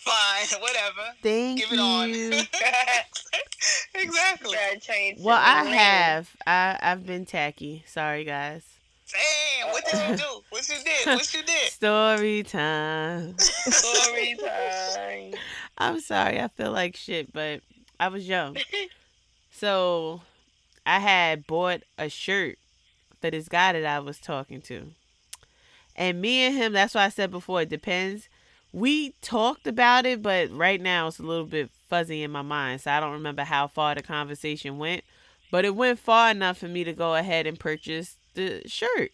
fine, 0.00 0.60
whatever. 0.60 1.14
Thank 1.22 1.60
Give 1.60 1.72
it 1.72 1.78
on. 1.78 2.08
you. 2.10 2.30
exactly. 3.94 4.56
Well, 5.20 5.40
I 5.40 5.64
name. 5.64 5.72
have. 5.74 6.30
I 6.46 6.78
I've 6.82 7.06
been 7.06 7.26
tacky. 7.26 7.84
Sorry, 7.86 8.24
guys. 8.24 8.62
Damn, 9.12 9.72
what 9.72 9.84
did 9.84 10.10
you 10.10 10.16
do? 10.16 10.40
What 10.50 10.68
you 10.68 10.76
did? 10.84 11.06
What 11.06 11.34
you 11.34 11.42
did? 11.42 11.70
Story 11.72 12.42
time. 12.44 13.34
Story 13.38 14.36
time. 14.36 15.34
I'm 15.78 16.00
sorry. 16.00 16.40
I 16.40 16.48
feel 16.48 16.70
like 16.70 16.94
shit, 16.96 17.32
but 17.32 17.60
I 17.98 18.08
was 18.08 18.28
young. 18.28 18.56
So 19.52 20.22
I 20.86 21.00
had 21.00 21.46
bought 21.46 21.82
a 21.98 22.08
shirt 22.08 22.58
for 23.20 23.30
this 23.30 23.48
guy 23.48 23.72
that 23.72 23.84
I 23.84 23.98
was 23.98 24.18
talking 24.18 24.60
to. 24.62 24.92
And 25.96 26.20
me 26.22 26.46
and 26.46 26.54
him, 26.56 26.72
that's 26.72 26.94
why 26.94 27.04
I 27.04 27.08
said 27.10 27.30
before, 27.30 27.62
it 27.62 27.68
depends. 27.68 28.28
We 28.72 29.14
talked 29.20 29.66
about 29.66 30.06
it, 30.06 30.22
but 30.22 30.50
right 30.50 30.80
now 30.80 31.08
it's 31.08 31.18
a 31.18 31.24
little 31.24 31.46
bit 31.46 31.70
fuzzy 31.88 32.22
in 32.22 32.30
my 32.30 32.42
mind. 32.42 32.82
So 32.82 32.90
I 32.90 33.00
don't 33.00 33.12
remember 33.12 33.42
how 33.42 33.66
far 33.66 33.94
the 33.94 34.02
conversation 34.02 34.78
went. 34.78 35.02
But 35.50 35.64
it 35.64 35.74
went 35.74 35.98
far 35.98 36.30
enough 36.30 36.58
for 36.58 36.68
me 36.68 36.84
to 36.84 36.92
go 36.92 37.16
ahead 37.16 37.46
and 37.46 37.58
purchase 37.58 38.16
the 38.34 38.62
shirt. 38.66 39.10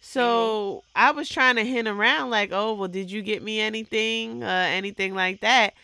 So 0.00 0.82
I 0.96 1.12
was 1.12 1.28
trying 1.28 1.56
to 1.56 1.64
hint 1.64 1.86
around, 1.86 2.30
like, 2.30 2.50
oh, 2.52 2.74
well, 2.74 2.88
did 2.88 3.10
you 3.10 3.22
get 3.22 3.42
me 3.42 3.60
anything? 3.60 4.42
Uh, 4.42 4.66
anything 4.70 5.14
like 5.14 5.40
that? 5.42 5.74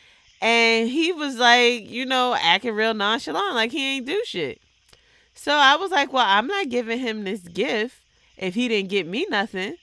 And 0.41 0.89
he 0.89 1.13
was 1.13 1.37
like, 1.37 1.89
you 1.89 2.07
know, 2.07 2.35
acting 2.41 2.75
real 2.75 2.95
nonchalant, 2.95 3.55
like 3.55 3.71
he 3.71 3.97
ain't 3.97 4.07
do 4.07 4.23
shit. 4.25 4.61
So 5.35 5.53
I 5.53 5.77
was 5.77 5.91
like, 5.91 6.13
well, 6.13 6.25
I'm 6.27 6.47
not 6.47 6.69
giving 6.69 6.99
him 6.99 7.25
this 7.25 7.43
gift 7.43 7.97
if 8.37 8.55
he 8.55 8.69
didn't 8.69 8.91
get 8.91 9.07
me 9.07 9.27
nothing. 9.31 9.77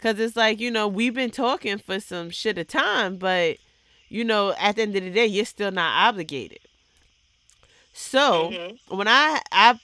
Cause 0.00 0.18
it's 0.20 0.36
like, 0.36 0.60
you 0.60 0.70
know, 0.70 0.86
we've 0.86 1.14
been 1.14 1.30
talking 1.30 1.78
for 1.78 1.98
some 1.98 2.30
shit 2.30 2.56
of 2.58 2.68
time, 2.68 3.16
but 3.16 3.56
you 4.08 4.24
know, 4.24 4.54
at 4.58 4.76
the 4.76 4.82
end 4.82 4.96
of 4.96 5.02
the 5.02 5.10
day, 5.10 5.26
you're 5.26 5.44
still 5.44 5.70
not 5.72 6.08
obligated. 6.08 6.60
So 7.92 8.50
Mhm. 8.50 8.78
when 8.88 9.08
I 9.08 9.42
I 9.50 9.78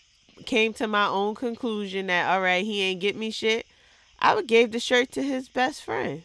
came 0.47 0.73
to 0.75 0.87
my 0.87 1.07
own 1.07 1.35
conclusion 1.35 2.07
that 2.07 2.29
all 2.29 2.41
right, 2.41 2.65
he 2.65 2.81
ain't 2.83 3.01
get 3.01 3.17
me 3.17 3.31
shit, 3.31 3.67
I 4.21 4.35
would 4.35 4.47
gave 4.47 4.71
the 4.73 4.81
shirt 4.81 5.11
to 5.13 5.23
his 5.23 5.49
best 5.49 5.83
friend. 5.83 6.23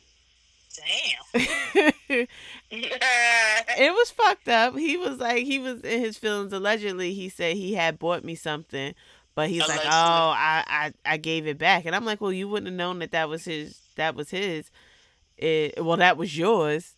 Damn. 1.33 1.33
it 2.69 3.93
was 3.93 4.11
fucked 4.11 4.47
up. 4.47 4.77
He 4.77 4.97
was 4.97 5.17
like 5.17 5.45
he 5.45 5.59
was 5.59 5.81
in 5.81 5.99
his 5.99 6.17
feelings. 6.17 6.53
Allegedly, 6.53 7.13
he 7.13 7.27
said 7.29 7.55
he 7.57 7.73
had 7.73 7.99
bought 7.99 8.23
me 8.23 8.35
something, 8.35 8.93
but 9.35 9.49
he's 9.49 9.67
like, 9.67 9.81
"Oh, 9.83 9.87
I, 9.87 10.63
I 10.67 10.93
I 11.05 11.17
gave 11.17 11.47
it 11.47 11.57
back," 11.57 11.85
and 11.85 11.95
I'm 11.95 12.05
like, 12.05 12.21
"Well, 12.21 12.33
you 12.33 12.47
wouldn't 12.47 12.67
have 12.67 12.75
known 12.77 12.99
that 12.99 13.11
that 13.11 13.29
was 13.29 13.45
his. 13.45 13.79
That 13.95 14.15
was 14.15 14.29
his. 14.29 14.69
It, 15.37 15.83
well, 15.83 15.97
that 15.97 16.17
was 16.17 16.37
yours. 16.37 16.95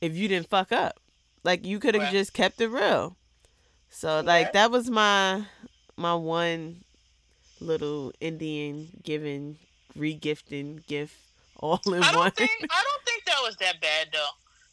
If 0.00 0.16
you 0.16 0.28
didn't 0.28 0.48
fuck 0.48 0.72
up, 0.72 1.00
like 1.44 1.64
you 1.64 1.78
could 1.78 1.94
have 1.94 2.04
Right. 2.04 2.12
just 2.12 2.32
kept 2.32 2.60
it 2.60 2.68
real." 2.68 3.16
So 3.90 4.20
like 4.20 4.52
that 4.52 4.70
was 4.70 4.90
my 4.90 5.46
my 5.96 6.14
one 6.14 6.82
little 7.60 8.12
Indian 8.20 8.88
giving 9.04 9.56
regifting 9.96 10.84
gift 10.86 11.16
all 11.60 11.80
in 11.86 12.02
I 12.02 12.06
one. 12.12 12.14
don't 12.14 12.36
think 12.36 12.50
I 12.70 12.82
don't 12.82 13.04
think 13.04 13.24
that 13.26 13.38
was 13.42 13.56
that 13.56 13.80
bad 13.80 14.08
though. 14.12 14.26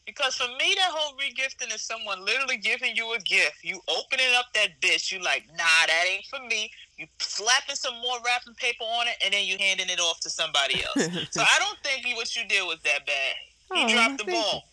Because 0.05 0.36
for 0.36 0.47
me, 0.47 0.74
that 0.76 0.89
whole 0.91 1.16
regifting 1.16 1.74
is 1.74 1.84
someone 1.84 2.26
literally 2.26 2.57
giving 2.57 2.95
you 2.95 3.14
a 3.14 3.20
gift. 3.20 3.57
You 3.64 3.80
opening 3.88 4.34
up 4.36 4.47
that 4.55 4.82
bitch, 4.82 5.12
you 5.12 5.20
like, 5.20 5.45
nah, 5.55 5.86
that 5.86 6.05
ain't 6.09 6.26
for 6.26 6.39
me. 6.47 6.72
You 7.02 7.08
slapping 7.20 7.76
some 7.76 7.95
more 7.95 8.18
wrapping 8.24 8.54
paper 8.54 8.84
on 8.84 9.08
it, 9.08 9.16
and 9.26 9.34
then 9.34 9.43
you 9.45 9.58
handing 9.58 9.89
it 9.89 9.99
off 9.99 10.20
to 10.20 10.30
somebody 10.30 10.84
else. 10.84 11.28
so 11.32 11.41
I 11.41 11.58
don't 11.58 11.80
think 11.80 12.06
what 12.16 12.36
you 12.36 12.43
did 12.47 12.62
was 12.68 12.78
that 12.84 13.08
bad. 13.08 13.36
You 13.76 13.86
Oh, 13.86 13.89
dropped 13.89 14.18
the 14.26 14.32
ball. 14.32 14.64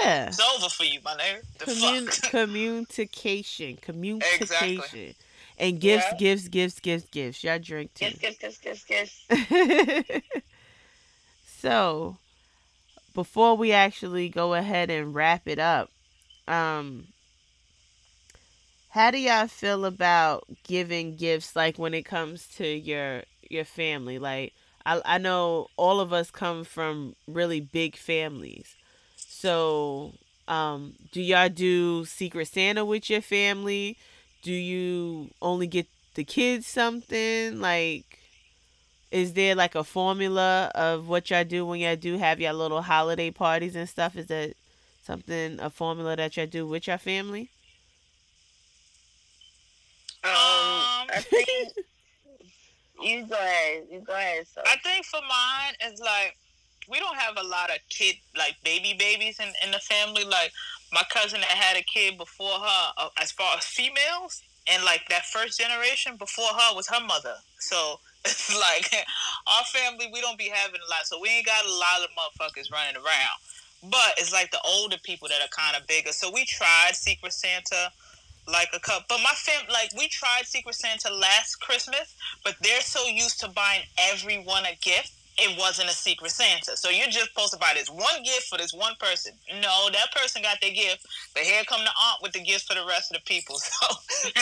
yeah. 0.00 0.26
It's 0.26 0.40
over 0.40 0.68
for 0.68 0.82
you, 0.82 0.98
my 1.04 1.14
nigga. 1.14 1.42
The 1.58 1.64
Commun- 1.66 2.06
fuck. 2.08 2.30
communication, 2.30 3.76
communication, 3.82 4.42
Exactly. 4.42 5.14
and 5.58 5.80
gifts, 5.80 6.06
Yeah. 6.12 6.16
gifts, 6.18 6.48
gifts, 6.48 6.80
gifts, 6.80 7.06
gifts. 7.10 7.44
Y'all 7.44 7.58
drink 7.60 7.94
too. 7.94 8.06
Kiss, 8.06 8.36
kiss, 8.38 8.58
kiss, 8.58 8.82
kiss, 8.84 9.24
kiss. 9.28 10.22
so, 11.60 12.16
before 13.14 13.56
we 13.56 13.72
actually 13.72 14.28
go 14.28 14.54
ahead 14.54 14.90
and 14.90 15.14
wrap 15.14 15.46
it 15.46 15.58
up, 15.60 15.90
um, 16.48 17.06
how 18.98 19.12
do 19.12 19.18
y'all 19.18 19.46
feel 19.46 19.84
about 19.84 20.44
giving 20.64 21.14
gifts? 21.14 21.54
Like 21.54 21.78
when 21.78 21.94
it 21.94 22.02
comes 22.04 22.48
to 22.56 22.66
your 22.66 23.22
your 23.48 23.64
family, 23.64 24.18
like 24.18 24.52
I 24.84 25.00
I 25.04 25.18
know 25.18 25.68
all 25.76 26.00
of 26.00 26.12
us 26.12 26.32
come 26.32 26.64
from 26.64 27.14
really 27.28 27.60
big 27.60 27.94
families, 27.94 28.74
so 29.16 30.14
um, 30.48 30.94
do 31.12 31.22
y'all 31.22 31.48
do 31.48 32.06
Secret 32.06 32.48
Santa 32.48 32.84
with 32.84 33.08
your 33.08 33.20
family? 33.20 33.96
Do 34.42 34.50
you 34.52 35.30
only 35.40 35.68
get 35.68 35.86
the 36.14 36.24
kids 36.24 36.66
something? 36.66 37.60
Like, 37.60 38.18
is 39.12 39.34
there 39.34 39.54
like 39.54 39.76
a 39.76 39.84
formula 39.84 40.72
of 40.74 41.08
what 41.08 41.30
y'all 41.30 41.44
do 41.44 41.64
when 41.64 41.78
y'all 41.78 41.94
do 41.94 42.18
have 42.18 42.40
your 42.40 42.52
little 42.52 42.82
holiday 42.82 43.30
parties 43.30 43.76
and 43.76 43.88
stuff? 43.88 44.16
Is 44.16 44.26
that 44.26 44.54
something, 45.04 45.60
a 45.60 45.70
formula 45.70 46.16
that 46.16 46.36
y'all 46.36 46.46
do 46.46 46.66
with 46.66 46.88
your 46.88 46.98
family? 46.98 47.48
Um, 50.24 51.06
I 51.10 51.20
think 51.20 51.48
you 53.00 53.26
go 53.26 53.34
ahead. 53.34 53.84
You 53.90 54.00
go 54.00 54.14
ahead. 54.14 54.46
So 54.52 54.60
I 54.66 54.76
think 54.78 55.04
for 55.04 55.20
mine, 55.20 55.74
it's 55.80 56.00
like 56.00 56.36
we 56.90 56.98
don't 56.98 57.16
have 57.16 57.36
a 57.36 57.46
lot 57.46 57.70
of 57.70 57.76
kid 57.88 58.16
like 58.36 58.56
baby 58.64 58.94
babies 58.98 59.38
in, 59.40 59.48
in 59.64 59.70
the 59.70 59.78
family. 59.78 60.24
Like 60.24 60.52
my 60.92 61.02
cousin 61.10 61.40
that 61.40 61.50
had 61.50 61.76
a 61.76 61.82
kid 61.82 62.18
before 62.18 62.58
her, 62.58 62.92
uh, 62.96 63.08
as 63.20 63.30
far 63.32 63.56
as 63.56 63.64
females, 63.64 64.42
and 64.66 64.84
like 64.84 65.08
that 65.08 65.26
first 65.26 65.58
generation 65.60 66.16
before 66.16 66.48
her 66.48 66.74
was 66.74 66.88
her 66.88 67.04
mother. 67.04 67.34
So 67.60 68.00
it's 68.24 68.54
like 68.58 68.92
our 69.46 69.64
family, 69.64 70.10
we 70.12 70.20
don't 70.20 70.38
be 70.38 70.50
having 70.52 70.80
a 70.80 70.90
lot. 70.90 71.04
So 71.04 71.20
we 71.20 71.28
ain't 71.28 71.46
got 71.46 71.64
a 71.64 71.68
lot 71.68 72.02
of 72.02 72.10
motherfuckers 72.18 72.72
running 72.72 72.96
around. 72.96 73.38
But 73.84 74.18
it's 74.18 74.32
like 74.32 74.50
the 74.50 74.60
older 74.66 74.96
people 75.04 75.28
that 75.28 75.40
are 75.40 75.48
kind 75.56 75.76
of 75.80 75.86
bigger. 75.86 76.10
So 76.10 76.32
we 76.32 76.44
tried 76.44 76.94
Secret 76.94 77.32
Santa 77.32 77.92
like 78.50 78.70
a 78.74 78.80
cup. 78.80 79.04
But 79.08 79.20
my 79.22 79.32
fam, 79.36 79.66
like 79.70 79.90
we 79.96 80.08
tried 80.08 80.46
Secret 80.46 80.74
Santa 80.74 81.12
last 81.12 81.56
Christmas, 81.60 82.14
but 82.44 82.56
they're 82.62 82.80
so 82.80 83.06
used 83.06 83.40
to 83.40 83.48
buying 83.48 83.82
everyone 84.10 84.64
a 84.64 84.76
gift. 84.80 85.12
It 85.40 85.56
wasn't 85.56 85.88
a 85.88 85.92
Secret 85.94 86.32
Santa. 86.32 86.76
So 86.76 86.90
you're 86.90 87.06
just 87.06 87.30
supposed 87.30 87.52
to 87.52 87.60
buy 87.60 87.70
this 87.74 87.88
one 87.88 88.24
gift 88.24 88.50
for 88.50 88.58
this 88.58 88.74
one 88.74 88.94
person. 88.98 89.34
No, 89.62 89.88
that 89.92 90.10
person 90.10 90.42
got 90.42 90.60
their 90.60 90.74
gift, 90.74 91.06
but 91.32 91.44
here 91.44 91.62
come 91.62 91.84
the 91.84 91.94
aunt 91.94 92.18
with 92.22 92.32
the 92.32 92.42
gifts 92.42 92.64
for 92.64 92.74
the 92.74 92.84
rest 92.84 93.14
of 93.14 93.22
the 93.22 93.24
people. 93.24 93.56
So 93.78 93.86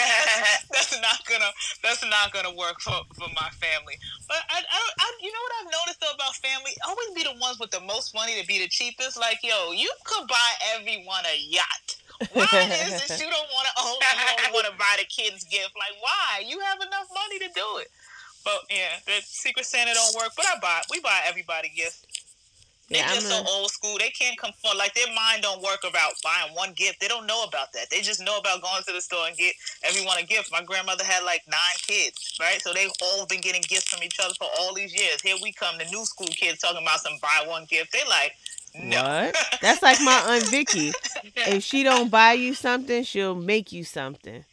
that's 0.72 0.96
not 1.02 1.20
gonna 1.28 1.50
that's 1.82 2.02
not 2.08 2.32
gonna 2.32 2.54
work 2.54 2.80
for, 2.80 2.96
for 3.12 3.28
my 3.36 3.50
family. 3.60 3.94
But 4.26 4.38
I, 4.48 4.58
I, 4.64 4.80
I 4.98 5.12
you 5.20 5.30
know 5.30 5.42
what 5.44 5.52
I've 5.60 5.72
noticed 5.84 6.00
though 6.00 6.14
about 6.14 6.34
family, 6.36 6.72
always 6.88 7.10
be 7.14 7.24
the 7.24 7.38
ones 7.38 7.58
with 7.60 7.70
the 7.70 7.80
most 7.80 8.14
money 8.14 8.40
to 8.40 8.46
be 8.46 8.58
the 8.58 8.68
cheapest. 8.68 9.20
Like, 9.20 9.40
yo, 9.42 9.72
you 9.72 9.90
could 10.04 10.26
buy 10.26 10.50
everyone 10.76 11.24
a 11.26 11.36
yacht. 11.36 11.85
Why 12.32 12.44
is 12.88 13.10
it 13.10 13.20
you 13.20 13.28
don't 13.30 13.50
want 13.52 13.66
to 13.68 13.74
own? 13.82 13.96
You 14.00 14.42
don't 14.44 14.54
want 14.54 14.66
to 14.66 14.76
buy 14.78 14.96
the 14.98 15.04
kids 15.08 15.44
gift? 15.44 15.72
Like, 15.76 15.96
why? 16.00 16.42
You 16.46 16.60
have 16.60 16.80
enough 16.80 17.08
money 17.12 17.38
to 17.40 17.48
do 17.54 17.66
it. 17.78 17.88
But 18.44 18.62
yeah, 18.70 19.00
the 19.06 19.20
Secret 19.24 19.66
Santa 19.66 19.92
don't 19.94 20.14
work. 20.16 20.32
But 20.36 20.46
I 20.46 20.58
buy. 20.60 20.80
We 20.90 21.00
buy 21.00 21.20
everybody 21.26 21.68
gifts. 21.74 22.06
They're 22.88 23.00
Yeah, 23.02 23.12
just 23.14 23.26
I'm 23.26 23.44
so 23.44 23.50
a- 23.50 23.56
old 23.58 23.70
school. 23.72 23.98
They 23.98 24.10
can't 24.10 24.38
conform. 24.38 24.78
Like 24.78 24.94
their 24.94 25.12
mind 25.12 25.42
don't 25.42 25.60
work 25.60 25.80
about 25.82 26.12
buying 26.22 26.54
one 26.54 26.72
gift. 26.74 27.00
They 27.00 27.08
don't 27.08 27.26
know 27.26 27.42
about 27.42 27.72
that. 27.72 27.90
They 27.90 28.00
just 28.00 28.20
know 28.22 28.38
about 28.38 28.62
going 28.62 28.82
to 28.86 28.92
the 28.92 29.00
store 29.00 29.26
and 29.26 29.36
get 29.36 29.54
everyone 29.84 30.18
a 30.18 30.22
gift. 30.22 30.52
My 30.52 30.62
grandmother 30.62 31.02
had 31.02 31.24
like 31.24 31.42
nine 31.48 31.78
kids, 31.86 32.36
right? 32.38 32.62
So 32.62 32.72
they've 32.72 32.92
all 33.02 33.26
been 33.26 33.40
getting 33.40 33.62
gifts 33.66 33.88
from 33.88 34.04
each 34.04 34.20
other 34.22 34.34
for 34.38 34.46
all 34.60 34.72
these 34.72 34.94
years. 34.94 35.20
Here 35.20 35.34
we 35.42 35.52
come, 35.52 35.76
the 35.78 35.84
new 35.86 36.04
school 36.04 36.28
kids 36.28 36.60
talking 36.60 36.82
about 36.82 37.00
some 37.00 37.18
buy 37.20 37.44
one 37.48 37.64
gift. 37.68 37.92
They 37.92 38.02
like. 38.08 38.32
What? 38.78 39.36
That's 39.60 39.82
like 39.82 39.98
my 40.02 40.22
aunt 40.28 40.46
Vicky. 40.48 40.92
If 41.46 41.62
she 41.62 41.82
don't 41.82 42.10
buy 42.10 42.32
you 42.34 42.54
something, 42.54 43.02
she'll 43.04 43.34
make 43.34 43.72
you 43.72 43.84
something. 43.84 44.44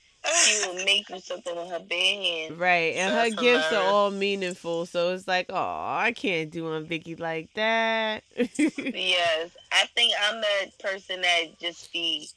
She 0.46 0.66
will 0.68 0.86
make 0.86 1.10
you 1.10 1.20
something 1.20 1.54
with 1.56 1.70
her 1.70 1.80
bare 1.80 2.22
hands. 2.22 2.54
Right, 2.58 2.96
and 2.96 3.14
That's 3.14 3.36
her 3.36 3.42
gifts 3.42 3.72
are 3.74 3.84
all 3.84 4.10
meaningful, 4.10 4.86
so 4.86 5.14
it's 5.14 5.28
like, 5.28 5.48
oh, 5.50 5.56
I 5.56 6.14
can't 6.16 6.50
do 6.50 6.72
on 6.72 6.86
Vicky 6.86 7.16
like 7.16 7.54
that. 7.56 8.24
Yes, 8.78 9.50
I 9.72 9.86
think 9.96 10.14
I'm 10.24 10.40
that 10.42 10.66
person 10.80 11.22
that 11.22 11.60
just 11.60 11.92
be 11.92 12.30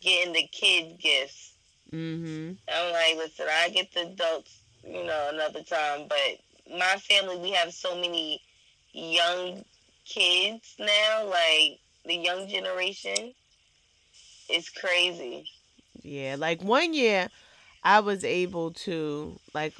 getting 0.00 0.32
the 0.32 0.46
kids 0.52 0.96
gifts. 1.02 1.52
mhm. 1.92 2.56
I'm 2.74 2.92
like, 2.92 3.16
listen, 3.16 3.46
I 3.50 3.68
get 3.68 3.92
the 3.92 4.06
adults, 4.08 4.60
you 4.86 5.04
know, 5.04 5.30
another 5.32 5.62
time. 5.62 6.08
But 6.08 6.76
my 6.78 6.96
family, 6.96 7.36
we 7.38 7.50
have 7.52 7.72
so 7.74 7.94
many 7.94 8.40
young 8.92 9.64
kids 10.04 10.74
now. 10.78 11.24
Like 11.26 11.78
the 12.04 12.14
young 12.16 12.48
generation, 12.48 13.32
it's 14.48 14.70
crazy. 14.70 15.48
Yeah, 16.02 16.36
like 16.38 16.62
one 16.62 16.92
year, 16.94 17.28
I 17.82 18.00
was 18.00 18.24
able 18.24 18.72
to 18.72 19.38
like, 19.54 19.74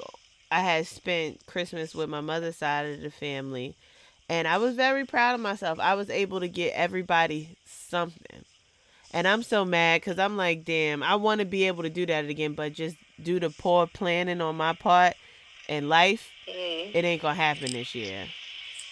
I 0.51 0.59
had 0.59 0.87
spent 0.87 1.45
Christmas 1.45 1.93
with 1.93 2.09
my 2.09 2.21
mother's 2.21 2.57
side 2.57 2.85
of 2.85 3.01
the 3.01 3.11
family, 3.11 3.75
and 4.29 4.47
I 4.47 4.57
was 4.57 4.75
very 4.75 5.05
proud 5.05 5.35
of 5.35 5.41
myself. 5.41 5.79
I 5.79 5.93
was 5.95 6.09
able 6.09 6.39
to 6.39 6.47
get 6.47 6.73
everybody 6.73 7.57
something, 7.65 8.43
and 9.13 9.27
I'm 9.27 9.43
so 9.43 9.65
mad 9.65 10.01
because 10.01 10.17
I'm 10.17 10.37
like, 10.37 10.65
damn, 10.65 11.03
I 11.03 11.15
want 11.15 11.39
to 11.39 11.45
be 11.45 11.65
able 11.67 11.83
to 11.83 11.89
do 11.89 12.05
that 12.07 12.25
again, 12.25 12.53
but 12.53 12.73
just 12.73 12.95
due 13.21 13.39
to 13.39 13.49
poor 13.49 13.87
planning 13.87 14.41
on 14.41 14.55
my 14.55 14.73
part 14.73 15.13
in 15.67 15.89
life, 15.89 16.31
Mm. 16.47 16.91
it 16.93 17.03
ain't 17.05 17.21
gonna 17.23 17.33
happen 17.33 17.71
this 17.71 17.95
year. 17.95 18.27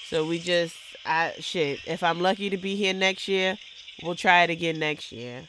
So 0.08 0.26
we 0.26 0.40
just, 0.40 0.76
I 1.06 1.34
shit. 1.40 1.80
If 1.86 2.04
I'm 2.04 2.22
lucky 2.22 2.50
to 2.50 2.58
be 2.58 2.76
here 2.76 2.94
next 2.94 3.28
year, 3.28 3.58
we'll 4.02 4.16
try 4.16 4.44
it 4.44 4.50
again 4.50 4.80
next 4.80 5.12
year. 5.12 5.44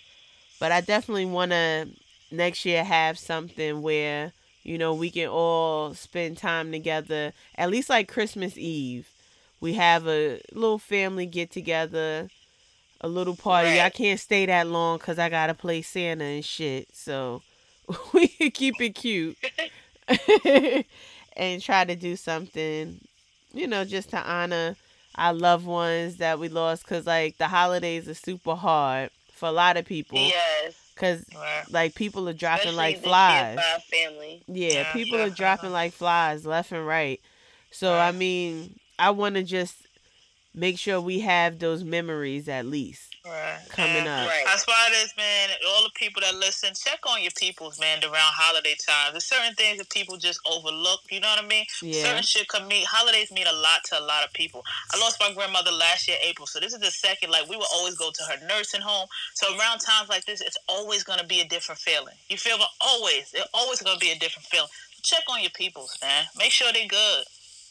But 0.60 0.72
I 0.72 0.80
definitely 0.80 1.26
want 1.26 1.52
to 1.52 1.88
next 2.30 2.64
year 2.64 2.84
have 2.84 3.18
something 3.18 3.82
where 3.82 4.32
you 4.62 4.78
know 4.78 4.94
we 4.94 5.10
can 5.10 5.28
all 5.28 5.94
spend 5.94 6.38
time 6.38 6.72
together. 6.72 7.32
At 7.56 7.70
least 7.70 7.90
like 7.90 8.08
Christmas 8.08 8.56
Eve, 8.58 9.08
we 9.60 9.74
have 9.74 10.06
a 10.08 10.40
little 10.52 10.78
family 10.78 11.26
get 11.26 11.50
together, 11.50 12.28
a 13.00 13.08
little 13.08 13.36
party. 13.36 13.80
I 13.80 13.90
can't 13.90 14.20
stay 14.20 14.46
that 14.46 14.66
long 14.68 14.98
because 14.98 15.18
I 15.18 15.28
gotta 15.28 15.54
play 15.54 15.82
Santa 15.82 16.24
and 16.24 16.44
shit. 16.44 16.88
So 16.94 17.42
we 18.12 18.28
can 18.28 18.50
keep 18.50 18.80
it 18.80 18.94
cute 18.94 19.36
and 21.36 21.62
try 21.62 21.84
to 21.84 21.96
do 21.96 22.16
something, 22.16 23.00
you 23.52 23.66
know, 23.66 23.84
just 23.84 24.10
to 24.10 24.18
honor 24.18 24.76
our 25.16 25.32
loved 25.34 25.66
ones 25.66 26.16
that 26.16 26.38
we 26.38 26.48
lost. 26.48 26.86
Cause 26.86 27.06
like 27.06 27.38
the 27.38 27.48
holidays 27.48 28.08
are 28.08 28.14
super 28.14 28.54
hard 28.54 29.10
for 29.32 29.48
a 29.48 29.52
lot 29.52 29.76
of 29.76 29.84
people. 29.84 30.18
Yes. 30.18 30.74
Cause 30.96 31.24
Right. 31.34 31.64
like 31.70 31.94
people 31.94 32.28
are 32.28 32.32
dropping 32.34 32.68
Especially 32.70 32.76
like 32.76 33.02
flies. 33.02 33.58
family. 33.90 34.42
Yeah, 34.46 34.72
Yeah, 34.74 34.92
people 34.92 35.18
yeah, 35.18 35.24
are 35.26 35.30
dropping 35.30 35.72
like 35.72 35.92
flies 35.92 36.46
left 36.46 36.72
and 36.72 36.86
right. 36.86 37.20
So 37.70 37.94
I 37.98 38.12
mean, 38.12 38.78
I 38.98 39.10
want 39.10 39.34
to 39.36 39.42
just 39.42 39.76
make 40.54 40.78
sure 40.78 41.00
we 41.00 41.20
have 41.20 41.58
those 41.58 41.84
memories 41.84 42.48
at 42.48 42.66
least 42.66 43.13
Right. 43.26 43.58
coming 43.70 44.04
Yeah. 44.04 44.22
up. 44.24 44.28
Right. 44.28 44.44
That's 44.44 44.66
why 44.66 44.88
it 44.90 44.94
is, 44.96 45.14
man. 45.16 45.48
All 45.68 45.82
the 45.82 45.90
people 45.94 46.20
that 46.20 46.34
listen, 46.34 46.74
check 46.74 47.00
on 47.06 47.22
your 47.22 47.30
peoples, 47.32 47.80
man, 47.80 48.04
around 48.04 48.14
holiday 48.36 48.74
times. 48.74 49.12
There's 49.12 49.24
certain 49.24 49.54
things 49.54 49.78
that 49.78 49.88
people 49.88 50.18
just 50.18 50.40
overlook. 50.44 51.00
You 51.10 51.20
know 51.20 51.28
what 51.30 51.42
I 51.42 51.46
mean? 51.46 51.64
Yeah. 51.80 52.02
Certain 52.02 52.22
shit 52.22 52.48
can 52.48 52.68
mean 52.68 52.84
holidays 52.84 53.32
mean 53.32 53.46
a 53.46 53.52
lot 53.52 53.82
to 53.84 53.98
a 53.98 54.04
lot 54.04 54.24
of 54.24 54.32
people. 54.34 54.62
I 54.92 54.98
lost 54.98 55.18
my 55.20 55.32
grandmother 55.32 55.70
last 55.72 56.06
year, 56.06 56.18
April. 56.22 56.46
So 56.46 56.60
this 56.60 56.74
is 56.74 56.80
the 56.80 56.90
second. 56.90 57.30
Like 57.30 57.48
we 57.48 57.56
will 57.56 57.66
always 57.72 57.94
go 57.96 58.10
to 58.10 58.22
her 58.24 58.46
nursing 58.46 58.82
home. 58.82 59.08
So 59.32 59.56
around 59.58 59.78
times 59.78 60.10
like 60.10 60.26
this, 60.26 60.42
it's 60.42 60.58
always 60.68 61.02
gonna 61.02 61.24
be 61.24 61.40
a 61.40 61.48
different 61.48 61.80
feeling. 61.80 62.14
You 62.28 62.36
feel 62.36 62.58
me? 62.58 62.64
Always. 62.82 63.32
It's 63.32 63.48
always 63.54 63.80
gonna 63.80 63.98
be 63.98 64.10
a 64.10 64.18
different 64.18 64.46
feeling. 64.48 64.68
Check 65.02 65.22
on 65.30 65.40
your 65.40 65.50
peoples, 65.50 65.96
man. 66.02 66.26
Make 66.36 66.52
sure 66.52 66.70
they're 66.74 66.86
good. 66.86 67.24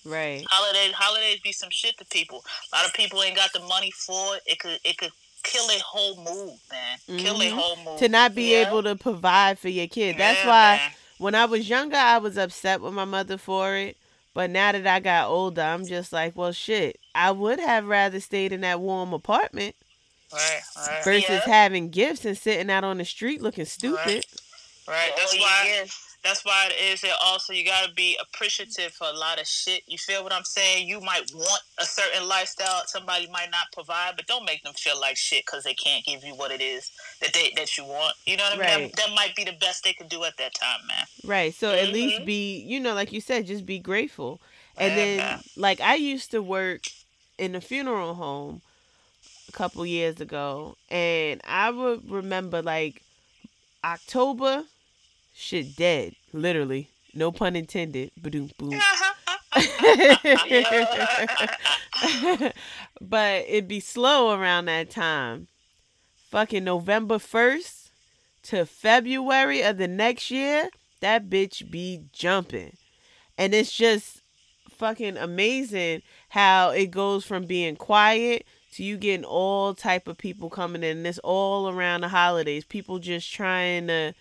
Right. 0.06 0.44
Holidays, 0.50 0.94
holidays 0.94 1.40
be 1.42 1.52
some 1.54 1.70
shit 1.70 1.98
to 1.98 2.06
people. 2.06 2.44
A 2.72 2.76
lot 2.76 2.86
of 2.86 2.94
people 2.94 3.24
ain't 3.24 3.38
got 3.38 3.54
the 3.54 3.62
money 3.62 3.92
for 3.92 4.36
it. 4.36 4.44
It 4.46 4.60
could, 4.60 4.80
it 4.84 4.98
could 4.98 5.12
kill 5.44 5.66
a 5.70 5.80
whole 5.80 6.16
mood, 6.18 6.58
man. 6.72 7.20
Kill 7.20 7.42
a 7.42 7.46
Mhm. 7.46 7.52
whole 7.52 7.76
mood. 7.84 8.00
To 8.00 8.08
not 8.10 8.34
be 8.36 8.52
Yeah. 8.54 8.68
able 8.68 8.84
to 8.84 8.96
provide 8.96 9.60
for 9.60 9.70
your 9.70 9.88
kid. 9.88 10.18
That's 10.18 10.40
Yeah, 10.40 10.48
why 10.48 10.76
man. 10.78 10.92
when 11.18 11.36
I 11.36 11.46
was 11.46 11.70
younger, 11.70 11.98
I 11.98 12.18
was 12.18 12.38
upset 12.38 12.82
with 12.82 12.94
my 12.94 13.06
mother 13.06 13.38
for 13.38 13.76
it. 13.76 13.98
But 14.34 14.50
now 14.50 14.72
that 14.72 14.88
I 14.88 15.00
got 15.00 15.28
older, 15.30 15.62
I'm 15.62 15.86
just 15.86 16.12
like, 16.12 16.36
well, 16.36 16.52
shit. 16.54 17.00
I 17.14 17.30
would 17.32 17.60
have 17.60 17.86
rather 17.86 18.20
stayed 18.20 18.52
in 18.52 18.62
that 18.62 18.80
warm 18.80 19.14
apartment 19.14 19.76
Right, 20.32 20.62
right, 20.76 21.04
versus 21.04 21.30
Yeah. 21.30 21.46
having 21.46 21.90
gifts 21.92 22.26
and 22.26 22.36
sitting 22.36 22.72
out 22.72 22.84
on 22.84 22.98
the 22.98 23.06
street 23.06 23.42
looking 23.42 23.66
stupid. 23.66 24.26
right. 24.88 25.14
That's 25.16 25.34
All 25.34 25.40
your 25.40 25.48
why. 25.48 25.88
That's 26.24 26.46
why 26.46 26.70
it 26.72 26.82
is. 26.82 27.04
It 27.04 27.12
also 27.24 27.52
you 27.54 27.66
gotta 27.66 27.92
be 27.94 28.18
appreciative 28.22 28.94
for 28.94 29.08
a 29.08 29.18
lot 29.18 29.40
of 29.40 29.48
shit. 29.48 29.84
You 29.88 29.98
feel 29.98 30.24
what 30.24 30.32
I'm 30.32 30.46
saying? 30.46 30.88
You 30.88 31.02
might 31.02 31.30
want 31.34 31.62
a 31.80 31.86
certain 31.86 32.28
lifestyle. 32.28 32.84
Somebody 32.86 33.28
might 33.28 33.52
not 33.52 33.72
provide, 33.74 34.14
but 34.16 34.26
don't 34.26 34.46
make 34.46 34.64
them 34.64 34.74
feel 34.74 35.00
like 35.00 35.18
shit 35.18 35.46
because 35.46 35.64
they 35.64 35.74
can't 35.74 36.06
give 36.06 36.24
you 36.24 36.34
what 36.36 36.52
it 36.52 36.62
is 36.62 36.92
that 37.22 37.34
they 37.34 37.52
that 37.58 37.78
you 37.78 37.84
want. 37.84 38.16
You 38.26 38.38
know 38.38 38.44
what 38.46 38.60
I 38.60 38.78
mean? 38.80 38.92
That, 38.96 38.96
that 39.08 39.16
might 39.16 39.36
be 39.36 39.44
the 39.44 39.58
best 39.60 39.84
they 39.84 39.94
could 39.94 40.10
do 40.10 40.24
at 40.24 40.38
that 40.38 40.54
time, 40.54 40.80
man. 40.88 41.06
Right. 41.24 41.54
So 41.54 41.72
at 41.72 41.90
least 41.90 42.20
Mhm. 42.22 42.26
be, 42.26 42.58
you 42.62 42.80
know, 42.80 42.94
like 42.94 43.12
you 43.12 43.22
said, 43.22 43.46
just 43.48 43.66
be 43.66 43.80
grateful. 43.80 44.42
And 44.78 44.92
Yeah, 44.92 44.96
then, 44.96 45.18
man. 45.18 45.44
like, 45.56 45.82
I 45.82 45.96
used 45.96 46.32
to 46.32 46.42
work 46.42 46.82
in 47.38 47.54
a 47.56 47.62
funeral 47.62 48.16
home 48.16 48.62
a 49.50 49.52
couple 49.52 49.86
years 49.86 50.22
ago, 50.22 50.78
and 50.90 51.42
I 51.44 51.70
would 51.70 52.10
remember, 52.10 52.62
like, 52.62 53.04
October, 53.84 54.66
shit 55.34 55.76
dead, 55.76 56.16
literally. 56.32 56.90
No 57.14 57.32
pun 57.32 57.56
intended. 57.56 58.12
Boom, 58.18 58.50
but 63.02 63.46
it'd 63.48 63.68
be 63.68 63.80
slow 63.80 64.34
around 64.34 64.66
that 64.66 64.90
time. 64.90 65.48
Fucking 66.30 66.64
November 66.64 67.18
1st 67.18 67.90
to 68.44 68.66
February 68.66 69.62
of 69.62 69.78
the 69.78 69.88
next 69.88 70.32
year, 70.32 70.70
that 71.02 71.30
bitch 71.30 71.70
be 71.70 72.06
jumping. 72.12 72.76
And 73.38 73.54
it's 73.54 73.72
just 73.72 74.22
fucking 74.70 75.18
amazing 75.18 76.02
how 76.30 76.72
it 76.72 76.92
goes 76.92 77.26
from 77.26 77.46
being 77.46 77.76
quiet 77.76 78.46
to 78.74 78.84
you 78.84 78.98
getting 78.98 79.26
all 79.26 79.74
type 79.74 80.08
of 80.08 80.18
people 80.18 80.50
coming 80.50 80.84
in. 80.84 80.98
And 80.98 81.08
it's 81.08 81.20
all 81.20 81.70
around 81.70 82.02
the 82.02 82.10
holidays. 82.10 82.66
People 82.66 83.00
just 83.00 83.32
trying 83.32 83.88
to, 83.88 84.14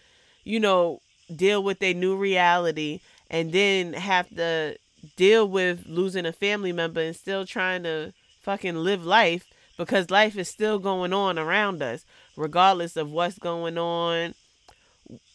you 0.45 0.61
know, 0.61 1.01
deal 1.35 1.63
with 1.63 1.79
their 1.79 1.95
new 1.95 2.17
reality 2.17 3.01
and 3.31 3.53
then 3.53 3.95
have 3.95 4.29
to 4.37 4.77
deal 5.17 5.49
with 5.49 5.87
losing 5.87 6.27
a 6.27 6.33
family 6.33 6.73
member 6.73 7.01
and 7.01 7.17
still 7.17 7.47
trying 7.47 7.83
to 7.83 8.13
fucking 8.41 8.77
live 8.77 9.05
life 9.05 9.45
because 9.77 10.11
life 10.11 10.37
is 10.37 10.49
still 10.49 10.79
going 10.79 11.13
on 11.13 11.39
around 11.39 11.83
us 11.83 12.05
regardless 12.37 12.97
of 12.97 13.11
what's 13.11 13.39
going 13.39 13.79
on. 13.79 14.35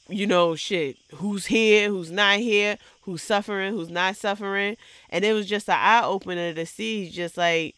You 0.09 0.25
know 0.25 0.55
shit 0.55 0.95
who's 1.15 1.47
here 1.47 1.89
who's 1.89 2.11
not 2.11 2.39
here 2.39 2.77
who's 3.01 3.21
suffering 3.21 3.73
who's 3.73 3.89
not 3.89 4.15
suffering. 4.15 4.77
And 5.09 5.25
it 5.25 5.33
was 5.33 5.47
just 5.47 5.67
an 5.67 5.75
eye-opener 5.77 6.53
to 6.53 6.65
see 6.65 7.09
just 7.09 7.35
like 7.35 7.75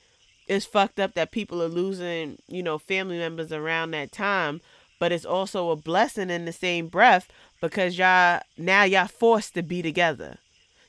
it's 0.48 0.66
fucked 0.66 1.00
up 1.00 1.14
that 1.14 1.32
people 1.32 1.62
are 1.64 1.68
losing 1.68 2.38
you 2.48 2.62
know 2.62 2.78
family 2.78 3.18
members 3.18 3.52
around 3.52 3.92
that 3.92 4.12
time 4.12 4.62
but 5.00 5.12
it's 5.12 5.26
also 5.26 5.72
a 5.72 5.76
blessing 5.76 6.30
in 6.30 6.45
the 6.45 6.52
same 6.54 6.88
breath 6.88 7.30
because 7.62 7.97
y'all 7.97 8.41
now 8.58 8.84
y'all 8.84 9.08
forced 9.08 9.54
to 9.54 9.64
be 9.64 9.82
together 9.82 10.38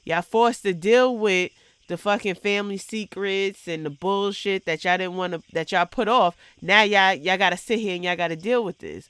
y'all 0.04 0.22
forced 0.22 0.62
to 0.62 0.74
deal 0.74 1.16
with 1.16 1.50
the 1.88 1.96
fucking 1.96 2.34
family 2.34 2.76
secrets 2.76 3.66
and 3.66 3.84
the 3.84 3.90
bullshit 3.90 4.64
that 4.64 4.84
y'all 4.84 4.98
didn't 4.98 5.16
want 5.16 5.32
to 5.32 5.42
that 5.52 5.72
y'all 5.72 5.86
put 5.86 6.08
off 6.08 6.36
now 6.60 6.82
y'all 6.82 7.14
y'all 7.14 7.38
gotta 7.38 7.56
sit 7.56 7.78
here 7.78 7.94
and 7.94 8.04
y'all 8.04 8.16
gotta 8.16 8.36
deal 8.36 8.64
with 8.64 8.78
this 8.78 9.08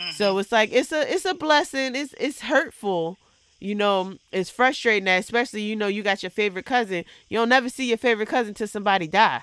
Mm-hmm. 0.00 0.12
so 0.12 0.38
it's 0.38 0.50
like 0.50 0.72
it's 0.72 0.92
a 0.92 1.12
it's 1.12 1.26
a 1.26 1.34
blessing 1.34 1.94
it's 1.94 2.14
it's 2.18 2.40
hurtful 2.40 3.18
you 3.60 3.74
know, 3.74 4.14
it's 4.32 4.48
frustrating 4.48 5.04
that 5.04 5.20
especially 5.20 5.60
you 5.60 5.76
know 5.76 5.86
you 5.86 6.02
got 6.02 6.22
your 6.22 6.30
favorite 6.30 6.64
cousin. 6.64 7.04
You'll 7.28 7.46
never 7.46 7.68
see 7.68 7.86
your 7.86 7.98
favorite 7.98 8.28
cousin 8.28 8.54
till 8.54 8.66
somebody 8.66 9.06
die. 9.06 9.42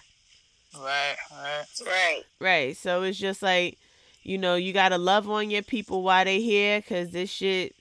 Right, 0.75 1.15
right. 1.31 1.65
Right. 1.85 2.21
Right. 2.39 2.77
So 2.77 3.03
it's 3.03 3.19
just 3.19 3.43
like, 3.43 3.77
you 4.24 4.38
know, 4.38 4.55
you 4.55 4.74
gotta 4.74 4.97
love 4.97 5.30
on 5.30 5.49
your 5.49 5.63
people 5.63 6.03
while 6.03 6.26
they 6.26 6.41
here, 6.41 6.82
cause 6.82 7.11
this 7.11 7.30
shit 7.30 7.76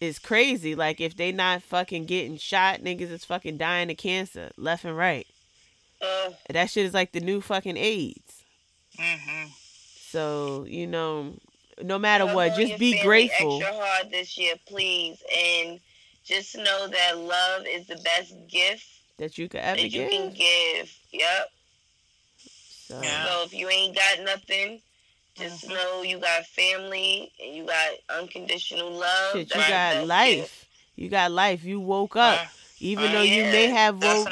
is 0.00 0.18
crazy. 0.18 0.74
Like 0.74 1.00
if 1.00 1.16
they 1.16 1.32
not 1.32 1.62
fucking 1.62 2.06
getting 2.06 2.36
shot, 2.36 2.80
niggas 2.80 3.10
is 3.10 3.24
fucking 3.24 3.58
dying 3.58 3.90
of 3.90 3.96
cancer 3.96 4.50
left 4.56 4.84
and 4.84 4.96
right. 4.96 5.26
Uh, 6.00 6.30
That 6.50 6.70
shit 6.70 6.86
is 6.86 6.94
like 6.94 7.12
the 7.12 7.20
new 7.20 7.40
fucking 7.40 7.76
AIDS. 7.76 8.44
Mm-hmm. 8.98 9.50
So 10.10 10.64
you 10.68 10.86
know, 10.86 11.34
no 11.82 11.98
matter 11.98 12.26
what, 12.26 12.56
just 12.56 12.78
be 12.78 13.02
grateful. 13.02 13.60
Extra 13.60 13.76
hard 13.76 14.10
this 14.10 14.38
year, 14.38 14.54
please, 14.66 15.22
and 15.36 15.80
just 16.24 16.56
know 16.56 16.88
that 16.88 17.18
love 17.18 17.64
is 17.68 17.86
the 17.86 17.96
best 17.96 18.34
gift 18.48 18.86
that 19.18 19.38
you 19.38 19.48
could 19.48 19.60
ever 19.60 19.76
that 19.76 19.84
you 19.84 19.90
give. 19.90 20.10
can 20.10 20.28
give. 20.32 20.92
Yep. 21.12 21.50
So. 22.86 23.02
So 23.02 23.42
if 23.44 23.52
you 23.52 23.68
ain't 23.68 23.94
got 23.94 24.24
nothing, 24.24 24.80
just 25.38 25.64
Mhm. 25.64 25.74
know 25.74 26.02
you 26.02 26.18
got 26.18 26.46
family 26.46 27.32
and 27.40 27.54
you 27.54 27.64
got 27.66 27.90
unconditional 28.10 28.90
love. 28.90 29.32
shit, 29.32 29.54
you 29.54 29.60
got 29.60 30.06
life. 30.06 30.36
gift. 30.36 30.64
You 30.96 31.08
got 31.08 31.30
life. 31.30 31.64
You 31.64 31.78
woke 31.80 32.16
up, 32.16 32.38
Right. 32.38 32.48
even 32.80 33.04
Right. 33.06 33.12
though 33.12 33.22
you 33.22 33.44
may 33.44 33.66
have 33.68 34.02
woke, 34.02 34.28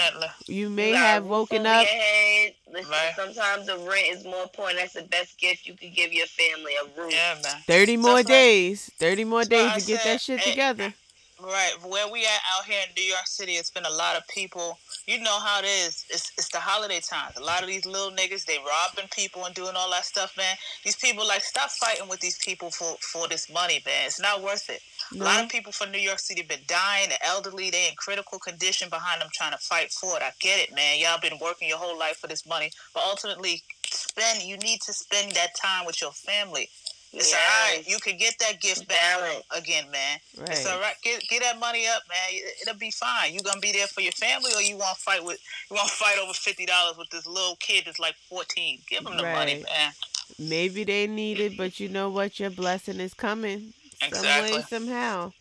you 0.46 0.54
You 0.56 0.68
may 0.70 0.92
a 0.92 0.96
have 0.96 1.24
woken 1.24 1.64
up. 1.66 1.86
Head. 1.86 2.54
Listen, 2.70 2.92
sometimes 3.14 3.66
the 3.66 3.78
rent 3.78 4.08
is 4.08 4.24
more 4.24 4.42
important. 4.42 4.78
That's 4.80 4.92
the 4.94 5.02
best 5.02 5.38
gift 5.38 5.66
you 5.66 5.74
could 5.74 5.94
give 5.94 6.12
your 6.12 6.26
family. 6.26 6.72
A 6.76 7.00
roof. 7.00 7.12
Yeah, 7.12 7.38
man. 7.42 7.62
30 7.66 7.96
more 7.96 8.16
That's 8.16 8.28
days. 8.28 8.90
30 8.98 9.24
more 9.24 9.44
days 9.44 9.72
to 9.74 9.80
get 9.80 10.02
said, 10.02 10.04
that 10.14 10.20
shit 10.20 10.40
eh, 10.40 10.50
together. 10.50 10.94
Right, 11.38 11.74
where 11.84 12.08
we 12.08 12.24
at 12.24 12.40
out 12.56 12.64
here 12.64 12.80
in 12.88 12.94
New 12.96 13.02
York 13.04 13.26
City, 13.26 13.52
it's 13.52 13.70
been 13.70 13.84
a 13.84 13.90
lot 13.90 14.16
of 14.16 14.26
people. 14.28 14.78
You 15.06 15.20
know 15.20 15.38
how 15.38 15.60
it 15.60 15.66
is. 15.66 16.04
It's 16.10 16.32
it's 16.36 16.48
the 16.48 16.58
holiday 16.58 16.98
times. 17.00 17.36
A 17.36 17.42
lot 17.42 17.62
of 17.62 17.68
these 17.68 17.86
little 17.86 18.10
niggas, 18.10 18.44
they 18.44 18.58
robbing 18.58 19.08
people 19.14 19.44
and 19.44 19.54
doing 19.54 19.74
all 19.76 19.90
that 19.92 20.04
stuff, 20.04 20.36
man. 20.36 20.56
These 20.84 20.96
people 20.96 21.26
like 21.26 21.42
stop 21.42 21.70
fighting 21.70 22.08
with 22.08 22.18
these 22.20 22.38
people 22.38 22.70
for 22.70 22.96
for 23.00 23.28
this 23.28 23.48
money, 23.48 23.80
man. 23.86 24.06
It's 24.06 24.20
not 24.20 24.42
worth 24.42 24.68
it. 24.68 24.80
A 25.14 25.22
lot 25.22 25.44
of 25.44 25.48
people 25.48 25.70
from 25.70 25.92
New 25.92 25.98
York 26.00 26.18
City 26.18 26.42
been 26.42 26.58
dying. 26.66 27.10
The 27.10 27.24
elderly, 27.24 27.70
they 27.70 27.88
in 27.88 27.94
critical 27.96 28.40
condition 28.40 28.88
behind 28.88 29.20
them 29.20 29.28
trying 29.32 29.52
to 29.52 29.58
fight 29.58 29.92
for 29.92 30.16
it. 30.16 30.22
I 30.24 30.32
get 30.40 30.58
it, 30.58 30.74
man. 30.74 30.98
Y'all 30.98 31.20
been 31.20 31.38
working 31.40 31.68
your 31.68 31.78
whole 31.78 31.96
life 31.96 32.16
for 32.16 32.26
this 32.26 32.44
money, 32.44 32.72
but 32.92 33.04
ultimately, 33.06 33.62
spend. 33.86 34.42
You 34.42 34.56
need 34.58 34.80
to 34.82 34.92
spend 34.92 35.32
that 35.32 35.54
time 35.54 35.86
with 35.86 36.00
your 36.00 36.12
family. 36.12 36.68
It's 37.16 37.32
all 37.32 37.38
right. 37.40 37.82
You 37.86 37.98
can 37.98 38.18
get 38.18 38.38
that 38.40 38.60
gift 38.60 38.86
back 38.88 39.20
again, 39.56 39.90
man. 39.90 40.18
Right. 40.38 40.50
It's 40.50 40.66
all 40.66 40.78
right. 40.80 40.94
Get 41.02 41.22
get 41.28 41.42
that 41.42 41.58
money 41.58 41.86
up, 41.86 42.02
man. 42.08 42.16
It- 42.30 42.54
It'll 42.62 42.78
be 42.78 42.90
fine. 42.90 43.32
You 43.34 43.40
gonna 43.40 43.60
be 43.60 43.72
there 43.72 43.86
for 43.86 44.00
your 44.02 44.12
family, 44.12 44.50
or 44.54 44.60
you 44.60 44.76
want 44.76 44.96
to 44.96 45.02
fight 45.02 45.24
with 45.24 45.38
you 45.70 45.76
want 45.76 45.88
to 45.88 45.94
fight 45.94 46.18
over 46.18 46.32
fifty 46.34 46.66
dollars 46.66 46.96
with 46.98 47.08
this 47.10 47.26
little 47.26 47.56
kid 47.56 47.84
that's 47.86 47.98
like 47.98 48.14
fourteen. 48.28 48.80
Give 48.88 49.06
him 49.06 49.16
the 49.16 49.22
money, 49.22 49.64
man. 49.64 49.92
Maybe 50.38 50.84
they 50.84 51.06
need 51.06 51.38
it, 51.40 51.56
but 51.56 51.78
you 51.80 51.88
know 51.88 52.10
what? 52.10 52.38
Your 52.40 52.50
blessing 52.50 53.00
is 53.00 53.14
coming. 53.14 53.72
Some 54.00 54.08
Exactly. 54.08 54.56
way, 54.58 54.62
somehow. 54.68 55.32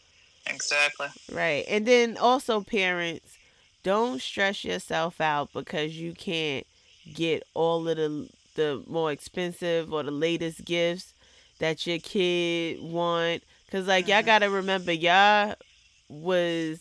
Exactly. 0.47 1.07
Right. 1.31 1.65
And 1.67 1.85
then 1.87 2.17
also, 2.17 2.61
parents, 2.61 3.37
don't 3.83 4.21
stress 4.21 4.63
yourself 4.63 5.19
out 5.19 5.51
because 5.53 5.97
you 5.97 6.13
can't 6.13 6.65
get 7.13 7.43
all 7.53 7.87
of 7.89 7.97
the 7.97 8.29
the 8.55 8.81
more 8.87 9.11
expensive 9.11 9.91
or 9.91 10.03
the 10.03 10.11
latest 10.11 10.63
gifts 10.63 11.13
that 11.59 11.85
your 11.87 11.99
kid 11.99 12.81
want. 12.81 13.43
Cause 13.71 13.87
like 13.87 14.07
y'all 14.07 14.21
Mhm. 14.21 14.25
gotta 14.25 14.49
remember, 14.49 14.91
y'all 14.91 15.55
was 16.09 16.79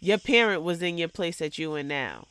your 0.00 0.18
parent 0.18 0.62
was 0.62 0.82
in 0.82 0.98
your 0.98 1.08
place 1.08 1.38
that 1.38 1.58
you 1.58 1.74
in 1.74 1.88
now. 1.88 2.26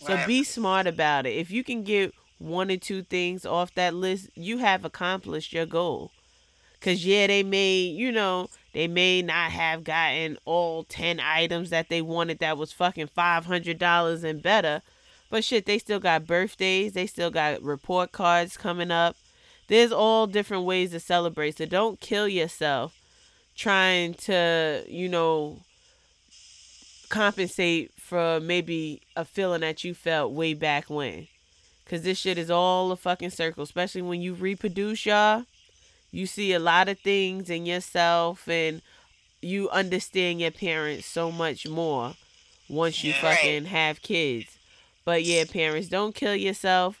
So 0.00 0.14
Right. 0.14 0.26
be 0.26 0.44
smart 0.44 0.86
about 0.86 1.26
it. 1.26 1.36
If 1.36 1.50
you 1.50 1.62
can 1.62 1.82
get 1.84 2.14
one 2.38 2.70
or 2.70 2.76
two 2.76 3.02
things 3.02 3.46
off 3.46 3.72
that 3.74 3.94
list, 3.94 4.28
you 4.34 4.58
have 4.58 4.84
accomplished 4.84 5.52
your 5.52 5.66
goal. 5.66 6.10
Cause 6.80 7.04
yeah, 7.04 7.28
they 7.28 7.44
may, 7.44 7.76
you 7.78 8.10
know, 8.10 8.48
they 8.72 8.88
may 8.88 9.22
not 9.22 9.52
have 9.52 9.84
gotten 9.84 10.36
all 10.44 10.82
ten 10.82 11.20
items 11.20 11.70
that 11.70 11.88
they 11.88 12.02
wanted 12.02 12.38
that 12.40 12.58
was 12.58 12.72
fucking 12.72 13.06
five 13.08 13.46
hundred 13.46 13.78
dollars 13.78 14.24
and 14.24 14.42
better. 14.42 14.82
But 15.30 15.44
shit, 15.44 15.64
they 15.64 15.78
still 15.78 16.00
got 16.00 16.26
birthdays, 16.26 16.92
they 16.94 17.06
still 17.06 17.30
got 17.30 17.62
report 17.62 18.10
cards 18.10 18.56
coming 18.56 18.90
up. 18.90 19.16
There's 19.72 19.90
all 19.90 20.26
different 20.26 20.64
ways 20.64 20.90
to 20.90 21.00
celebrate. 21.00 21.56
So 21.56 21.64
don't 21.64 21.98
kill 21.98 22.28
yourself 22.28 22.92
trying 23.56 24.12
to, 24.12 24.84
you 24.86 25.08
know, 25.08 25.60
compensate 27.08 27.90
for 27.96 28.38
maybe 28.38 29.00
a 29.16 29.24
feeling 29.24 29.62
that 29.62 29.82
you 29.82 29.94
felt 29.94 30.32
way 30.32 30.52
back 30.52 30.90
when. 30.90 31.26
Cause 31.86 32.02
this 32.02 32.18
shit 32.18 32.36
is 32.36 32.50
all 32.50 32.92
a 32.92 32.96
fucking 32.96 33.30
circle, 33.30 33.62
especially 33.62 34.02
when 34.02 34.20
you 34.20 34.34
reproduce, 34.34 35.06
y'all. 35.06 35.44
You 36.10 36.26
see 36.26 36.52
a 36.52 36.58
lot 36.58 36.90
of 36.90 36.98
things 36.98 37.48
in 37.48 37.64
yourself, 37.64 38.46
and 38.46 38.82
you 39.40 39.70
understand 39.70 40.38
your 40.38 40.50
parents 40.50 41.06
so 41.06 41.32
much 41.32 41.66
more 41.66 42.12
once 42.68 43.02
you 43.02 43.12
Yeah. 43.12 43.20
fucking 43.22 43.64
have 43.66 44.02
kids. 44.02 44.58
But 45.06 45.24
yeah, 45.24 45.44
parents, 45.50 45.88
don't 45.88 46.14
kill 46.14 46.36
yourself. 46.36 46.98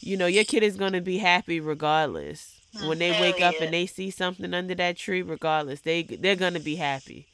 You 0.00 0.16
know 0.16 0.26
your 0.26 0.44
kid 0.44 0.62
is 0.62 0.76
gonna 0.76 1.00
be 1.00 1.18
happy 1.18 1.60
regardless. 1.60 2.60
When 2.84 2.98
they 2.98 3.12
Hell 3.12 3.22
wake 3.22 3.40
up 3.40 3.60
and 3.60 3.72
they 3.72 3.86
see 3.86 4.10
something 4.10 4.52
under 4.54 4.74
that 4.74 4.96
tree, 4.96 5.22
regardless, 5.22 5.80
they 5.80 6.02
they're 6.02 6.36
gonna 6.36 6.60
be 6.60 6.76
happy. 6.76 7.26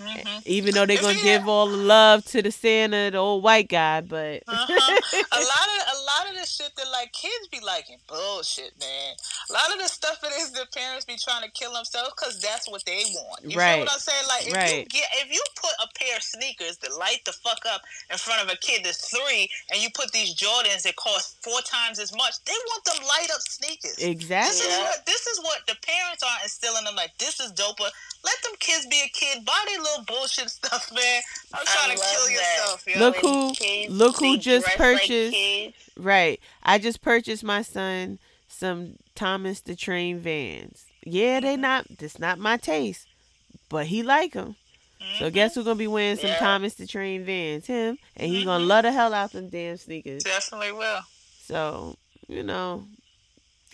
Mhm. 0.00 0.42
Even 0.46 0.74
though 0.74 0.86
they're 0.86 1.00
gonna 1.00 1.12
you 1.18 1.22
give 1.22 1.46
all 1.46 1.66
the 1.68 1.76
love 1.76 2.24
to 2.26 2.40
the 2.40 2.50
Santa, 2.50 3.10
the 3.10 3.18
old 3.18 3.42
white 3.42 3.68
guy, 3.68 4.00
but 4.00 4.42
Uh-huh. 4.48 4.72
a 5.32 5.40
lot 5.40 5.68
of 5.76 5.80
a 5.92 5.98
lot 6.08 6.30
of 6.30 6.34
the 6.40 6.46
shit 6.46 6.74
that 6.76 6.88
like 6.90 7.12
kids 7.12 7.48
be 7.48 7.60
liking 7.60 7.98
bullshit, 8.08 8.72
man. 8.80 9.14
A 9.50 9.52
lot 9.52 9.72
of 9.72 9.78
the 9.78 9.88
stuff 9.88 10.18
it 10.24 10.32
is 10.40 10.52
the 10.52 10.66
parents 10.74 11.04
be 11.04 11.16
trying 11.18 11.42
to 11.42 11.50
kill 11.50 11.72
themselves 11.74 12.10
because 12.16 12.40
that's 12.40 12.66
what 12.68 12.84
they 12.86 13.02
want. 13.14 13.44
You 13.44 13.58
Right. 13.58 13.74
feel 13.76 13.84
what 13.84 13.92
I'm 13.92 14.00
saying? 14.00 14.24
Like 14.26 14.46
if 14.46 14.52
you 14.78 14.84
get 14.86 15.04
if 15.20 15.32
you 15.32 15.42
put 15.56 15.72
a 15.80 15.88
pair 15.98 16.16
of 16.16 16.22
sneakers 16.22 16.78
that 16.78 16.96
light 16.96 17.20
the 17.26 17.32
fuck 17.32 17.60
up 17.66 17.82
in 18.10 18.16
front 18.16 18.42
of 18.42 18.48
a 18.48 18.56
kid 18.56 18.84
that's 18.84 19.10
three, 19.10 19.50
and 19.70 19.82
you 19.82 19.90
put 19.90 20.12
these 20.12 20.34
Jordans 20.34 20.82
that 20.82 20.96
cost 20.96 21.36
four 21.42 21.60
times 21.62 21.98
as 21.98 22.12
much, 22.14 22.34
they 22.46 22.56
want 22.68 22.84
them 22.86 23.02
light 23.06 23.30
up 23.34 23.42
sneakers. 23.42 23.98
Exactly. 23.98 24.56
This 24.56 24.64
is 24.66 24.78
what 24.78 25.04
this 25.06 25.26
is 25.26 25.40
what 25.40 25.66
the 25.66 25.76
parents 25.82 26.22
are 26.22 26.38
instilling 26.42 26.84
them 26.84 26.96
like 26.96 27.12
this 27.18 27.38
is 27.40 27.52
doper. 27.52 27.90
Let 28.22 28.42
them 28.42 28.52
kids 28.60 28.86
be 28.86 29.00
a 29.00 29.08
kid. 29.08 29.44
Buy 29.44 29.62
their 29.66 29.78
little 29.80 29.89
bullshit 30.06 30.50
stuff, 30.50 30.90
man. 30.94 31.22
I'm 31.54 31.60
I 31.66 31.72
trying 31.72 31.96
to 31.96 32.02
kill 32.02 32.26
that. 32.26 32.32
yourself, 32.32 32.84
yo. 32.86 32.98
Look 33.00 33.22
When 33.22 33.32
who- 33.48 33.54
kids, 33.54 33.92
look 33.92 34.16
who 34.18 34.36
just 34.38 34.66
dress 34.66 34.78
like 34.80 34.98
purchased- 35.00 35.76
Right. 35.96 36.40
I 36.62 36.78
just 36.78 37.02
purchased 37.02 37.44
my 37.44 37.62
son 37.62 38.18
some 38.48 38.96
Thomas 39.14 39.60
the 39.60 39.74
Train 39.76 40.18
Vans. 40.18 40.84
Yeah, 41.04 41.40
they 41.40 41.56
not. 41.56 41.86
That's 41.98 42.18
not 42.18 42.38
my 42.38 42.56
taste, 42.56 43.06
but 43.68 43.86
he 43.86 44.02
like 44.02 44.32
them. 44.32 44.56
So 45.18 45.30
Mhm. 45.30 45.32
guess 45.32 45.54
who's 45.54 45.64
gonna 45.64 45.76
be 45.76 45.86
wearing 45.86 46.16
some 46.18 46.28
Yeah. 46.28 46.38
Thomas 46.38 46.74
the 46.74 46.86
Train 46.86 47.24
Vans? 47.24 47.66
Him, 47.66 47.98
and 48.16 48.30
he 48.30 48.44
gonna 48.44 48.62
Mhm. 48.64 48.68
love 48.68 48.82
the 48.82 48.92
hell 48.92 49.14
out 49.14 49.32
them 49.32 49.48
damn 49.48 49.78
sneakers. 49.78 50.22
definitely 50.24 50.72
will. 50.72 51.00
So 51.46 51.96
you 52.28 52.42
know, 52.42 52.86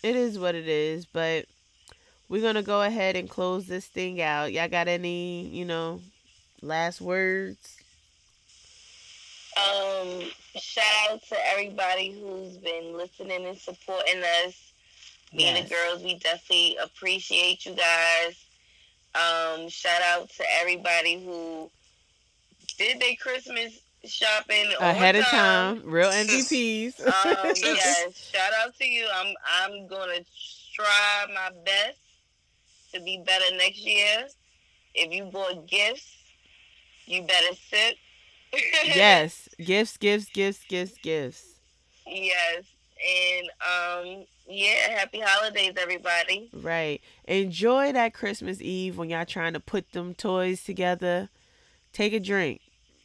it 0.03 0.15
is 0.17 0.39
what 0.39 0.55
it 0.55 0.69
is. 0.69 1.05
But 1.05 1.47
we're 2.29 2.43
gonna 2.43 2.63
go 2.63 2.83
ahead 2.83 3.17
and 3.17 3.29
close 3.29 3.67
this 3.67 3.87
thing 3.87 4.21
out. 4.21 4.53
Y'all 4.53 4.69
got 4.69 4.89
any, 4.89 5.47
you 5.49 5.65
know, 5.65 6.01
last 6.63 7.01
words? 7.01 7.77
Um, 9.57 10.23
shout 10.57 10.85
out 11.11 11.23
to 11.29 11.37
everybody 11.53 12.13
who's 12.13 12.59
been 12.59 12.97
listening 12.97 13.47
and 13.47 13.57
supporting 13.57 14.23
us. 14.45 14.73
Me 15.33 15.45
and 15.45 15.65
the 15.65 15.69
girls, 15.69 16.03
we 16.03 16.19
definitely 16.19 16.77
appreciate 16.83 17.65
you 17.67 17.75
guys. 17.75 18.45
Um, 19.15 19.69
shout 19.69 20.03
out 20.03 20.29
to 20.31 20.45
everybody 20.61 21.25
who 21.25 21.71
did 22.79 23.01
their 23.01 23.17
Christmas 23.21 23.81
shopping 24.05 24.73
Ahead 24.79 25.17
of 25.17 25.25
time, 25.27 25.83
real 25.85 26.11
MVPs. 26.11 27.01
Um, 27.01 27.53
yes, 27.57 28.31
shout 28.33 28.53
out 28.63 28.77
to 28.77 28.87
you. 28.87 29.07
I'm 29.13 29.35
I'm 29.63 29.89
gonna 29.89 30.21
try 30.75 31.27
my 31.35 31.51
best 31.65 31.99
to 32.97 33.05
be 33.05 33.23
better 33.25 33.57
next 33.57 33.79
year. 33.79 34.27
If 34.95 35.13
you 35.13 35.25
bought 35.25 35.67
gifts, 35.67 36.17
you 37.07 37.23
better 37.23 37.55
sip. 37.55 37.97
yes, 38.85 39.49
gifts, 39.59 39.97
gifts, 39.97 40.31
gifts, 40.31 40.65
gifts, 40.69 40.99
gifts. 41.03 41.45
Yes. 42.07 42.65
And 42.97 43.49
um 43.61 44.25
yeah, 44.49 44.91
happy 44.91 45.21
holidays 45.21 45.75
everybody. 45.77 46.49
Right. 46.53 47.01
Enjoy 47.25 47.93
that 47.93 48.15
Christmas 48.15 48.61
Eve 48.61 48.97
when 48.97 49.11
y'all 49.11 49.25
trying 49.25 49.53
to 49.53 49.61
put 49.61 49.93
them 49.93 50.15
toys 50.15 50.63
together. 50.63 51.29
Take 51.93 52.13
a 52.13 52.21
drink. 52.21 52.61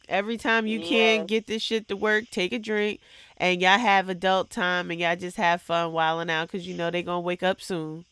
Every 0.08 0.36
time 0.36 0.66
you 0.66 0.80
can 0.80 1.26
get 1.26 1.46
this 1.46 1.62
shit 1.62 1.88
to 1.88 1.96
work, 1.96 2.24
take 2.30 2.52
a 2.52 2.58
drink. 2.58 3.00
And 3.36 3.60
y'all 3.60 3.78
have 3.78 4.08
adult 4.08 4.50
time 4.50 4.90
and 4.90 5.00
y'all 5.00 5.16
just 5.16 5.36
have 5.36 5.62
fun 5.62 5.92
wilding 5.92 6.30
out 6.30 6.48
because 6.48 6.66
you 6.66 6.74
know 6.74 6.90
they 6.90 7.02
going 7.02 7.22
to 7.22 7.26
wake 7.26 7.42
up 7.42 7.60
soon. 7.60 8.04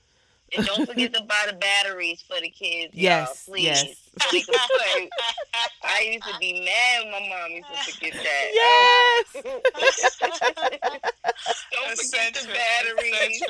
And 0.57 0.67
don't 0.67 0.87
forget 0.87 1.15
to 1.15 1.23
buy 1.23 1.47
the 1.47 1.53
batteries 1.55 2.23
for 2.23 2.41
the 2.41 2.51
kids. 2.51 2.93
Yes, 2.95 3.45
y'all, 3.47 3.55
please. 3.55 3.65
yes. 3.65 3.85
So 4.21 4.27
we 4.33 4.43
can 4.43 4.55
play. 4.55 5.11
I 5.85 6.11
used 6.13 6.25
to 6.25 6.39
be 6.41 6.65
mad 6.65 7.05
when 7.05 7.13
my 7.13 7.29
mom 7.29 7.51
used 7.53 7.69
to 7.69 7.93
forget 7.93 8.13
that. 8.15 8.51
Yes. 8.53 9.33
don't 11.73 11.99
forget 11.99 12.35
the 12.35 12.49
batteries. 12.53 13.43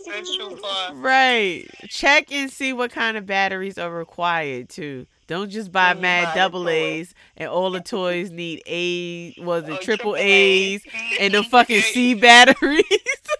Essential 0.00 0.56
part. 0.56 0.94
Right. 0.94 1.66
Check 1.88 2.30
and 2.30 2.50
see 2.50 2.72
what 2.72 2.92
kind 2.92 3.16
of 3.16 3.26
batteries 3.26 3.78
are 3.78 3.90
required 3.90 4.68
too. 4.68 5.06
Don't 5.26 5.50
just 5.50 5.72
buy 5.72 5.88
When 5.88 5.96
you 5.96 6.02
mad 6.02 6.24
buy 6.26 6.34
double. 6.36 6.68
A's 6.68 7.12
and 7.36 7.48
all 7.48 7.70
the 7.70 7.80
toys 7.80 8.30
need 8.30 8.62
A 8.66 9.34
was 9.42 9.64
it 9.64 9.70
Oh, 9.72 9.76
triple 9.76 9.82
triple 9.82 10.16
A's 10.16 10.82
A's. 10.86 11.16
and 11.20 11.34
the 11.34 11.42
fucking 11.42 11.80
C 11.80 12.14
batteries. 12.14 12.84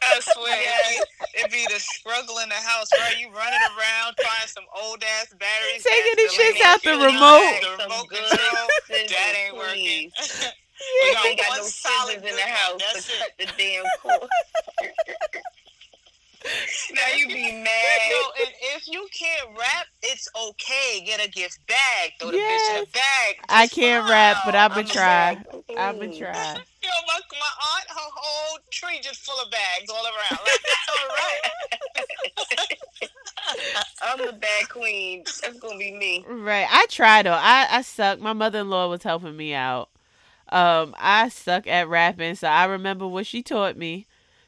I 0.02 0.20
swear, 0.20 0.60
Yes. 0.62 1.04
it 1.34 1.50
be 1.52 1.64
the 1.72 1.78
struggle 1.78 2.38
in 2.38 2.48
the 2.48 2.54
house, 2.56 2.88
right? 2.98 3.16
You 3.18 3.28
running 3.28 3.60
around, 3.78 4.16
find 4.16 4.48
some 4.48 4.64
old 4.82 5.02
ass 5.20 5.32
batteries. 5.38 5.84
Taking 5.84 6.12
that's 6.16 6.36
the 6.36 6.42
shits 6.42 6.60
out 6.64 6.82
the 6.82 6.90
remote. 6.90 7.60
The 7.78 7.84
remote 7.84 8.08
control, 8.08 8.66
that 8.88 9.34
ain't 9.46 9.56
working. 9.56 10.10
please. 10.16 10.52
We 11.02 11.08
We 11.08 11.14
got 11.14 11.26
ain't 11.26 11.38
got 11.40 11.48
one 11.48 11.58
no 11.60 11.64
solid 11.64 12.16
in 12.16 12.36
the 12.36 12.42
house 12.42 12.82
That's 12.92 13.06
to 13.06 13.12
it. 13.14 13.18
cut 13.18 13.30
the 13.38 13.46
damn 13.56 13.84
cord. 14.02 14.28
now 16.94 17.08
you 17.16 17.26
be 17.28 17.52
mad. 17.52 18.00
Yo, 18.10 18.16
and 18.44 18.52
if 18.74 18.86
you 18.88 19.06
can't 19.12 19.50
wrap, 19.58 19.86
it's 20.02 20.28
okay. 20.48 21.02
Get 21.04 21.24
a 21.24 21.28
gift 21.30 21.58
bag. 21.66 22.12
Throw 22.20 22.30
the 22.30 22.38
bitch 22.38 22.40
in 22.40 22.46
Yes. 22.48 22.86
a 22.88 22.92
bag. 22.92 23.36
I 23.48 23.66
can't 23.66 24.08
wrap, 24.08 24.36
but. 24.44 24.54
I'ma 24.54 24.74
I'm 24.76 24.80
a 24.80 24.84
try. 24.84 25.44
I'ma 25.76 26.06
try. 26.16 26.54
Yo, 26.82 26.90
my, 27.08 27.18
my 27.32 27.52
aunt, 27.74 27.88
her 27.88 28.10
whole 28.14 28.58
tree 28.70 29.00
just 29.02 29.20
full 29.24 29.40
of 29.42 29.50
bags 29.50 29.90
all 29.90 30.04
around. 30.04 30.40
Like, 30.42 30.60
it's 30.64 30.88
all 30.90 31.08
right. 31.08 31.40
I'm 34.02 34.26
the 34.26 34.32
bad 34.32 34.68
queen. 34.68 35.24
That's 35.42 35.58
gonna 35.58 35.78
be 35.78 35.92
me. 35.92 36.24
Right. 36.28 36.66
I 36.70 36.86
try 36.88 37.22
though. 37.22 37.32
I 37.32 37.66
I 37.70 37.82
suck. 37.82 38.20
My 38.20 38.32
mother 38.32 38.60
in 38.60 38.70
law 38.70 38.88
was 38.88 39.02
helping 39.02 39.36
me 39.36 39.54
out. 39.54 39.90
Um, 40.48 40.94
I 40.98 41.28
suck 41.28 41.66
at 41.66 41.88
wrapping, 41.88 42.36
so 42.36 42.48
I 42.48 42.64
remember 42.66 43.06
what 43.06 43.26
she 43.26 43.42
taught 43.42 43.76
me. 43.76 44.06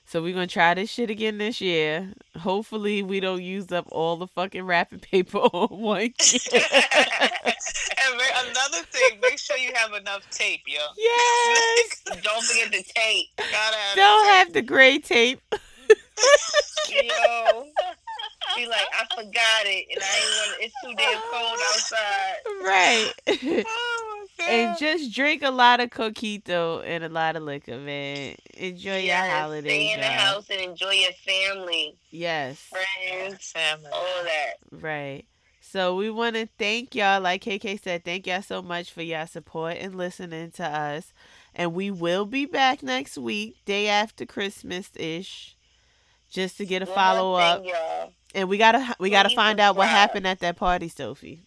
So 0.08 0.22
we're 0.22 0.32
gonna 0.32 0.46
try 0.46 0.72
this 0.72 0.88
shit 0.88 1.10
again 1.10 1.36
this 1.36 1.60
year. 1.60 2.14
Hopefully 2.38 3.02
we 3.02 3.20
don't 3.20 3.42
use 3.42 3.70
up 3.70 3.86
all 3.92 4.16
the 4.16 4.26
fucking 4.26 4.62
wrapping 4.62 5.00
paper 5.00 5.36
on 5.52 5.78
one. 5.78 6.00
and 6.00 6.14
another 8.14 8.84
thing, 8.90 9.20
make 9.20 9.38
sure 9.38 9.58
you 9.58 9.70
have 9.74 9.92
enough 9.92 10.22
tape, 10.30 10.62
yo. 10.66 10.80
yes. 10.96 12.02
Don't 12.22 12.42
forget 12.42 12.72
the 12.72 12.82
tape. 12.94 13.26
Gotta 13.36 13.76
have 13.76 13.96
Don't 13.96 14.24
the 14.24 14.30
have 14.30 14.52
the 14.54 14.62
gray 14.62 14.98
tape. 14.98 15.42
Yo. 16.90 17.66
Be 18.56 18.66
like, 18.66 18.88
I 18.98 19.04
forgot 19.14 19.66
it 19.66 19.88
and 19.92 20.02
I 20.02 20.16
ain't 20.16 20.32
want 20.38 20.56
it's 20.62 20.74
too 20.82 20.94
damn 20.96 21.20
cold 21.30 21.58
outside. 21.68 22.38
Right. 22.64 24.04
Tape. 24.38 24.46
My 24.46 24.52
and 24.52 24.78
just 24.78 25.12
drink 25.12 25.42
a 25.42 25.50
lot 25.50 25.80
of 25.80 25.90
coquito 25.90 26.82
and 26.86 27.04
a 27.04 27.08
lot 27.08 27.36
of 27.36 27.42
liquor, 27.42 27.78
man. 27.78 28.36
Enjoy 28.54 28.90
your 28.96 29.04
Yes, 29.06 29.30
holidays. 29.42 29.64
Stay 29.72 29.92
in 29.94 30.00
the 30.00 30.06
y'all. 30.06 30.14
house 30.14 30.50
and 30.50 30.60
enjoy 30.60 30.92
your 30.92 31.12
family, 31.12 31.94
Yes. 32.10 32.58
friends, 32.58 33.50
Family. 33.52 33.90
all 33.92 34.24
that. 34.24 34.54
Right. 34.70 35.24
So 35.60 35.96
we 35.96 36.08
want 36.08 36.36
to 36.36 36.48
thank 36.58 36.94
y'all, 36.94 37.20
like 37.20 37.42
KK 37.44 37.82
said, 37.82 38.02
thank 38.04 38.26
y'all 38.26 38.40
so 38.40 38.62
much 38.62 38.90
for 38.90 39.02
y'all 39.02 39.26
support 39.26 39.76
and 39.78 39.94
listening 39.96 40.50
to 40.52 40.64
us. 40.64 41.12
And 41.54 41.74
we 41.74 41.90
will 41.90 42.24
be 42.24 42.46
back 42.46 42.82
next 42.82 43.18
week, 43.18 43.56
day 43.66 43.88
after 43.88 44.24
Christmas 44.24 44.90
ish, 44.96 45.56
just 46.30 46.56
to 46.58 46.64
get 46.64 46.80
a 46.82 46.86
follow 46.86 47.34
up. 47.34 47.64
And 48.34 48.48
we 48.48 48.56
gotta 48.58 48.94
we 49.00 49.10
gotta 49.10 49.28
Please 49.28 49.34
find 49.36 49.60
out 49.60 49.76
what 49.76 49.88
happened 49.88 50.26
at 50.26 50.40
that 50.40 50.56
party, 50.56 50.88
Sophie. 50.88 51.42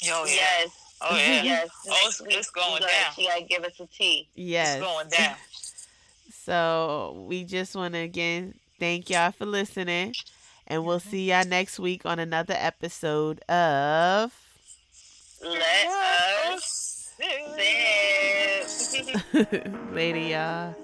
Yo, 0.00 0.24
yeah. 0.26 0.34
Yes. 0.34 0.85
Oh, 1.10 1.16
yeah. 1.26 1.42
Yes. 1.42 1.68
Oh, 1.88 2.08
it's- 2.08 2.22
it's 2.38 2.50
going 2.50 2.74
we 2.74 2.80
gotta- 2.80 2.92
down. 2.92 3.12
She 3.14 3.26
gotta 3.26 3.44
give 3.44 3.64
us 3.64 3.80
a 3.80 3.86
tea. 3.86 4.28
Yes. 4.34 4.76
It's 4.76 4.84
going 4.86 5.08
down. 5.18 5.36
So 6.44 7.24
we 7.28 7.44
just 7.44 7.74
want 7.74 7.94
to 7.94 8.00
again 8.00 8.54
thank 8.78 9.10
y'all 9.10 9.32
for 9.32 9.46
listening, 9.46 10.14
and 10.66 10.84
we'll 10.84 11.00
Mm-hmm. 11.00 11.10
see 11.10 11.30
y'all 11.30 11.44
next 11.44 11.78
week 11.78 12.04
on 12.06 12.18
another 12.18 12.54
episode 12.56 13.40
of. 13.48 14.32
Let 15.42 15.86
us 16.52 17.12
sip. 17.16 17.56
Later, 19.92 20.18
y'all. 20.18 20.74